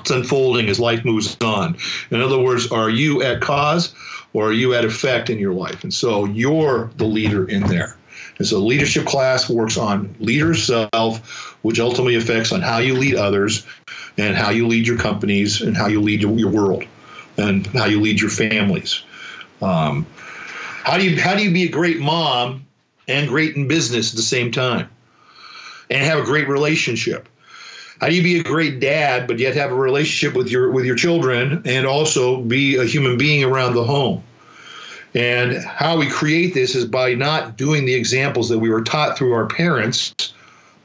It's 0.00 0.10
unfolding 0.10 0.68
as 0.68 0.80
life 0.80 1.04
moves 1.04 1.36
on. 1.40 1.76
In 2.10 2.20
other 2.20 2.40
words, 2.40 2.72
are 2.72 2.90
you 2.90 3.22
at 3.22 3.40
cause 3.40 3.94
or 4.32 4.48
are 4.48 4.52
you 4.52 4.74
at 4.74 4.84
effect 4.84 5.30
in 5.30 5.38
your 5.38 5.52
life? 5.52 5.84
And 5.84 5.94
so 5.94 6.24
you're 6.24 6.90
the 6.96 7.04
leader 7.04 7.48
in 7.48 7.62
there. 7.68 7.97
So 8.42 8.60
leadership 8.60 9.04
class 9.04 9.50
works 9.50 9.76
on 9.76 10.14
leader 10.20 10.54
self, 10.54 11.56
which 11.62 11.80
ultimately 11.80 12.14
affects 12.14 12.52
on 12.52 12.60
how 12.60 12.78
you 12.78 12.94
lead 12.94 13.16
others 13.16 13.66
and 14.16 14.36
how 14.36 14.50
you 14.50 14.68
lead 14.68 14.86
your 14.86 14.98
companies 14.98 15.60
and 15.60 15.76
how 15.76 15.88
you 15.88 16.00
lead 16.00 16.20
your 16.20 16.50
world 16.50 16.84
and 17.36 17.66
how 17.68 17.86
you 17.86 18.00
lead 18.00 18.20
your 18.20 18.30
families. 18.30 19.02
Um, 19.60 20.06
how 20.84 20.96
do 20.96 21.08
you 21.08 21.20
how 21.20 21.34
do 21.34 21.42
you 21.42 21.52
be 21.52 21.64
a 21.64 21.68
great 21.68 21.98
mom 21.98 22.64
and 23.08 23.28
great 23.28 23.56
in 23.56 23.66
business 23.66 24.12
at 24.12 24.16
the 24.16 24.22
same 24.22 24.52
time 24.52 24.88
and 25.90 26.04
have 26.04 26.18
a 26.18 26.24
great 26.24 26.48
relationship? 26.48 27.28
How 28.00 28.08
do 28.08 28.14
you 28.14 28.22
be 28.22 28.38
a 28.38 28.44
great 28.44 28.78
dad 28.78 29.26
but 29.26 29.40
yet 29.40 29.56
have 29.56 29.72
a 29.72 29.74
relationship 29.74 30.36
with 30.36 30.48
your 30.48 30.70
with 30.70 30.84
your 30.84 30.94
children 30.94 31.62
and 31.64 31.86
also 31.86 32.40
be 32.42 32.76
a 32.76 32.84
human 32.84 33.18
being 33.18 33.42
around 33.42 33.74
the 33.74 33.84
home? 33.84 34.22
And 35.18 35.64
how 35.64 35.98
we 35.98 36.08
create 36.08 36.54
this 36.54 36.74
is 36.74 36.84
by 36.84 37.14
not 37.14 37.56
doing 37.56 37.84
the 37.84 37.94
examples 37.94 38.48
that 38.48 38.58
we 38.58 38.70
were 38.70 38.82
taught 38.82 39.18
through 39.18 39.32
our 39.32 39.46
parents, 39.46 40.14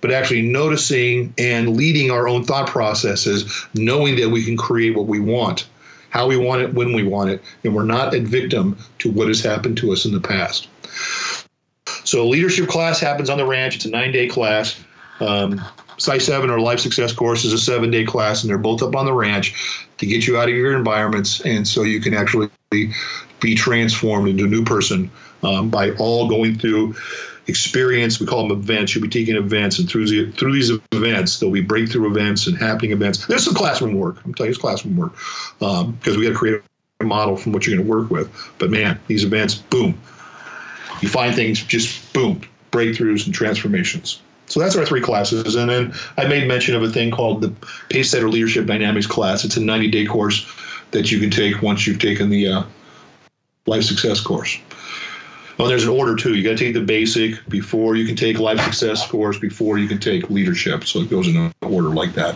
but 0.01 0.11
actually 0.11 0.41
noticing 0.41 1.33
and 1.37 1.77
leading 1.77 2.09
our 2.09 2.27
own 2.27 2.43
thought 2.43 2.67
processes, 2.67 3.65
knowing 3.75 4.15
that 4.15 4.29
we 4.29 4.43
can 4.43 4.57
create 4.57 4.95
what 4.95 5.05
we 5.05 5.19
want 5.19 5.67
how 6.13 6.27
we 6.27 6.37
want 6.37 6.61
it, 6.61 6.71
when 6.75 6.93
we 6.93 7.01
want 7.01 7.31
it, 7.31 7.41
and 7.63 7.73
we're 7.73 7.83
not 7.83 8.13
a 8.13 8.19
victim 8.19 8.77
to 8.99 9.09
what 9.09 9.27
has 9.27 9.41
happened 9.41 9.75
to 9.75 9.91
us 9.91 10.05
in 10.05 10.11
the 10.11 10.19
past. 10.19 10.67
So, 12.03 12.27
leadership 12.27 12.69
class 12.69 12.99
happens 12.99 13.31
on 13.31 13.39
the 13.39 13.47
ranch. 13.47 13.77
It's 13.77 13.85
a 13.85 13.89
nine 13.89 14.11
day 14.11 14.27
class. 14.27 14.79
Um, 15.19 15.59
PSI 15.97 16.19
7 16.19 16.49
or 16.49 16.59
Life 16.59 16.79
Success 16.79 17.13
course 17.13 17.45
is 17.45 17.53
a 17.53 17.57
seven 17.57 17.89
day 17.89 18.03
class, 18.03 18.43
and 18.43 18.49
they're 18.49 18.57
both 18.57 18.83
up 18.83 18.95
on 18.95 19.05
the 19.05 19.13
ranch 19.13 19.87
to 19.97 20.05
get 20.05 20.27
you 20.27 20.37
out 20.37 20.49
of 20.49 20.55
your 20.55 20.75
environments 20.75 21.41
and 21.41 21.67
so 21.67 21.83
you 21.83 21.99
can 22.01 22.13
actually 22.13 22.49
be 23.43 23.53
transformed 23.53 24.27
into 24.29 24.45
a 24.45 24.47
new 24.47 24.63
person 24.63 25.11
um, 25.43 25.69
by 25.69 25.91
all 25.91 26.27
going 26.27 26.57
through 26.57 26.95
experience. 27.47 28.19
We 28.19 28.25
call 28.25 28.47
them 28.47 28.57
events. 28.57 28.95
You'll 28.95 29.03
be 29.03 29.09
taking 29.09 29.35
events, 29.35 29.77
and 29.77 29.87
through 29.87 30.07
the, 30.07 30.31
through 30.31 30.53
these 30.53 30.71
events, 30.93 31.39
there'll 31.39 31.53
be 31.53 31.61
breakthrough 31.61 32.09
events 32.09 32.47
and 32.47 32.57
happening 32.57 32.91
events. 32.91 33.27
There's 33.27 33.43
some 33.43 33.53
classroom 33.53 33.95
work. 33.95 34.17
I'm 34.25 34.33
telling 34.33 34.47
you, 34.47 34.53
it's 34.53 34.61
classroom 34.61 34.97
work 34.97 35.13
because 35.59 35.83
um, 35.83 35.99
we 36.17 36.23
got 36.23 36.29
to 36.29 36.35
create 36.35 36.61
a 37.01 37.03
model 37.03 37.35
from 37.35 37.51
what 37.51 37.67
you're 37.67 37.75
going 37.75 37.85
to 37.85 37.93
work 37.93 38.09
with. 38.09 38.33
But 38.57 38.71
man, 38.71 38.99
these 39.07 39.25
events, 39.25 39.55
boom, 39.55 39.99
you 41.01 41.09
find 41.09 41.35
things 41.35 41.61
just 41.61 42.13
boom, 42.13 42.41
breakthroughs 42.71 43.25
and 43.25 43.35
transformations. 43.35 44.21
So 44.45 44.59
that's 44.59 44.75
our 44.75 44.85
three 44.85 45.01
classes. 45.01 45.55
And 45.55 45.69
then 45.69 45.93
I 46.17 46.27
made 46.27 46.47
mention 46.47 46.75
of 46.75 46.83
a 46.83 46.89
thing 46.89 47.11
called 47.11 47.41
the 47.41 47.53
Pace 47.89 48.11
Setter 48.11 48.29
Leadership 48.29 48.65
Dynamics 48.65 49.07
class. 49.07 49.43
It's 49.43 49.57
a 49.57 49.61
90 49.61 49.89
day 49.89 50.05
course 50.05 50.45
that 50.91 51.11
you 51.11 51.19
can 51.19 51.29
take 51.29 51.61
once 51.61 51.87
you've 51.87 51.99
taken 51.99 52.29
the 52.29 52.47
uh, 52.47 52.63
Life 53.65 53.83
Success 53.83 54.19
course. 54.19 54.59
Well, 55.57 55.67
there's 55.67 55.83
an 55.83 55.89
order 55.89 56.15
too. 56.15 56.33
You 56.33 56.43
got 56.43 56.57
to 56.57 56.65
take 56.65 56.73
the 56.73 56.81
basic 56.81 57.47
before 57.47 57.95
you 57.95 58.05
can 58.05 58.15
take 58.15 58.39
life 58.39 58.59
success 58.59 59.07
course, 59.07 59.37
before 59.37 59.77
you 59.77 59.87
can 59.87 59.99
take 59.99 60.29
leadership. 60.29 60.83
So 60.85 60.99
it 60.99 61.09
goes 61.09 61.27
in 61.27 61.37
an 61.37 61.53
order 61.61 61.89
like 61.89 62.13
that. 62.13 62.35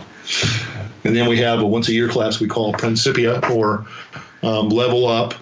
And 1.04 1.16
then 1.16 1.28
we 1.28 1.38
have 1.38 1.60
a 1.60 1.66
once 1.66 1.88
a 1.88 1.92
year 1.92 2.08
class 2.08 2.38
we 2.38 2.46
call 2.46 2.72
Principia 2.72 3.40
or 3.50 3.86
um, 4.42 4.68
Level 4.68 5.06
Up. 5.06 5.34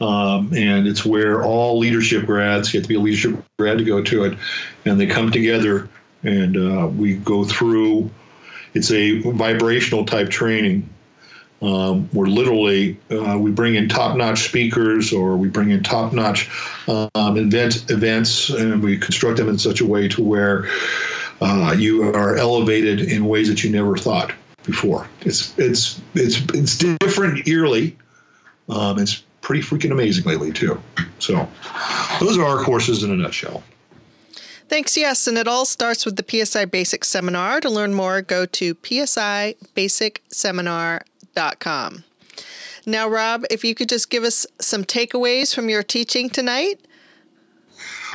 Um, 0.00 0.52
and 0.54 0.86
it's 0.86 1.04
where 1.04 1.42
all 1.42 1.78
leadership 1.78 2.26
grads 2.26 2.70
get 2.70 2.82
to 2.82 2.88
be 2.88 2.96
a 2.96 3.00
leadership 3.00 3.42
grad 3.58 3.78
to 3.78 3.84
go 3.84 4.02
to 4.02 4.24
it. 4.24 4.38
And 4.84 5.00
they 5.00 5.06
come 5.06 5.32
together 5.32 5.88
and 6.22 6.56
uh, 6.56 6.86
we 6.86 7.16
go 7.16 7.44
through, 7.44 8.10
it's 8.74 8.90
a 8.92 9.20
vibrational 9.20 10.04
type 10.04 10.30
training 10.30 10.88
um, 11.64 12.10
we're 12.12 12.26
literally 12.26 12.98
uh, 13.10 13.38
we 13.38 13.50
bring 13.50 13.76
in 13.76 13.88
top-notch 13.88 14.42
speakers 14.42 15.14
or 15.14 15.38
we 15.38 15.48
bring 15.48 15.70
in 15.70 15.82
top-notch 15.82 16.50
um, 16.88 17.38
event, 17.38 17.90
events 17.90 18.50
and 18.50 18.82
we 18.82 18.98
construct 18.98 19.38
them 19.38 19.48
in 19.48 19.56
such 19.56 19.80
a 19.80 19.86
way 19.86 20.06
to 20.08 20.22
where 20.22 20.68
uh, 21.40 21.74
you 21.76 22.02
are 22.02 22.36
elevated 22.36 23.00
in 23.00 23.24
ways 23.24 23.48
that 23.48 23.64
you 23.64 23.70
never 23.70 23.96
thought 23.96 24.30
before. 24.64 25.08
It's 25.22 25.58
it's 25.58 26.02
it's 26.14 26.42
it's 26.52 26.76
different 26.76 27.46
yearly. 27.46 27.96
Um, 28.68 28.98
it's 28.98 29.22
pretty 29.40 29.62
freaking 29.62 29.90
amazing 29.90 30.24
lately 30.24 30.52
too. 30.52 30.78
So 31.18 31.48
those 32.20 32.36
are 32.36 32.44
our 32.44 32.62
courses 32.62 33.02
in 33.02 33.10
a 33.10 33.16
nutshell. 33.16 33.62
Thanks, 34.68 34.96
yes. 34.96 35.26
And 35.26 35.36
it 35.38 35.48
all 35.48 35.64
starts 35.64 36.06
with 36.06 36.16
the 36.16 36.44
PSI 36.44 36.66
Basic 36.66 37.04
Seminar. 37.04 37.60
To 37.60 37.70
learn 37.70 37.94
more, 37.94 38.22
go 38.22 38.46
to 38.46 38.74
psibasicseminar.com 38.74 41.13
Now, 42.86 43.08
Rob, 43.08 43.44
if 43.50 43.64
you 43.64 43.74
could 43.74 43.88
just 43.88 44.10
give 44.10 44.24
us 44.24 44.46
some 44.60 44.84
takeaways 44.84 45.54
from 45.54 45.68
your 45.68 45.82
teaching 45.82 46.28
tonight. 46.28 46.80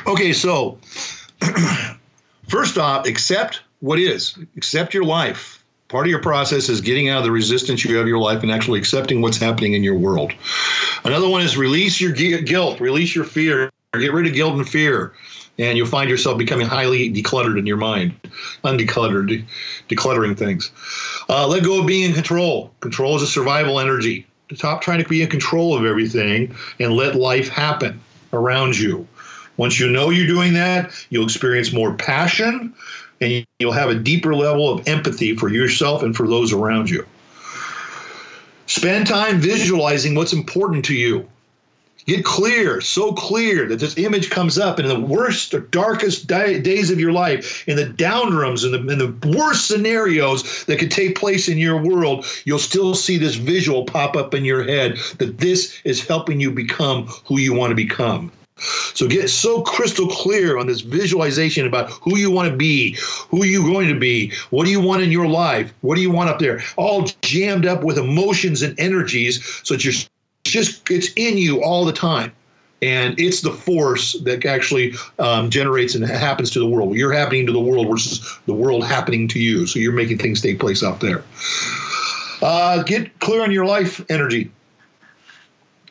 Okay, 0.06 0.32
so 0.32 0.78
first 2.48 2.78
off, 2.78 3.06
accept 3.06 3.62
what 3.80 3.98
is, 3.98 4.38
accept 4.56 4.94
your 4.94 5.04
life. 5.04 5.64
Part 5.88 6.06
of 6.06 6.10
your 6.10 6.22
process 6.22 6.68
is 6.68 6.80
getting 6.80 7.08
out 7.08 7.18
of 7.18 7.24
the 7.24 7.32
resistance 7.32 7.84
you 7.84 7.96
have 7.96 8.06
your 8.06 8.18
life 8.18 8.44
and 8.44 8.52
actually 8.52 8.78
accepting 8.78 9.20
what's 9.22 9.38
happening 9.38 9.74
in 9.74 9.82
your 9.82 9.96
world. 9.96 10.32
Another 11.04 11.28
one 11.28 11.42
is 11.42 11.56
release 11.56 12.00
your 12.00 12.12
guilt, 12.12 12.78
release 12.78 13.14
your 13.14 13.24
fear, 13.24 13.72
get 13.98 14.12
rid 14.12 14.26
of 14.26 14.32
guilt 14.32 14.54
and 14.54 14.68
fear 14.68 15.14
and 15.60 15.76
you'll 15.76 15.86
find 15.86 16.08
yourself 16.08 16.38
becoming 16.38 16.66
highly 16.66 17.12
decluttered 17.12 17.58
in 17.58 17.66
your 17.66 17.76
mind, 17.76 18.14
undecluttered, 18.64 19.44
decluttering 19.88 20.36
things. 20.36 20.70
Uh, 21.28 21.46
let 21.46 21.62
go 21.62 21.80
of 21.80 21.86
being 21.86 22.04
in 22.04 22.14
control. 22.14 22.72
Control 22.80 23.14
is 23.16 23.22
a 23.22 23.26
survival 23.26 23.78
energy. 23.78 24.26
Stop 24.54 24.80
trying 24.80 25.02
to 25.02 25.08
be 25.08 25.22
in 25.22 25.28
control 25.28 25.76
of 25.76 25.84
everything 25.84 26.54
and 26.80 26.94
let 26.94 27.14
life 27.14 27.48
happen 27.48 28.00
around 28.32 28.78
you. 28.78 29.06
Once 29.58 29.78
you 29.78 29.90
know 29.90 30.08
you're 30.08 30.26
doing 30.26 30.54
that, 30.54 30.90
you'll 31.10 31.24
experience 31.24 31.72
more 31.72 31.94
passion 31.94 32.74
and 33.20 33.44
you'll 33.58 33.72
have 33.72 33.90
a 33.90 33.94
deeper 33.94 34.34
level 34.34 34.72
of 34.72 34.88
empathy 34.88 35.36
for 35.36 35.50
yourself 35.50 36.02
and 36.02 36.16
for 36.16 36.26
those 36.26 36.52
around 36.52 36.88
you. 36.88 37.06
Spend 38.66 39.06
time 39.06 39.40
visualizing 39.40 40.14
what's 40.14 40.32
important 40.32 40.84
to 40.86 40.94
you. 40.94 41.28
Get 42.06 42.24
clear, 42.24 42.80
so 42.80 43.12
clear 43.12 43.68
that 43.68 43.78
this 43.78 43.98
image 43.98 44.30
comes 44.30 44.58
up 44.58 44.80
in 44.80 44.86
the 44.86 44.98
worst 44.98 45.52
or 45.52 45.60
darkest 45.60 46.26
di- 46.26 46.58
days 46.58 46.90
of 46.90 46.98
your 46.98 47.12
life, 47.12 47.66
in 47.68 47.76
the 47.76 47.86
downrooms, 47.86 48.64
in 48.64 48.72
the, 48.72 48.96
the 48.96 49.36
worst 49.36 49.68
scenarios 49.68 50.64
that 50.64 50.78
could 50.78 50.90
take 50.90 51.18
place 51.18 51.48
in 51.48 51.58
your 51.58 51.80
world, 51.80 52.26
you'll 52.44 52.58
still 52.58 52.94
see 52.94 53.18
this 53.18 53.34
visual 53.34 53.84
pop 53.84 54.16
up 54.16 54.34
in 54.34 54.44
your 54.44 54.62
head 54.62 54.96
that 55.18 55.38
this 55.38 55.80
is 55.84 56.06
helping 56.06 56.40
you 56.40 56.50
become 56.50 57.06
who 57.26 57.38
you 57.38 57.54
want 57.54 57.70
to 57.70 57.74
become. 57.74 58.32
So 58.94 59.08
get 59.08 59.30
so 59.30 59.62
crystal 59.62 60.06
clear 60.06 60.58
on 60.58 60.66
this 60.66 60.82
visualization 60.82 61.66
about 61.66 61.90
who 61.90 62.18
you 62.18 62.30
want 62.30 62.50
to 62.50 62.56
be, 62.56 62.96
who 63.30 63.44
you're 63.44 63.66
going 63.66 63.88
to 63.88 63.98
be, 63.98 64.32
what 64.50 64.64
do 64.64 64.70
you 64.70 64.80
want 64.80 65.02
in 65.02 65.10
your 65.10 65.26
life, 65.26 65.72
what 65.80 65.94
do 65.94 66.02
you 66.02 66.10
want 66.10 66.28
up 66.28 66.38
there, 66.38 66.62
all 66.76 67.06
jammed 67.22 67.66
up 67.66 67.82
with 67.82 67.96
emotions 67.96 68.60
and 68.62 68.78
energies 68.78 69.42
so 69.64 69.74
that 69.74 69.84
you're 69.84 69.94
just 70.44 70.90
it's 70.90 71.12
in 71.16 71.38
you 71.38 71.62
all 71.62 71.84
the 71.84 71.92
time 71.92 72.32
and 72.82 73.18
it's 73.18 73.42
the 73.42 73.52
force 73.52 74.14
that 74.20 74.44
actually 74.46 74.94
um, 75.18 75.50
generates 75.50 75.94
and 75.94 76.04
happens 76.04 76.50
to 76.50 76.58
the 76.58 76.66
world. 76.66 76.94
You're 76.94 77.12
happening 77.12 77.46
to 77.46 77.52
the 77.52 77.60
world 77.60 77.88
versus 77.88 78.38
the 78.46 78.54
world 78.54 78.84
happening 78.84 79.28
to 79.28 79.38
you. 79.38 79.66
So 79.66 79.78
you're 79.78 79.92
making 79.92 80.18
things 80.18 80.40
take 80.40 80.58
place 80.58 80.82
out 80.82 81.00
there. 81.00 81.22
Uh, 82.42 82.82
get 82.82 83.18
clear 83.20 83.42
on 83.42 83.50
your 83.50 83.66
life 83.66 84.04
energy. 84.08 84.50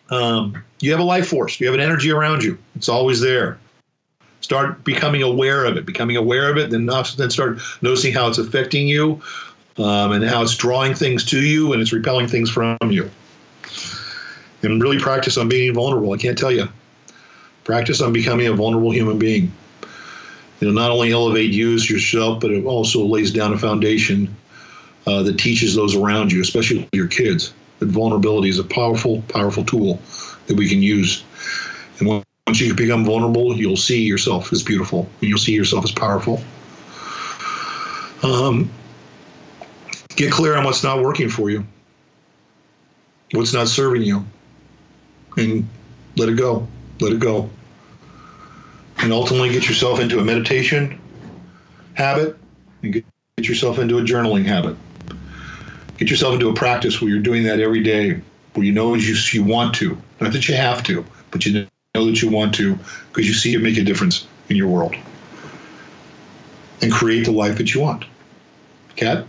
Um, 0.09 0.63
you 0.79 0.89
have 0.91 0.99
a 0.99 1.03
life 1.03 1.27
force. 1.27 1.59
You 1.59 1.67
have 1.67 1.75
an 1.75 1.81
energy 1.81 2.09
around 2.09 2.43
you. 2.43 2.57
It's 2.75 2.89
always 2.89 3.21
there. 3.21 3.59
Start 4.41 4.83
becoming 4.83 5.21
aware 5.21 5.65
of 5.65 5.77
it, 5.77 5.85
becoming 5.85 6.17
aware 6.17 6.49
of 6.49 6.57
it, 6.57 6.71
then 6.71 6.87
then 6.87 7.29
start 7.29 7.59
noticing 7.81 8.13
how 8.13 8.27
it's 8.27 8.39
affecting 8.39 8.87
you, 8.87 9.21
um, 9.77 10.11
and 10.11 10.23
how 10.23 10.41
it's 10.41 10.55
drawing 10.55 10.95
things 10.95 11.23
to 11.25 11.41
you 11.41 11.71
and 11.73 11.81
it's 11.81 11.93
repelling 11.93 12.27
things 12.27 12.49
from 12.49 12.77
you. 12.89 13.11
And 14.61 14.81
really 14.81 14.99
practice 14.99 15.37
on 15.37 15.47
being 15.47 15.73
vulnerable. 15.73 16.13
I 16.13 16.17
can't 16.17 16.37
tell 16.37 16.51
you. 16.51 16.67
Practice 17.63 18.01
on 18.01 18.13
becoming 18.13 18.47
a 18.47 18.53
vulnerable 18.53 18.91
human 18.91 19.19
being. 19.19 19.51
It'll 20.59 20.73
not 20.73 20.91
only 20.91 21.11
elevate 21.11 21.51
you 21.51 21.73
as 21.75 21.89
yourself, 21.89 22.41
but 22.41 22.51
it 22.51 22.65
also 22.65 23.05
lays 23.05 23.31
down 23.31 23.53
a 23.53 23.57
foundation 23.57 24.35
uh, 25.07 25.23
that 25.23 25.37
teaches 25.37 25.75
those 25.75 25.95
around 25.95 26.31
you, 26.31 26.41
especially 26.41 26.87
your 26.91 27.07
kids, 27.07 27.53
that 27.79 27.87
vulnerability 27.87 28.49
is 28.49 28.59
a 28.59 28.63
powerful, 28.63 29.21
powerful 29.29 29.63
tool 29.63 29.99
that 30.47 30.57
we 30.57 30.67
can 30.67 30.81
use. 30.81 31.23
And 31.99 32.07
once 32.09 32.59
you 32.59 32.73
become 32.75 33.05
vulnerable, 33.05 33.55
you'll 33.55 33.77
see 33.77 34.03
yourself 34.03 34.51
as 34.51 34.63
beautiful, 34.63 35.07
and 35.21 35.29
you'll 35.29 35.37
see 35.37 35.53
yourself 35.53 35.85
as 35.85 35.91
powerful. 35.91 36.41
Um, 38.21 38.69
get 40.15 40.31
clear 40.31 40.57
on 40.57 40.65
what's 40.65 40.83
not 40.83 41.01
working 41.01 41.29
for 41.29 41.49
you, 41.49 41.65
what's 43.31 43.53
not 43.53 43.69
serving 43.69 44.01
you, 44.01 44.25
and 45.37 45.67
let 46.15 46.29
it 46.29 46.37
go. 46.37 46.67
Let 46.99 47.13
it 47.13 47.19
go. 47.19 47.49
And 48.97 49.13
ultimately, 49.13 49.49
get 49.49 49.67
yourself 49.67 49.99
into 49.99 50.19
a 50.19 50.23
meditation 50.23 50.99
habit 51.93 52.37
and 52.83 52.93
get, 52.93 53.05
get 53.37 53.47
yourself 53.47 53.79
into 53.79 53.97
a 53.97 54.01
journaling 54.01 54.45
habit. 54.45 54.75
Get 55.97 56.09
yourself 56.09 56.33
into 56.33 56.49
a 56.49 56.53
practice 56.53 57.01
where 57.01 57.09
you're 57.09 57.21
doing 57.21 57.43
that 57.43 57.59
every 57.59 57.83
day, 57.83 58.21
where 58.53 58.65
you 58.65 58.71
know 58.71 58.93
you, 58.93 59.15
you 59.31 59.43
want 59.43 59.75
to. 59.75 59.97
Not 60.21 60.33
that 60.33 60.47
you 60.47 60.55
have 60.55 60.83
to, 60.83 61.05
but 61.31 61.45
you 61.45 61.67
know 61.93 62.05
that 62.05 62.21
you 62.21 62.29
want 62.29 62.55
to 62.55 62.77
because 63.07 63.27
you 63.27 63.33
see 63.33 63.53
it 63.53 63.61
make 63.61 63.77
a 63.77 63.83
difference 63.83 64.27
in 64.49 64.55
your 64.55 64.67
world. 64.67 64.95
And 66.81 66.91
create 66.91 67.25
the 67.25 67.31
life 67.31 67.57
that 67.57 67.73
you 67.73 67.81
want. 67.81 68.05
Kat? 68.95 69.25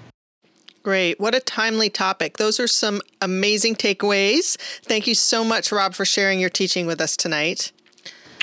Great. 0.83 1.21
What 1.21 1.35
a 1.35 1.41
timely 1.41 1.91
topic. 1.91 2.39
Those 2.39 2.59
are 2.59 2.67
some 2.67 3.03
amazing 3.21 3.75
takeaways. 3.75 4.57
Thank 4.83 5.07
you 5.07 5.15
so 5.15 5.45
much, 5.45 5.71
Rob, 5.71 5.95
for 5.95 6.07
sharing 6.07 6.41
your 6.41 6.51
teaching 6.51 6.87
with 6.87 7.01
us 7.01 7.17
tonight. 7.17 7.71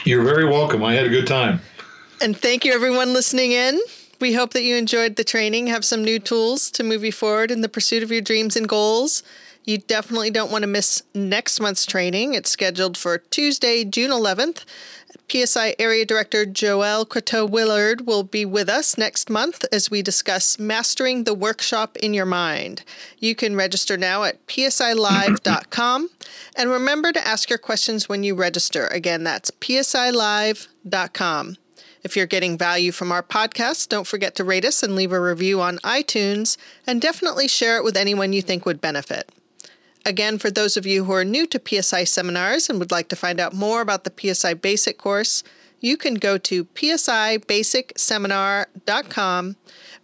You're 0.06 0.24
very 0.24 0.46
welcome. 0.46 0.84
I 0.84 0.94
had 0.94 1.06
a 1.06 1.10
good 1.10 1.26
time. 1.26 1.62
And 2.22 2.38
thank 2.38 2.64
you, 2.64 2.74
everyone 2.74 3.14
listening 3.14 3.52
in. 3.52 3.80
We 4.20 4.34
hope 4.34 4.54
that 4.54 4.64
you 4.64 4.76
enjoyed 4.76 5.16
the 5.16 5.24
training, 5.24 5.68
have 5.68 5.86
some 5.86 6.04
new 6.04 6.20
tools 6.20 6.72
to 6.72 6.84
move 6.84 7.04
you 7.04 7.12
forward 7.12 7.52
in 7.52 7.62
the 7.62 7.70
pursuit 7.70 8.04
of 8.04 8.12
your 8.12 8.22
dreams 8.22 8.56
and 8.56 8.68
goals. 8.68 9.24
You 9.66 9.80
definitely 9.80 10.32
don't 10.32 10.52
want 10.52 10.64
to 10.64 10.68
miss 10.68 11.04
next 11.14 11.60
month's 11.60 11.86
training. 11.86 12.34
It's 12.34 12.50
scheduled 12.50 12.98
for 12.98 13.18
Tuesday, 13.18 13.84
June 13.84 14.12
11th. 14.12 14.64
PSI 15.30 15.76
Area 15.78 16.06
Director 16.06 16.46
Joelle 16.46 17.06
Croteau 17.06 17.50
Willard 17.50 18.08
will 18.08 18.24
be 18.24 18.46
with 18.46 18.70
us 18.70 18.98
next 18.98 19.30
month 19.30 19.66
as 19.74 19.92
we 19.92 20.02
discuss 20.02 20.58
mastering 20.58 21.26
the 21.26 21.34
workshop 21.34 21.98
in 21.98 22.14
your 22.14 22.26
mind. 22.26 22.84
You 23.20 23.36
can 23.36 23.56
register 23.56 23.98
now 23.98 24.24
at 24.24 24.46
psilive.com 24.48 26.10
and 26.56 26.70
remember 26.70 27.12
to 27.12 27.28
ask 27.28 27.50
your 27.50 27.60
questions 27.60 28.08
when 28.08 28.24
you 28.24 28.36
register. 28.36 28.88
Again, 28.88 29.26
that's 29.26 29.52
psilive.com. 29.52 30.68
If 32.04 32.16
you're 32.16 32.26
getting 32.26 32.58
value 32.58 32.94
from 32.94 33.12
our 33.12 33.24
podcast, 33.24 33.90
don't 33.90 34.08
forget 34.08 34.34
to 34.36 34.46
rate 34.46 34.64
us 34.64 34.82
and 34.82 34.96
leave 34.96 35.12
a 35.12 35.20
review 35.20 35.60
on 35.60 35.80
iTunes, 35.80 36.56
and 36.86 37.02
definitely 37.02 37.50
share 37.50 37.76
it 37.76 37.84
with 37.84 37.98
anyone 37.98 38.32
you 38.32 38.42
think 38.42 38.66
would 38.66 38.80
benefit. 38.80 39.30
Again, 40.08 40.40
for 40.40 40.50
those 40.50 40.78
of 40.78 40.86
you 40.86 41.04
who 41.04 41.12
are 41.12 41.26
new 41.26 41.46
to 41.48 41.60
PSI 41.60 42.06
seminars 42.06 42.70
and 42.70 42.80
would 42.80 42.92
like 42.92 43.10
to 43.10 43.16
find 43.18 43.42
out 43.42 43.54
more 43.54 43.82
about 43.82 44.06
the 44.06 44.14
PSI 44.18 44.54
Basic 44.54 44.98
course, 44.98 45.44
you 45.82 45.98
can 45.98 46.14
go 46.14 46.38
to 46.38 46.64
psibasicseminar.com 46.64 49.56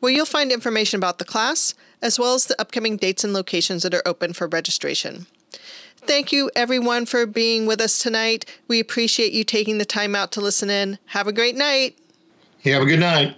where 0.01 0.11
you'll 0.11 0.25
find 0.25 0.51
information 0.51 0.97
about 0.97 1.19
the 1.19 1.25
class 1.25 1.73
as 2.01 2.19
well 2.19 2.33
as 2.33 2.47
the 2.47 2.59
upcoming 2.59 2.97
dates 2.97 3.23
and 3.23 3.31
locations 3.31 3.83
that 3.83 3.93
are 3.93 4.05
open 4.05 4.33
for 4.33 4.45
registration. 4.45 5.25
Thank 5.95 6.33
you, 6.33 6.51
everyone, 6.53 7.05
for 7.05 7.25
being 7.25 7.65
with 7.65 7.79
us 7.79 7.97
tonight. 7.97 8.43
We 8.67 8.81
appreciate 8.81 9.31
you 9.31 9.45
taking 9.45 9.77
the 9.77 9.85
time 9.85 10.17
out 10.17 10.33
to 10.33 10.41
listen 10.41 10.69
in. 10.69 10.99
Have 11.05 11.27
a 11.27 11.33
great 11.33 11.55
night. 11.55 11.97
You 12.63 12.73
have 12.73 12.83
a 12.83 12.87
good 12.87 12.99
night. 12.99 13.37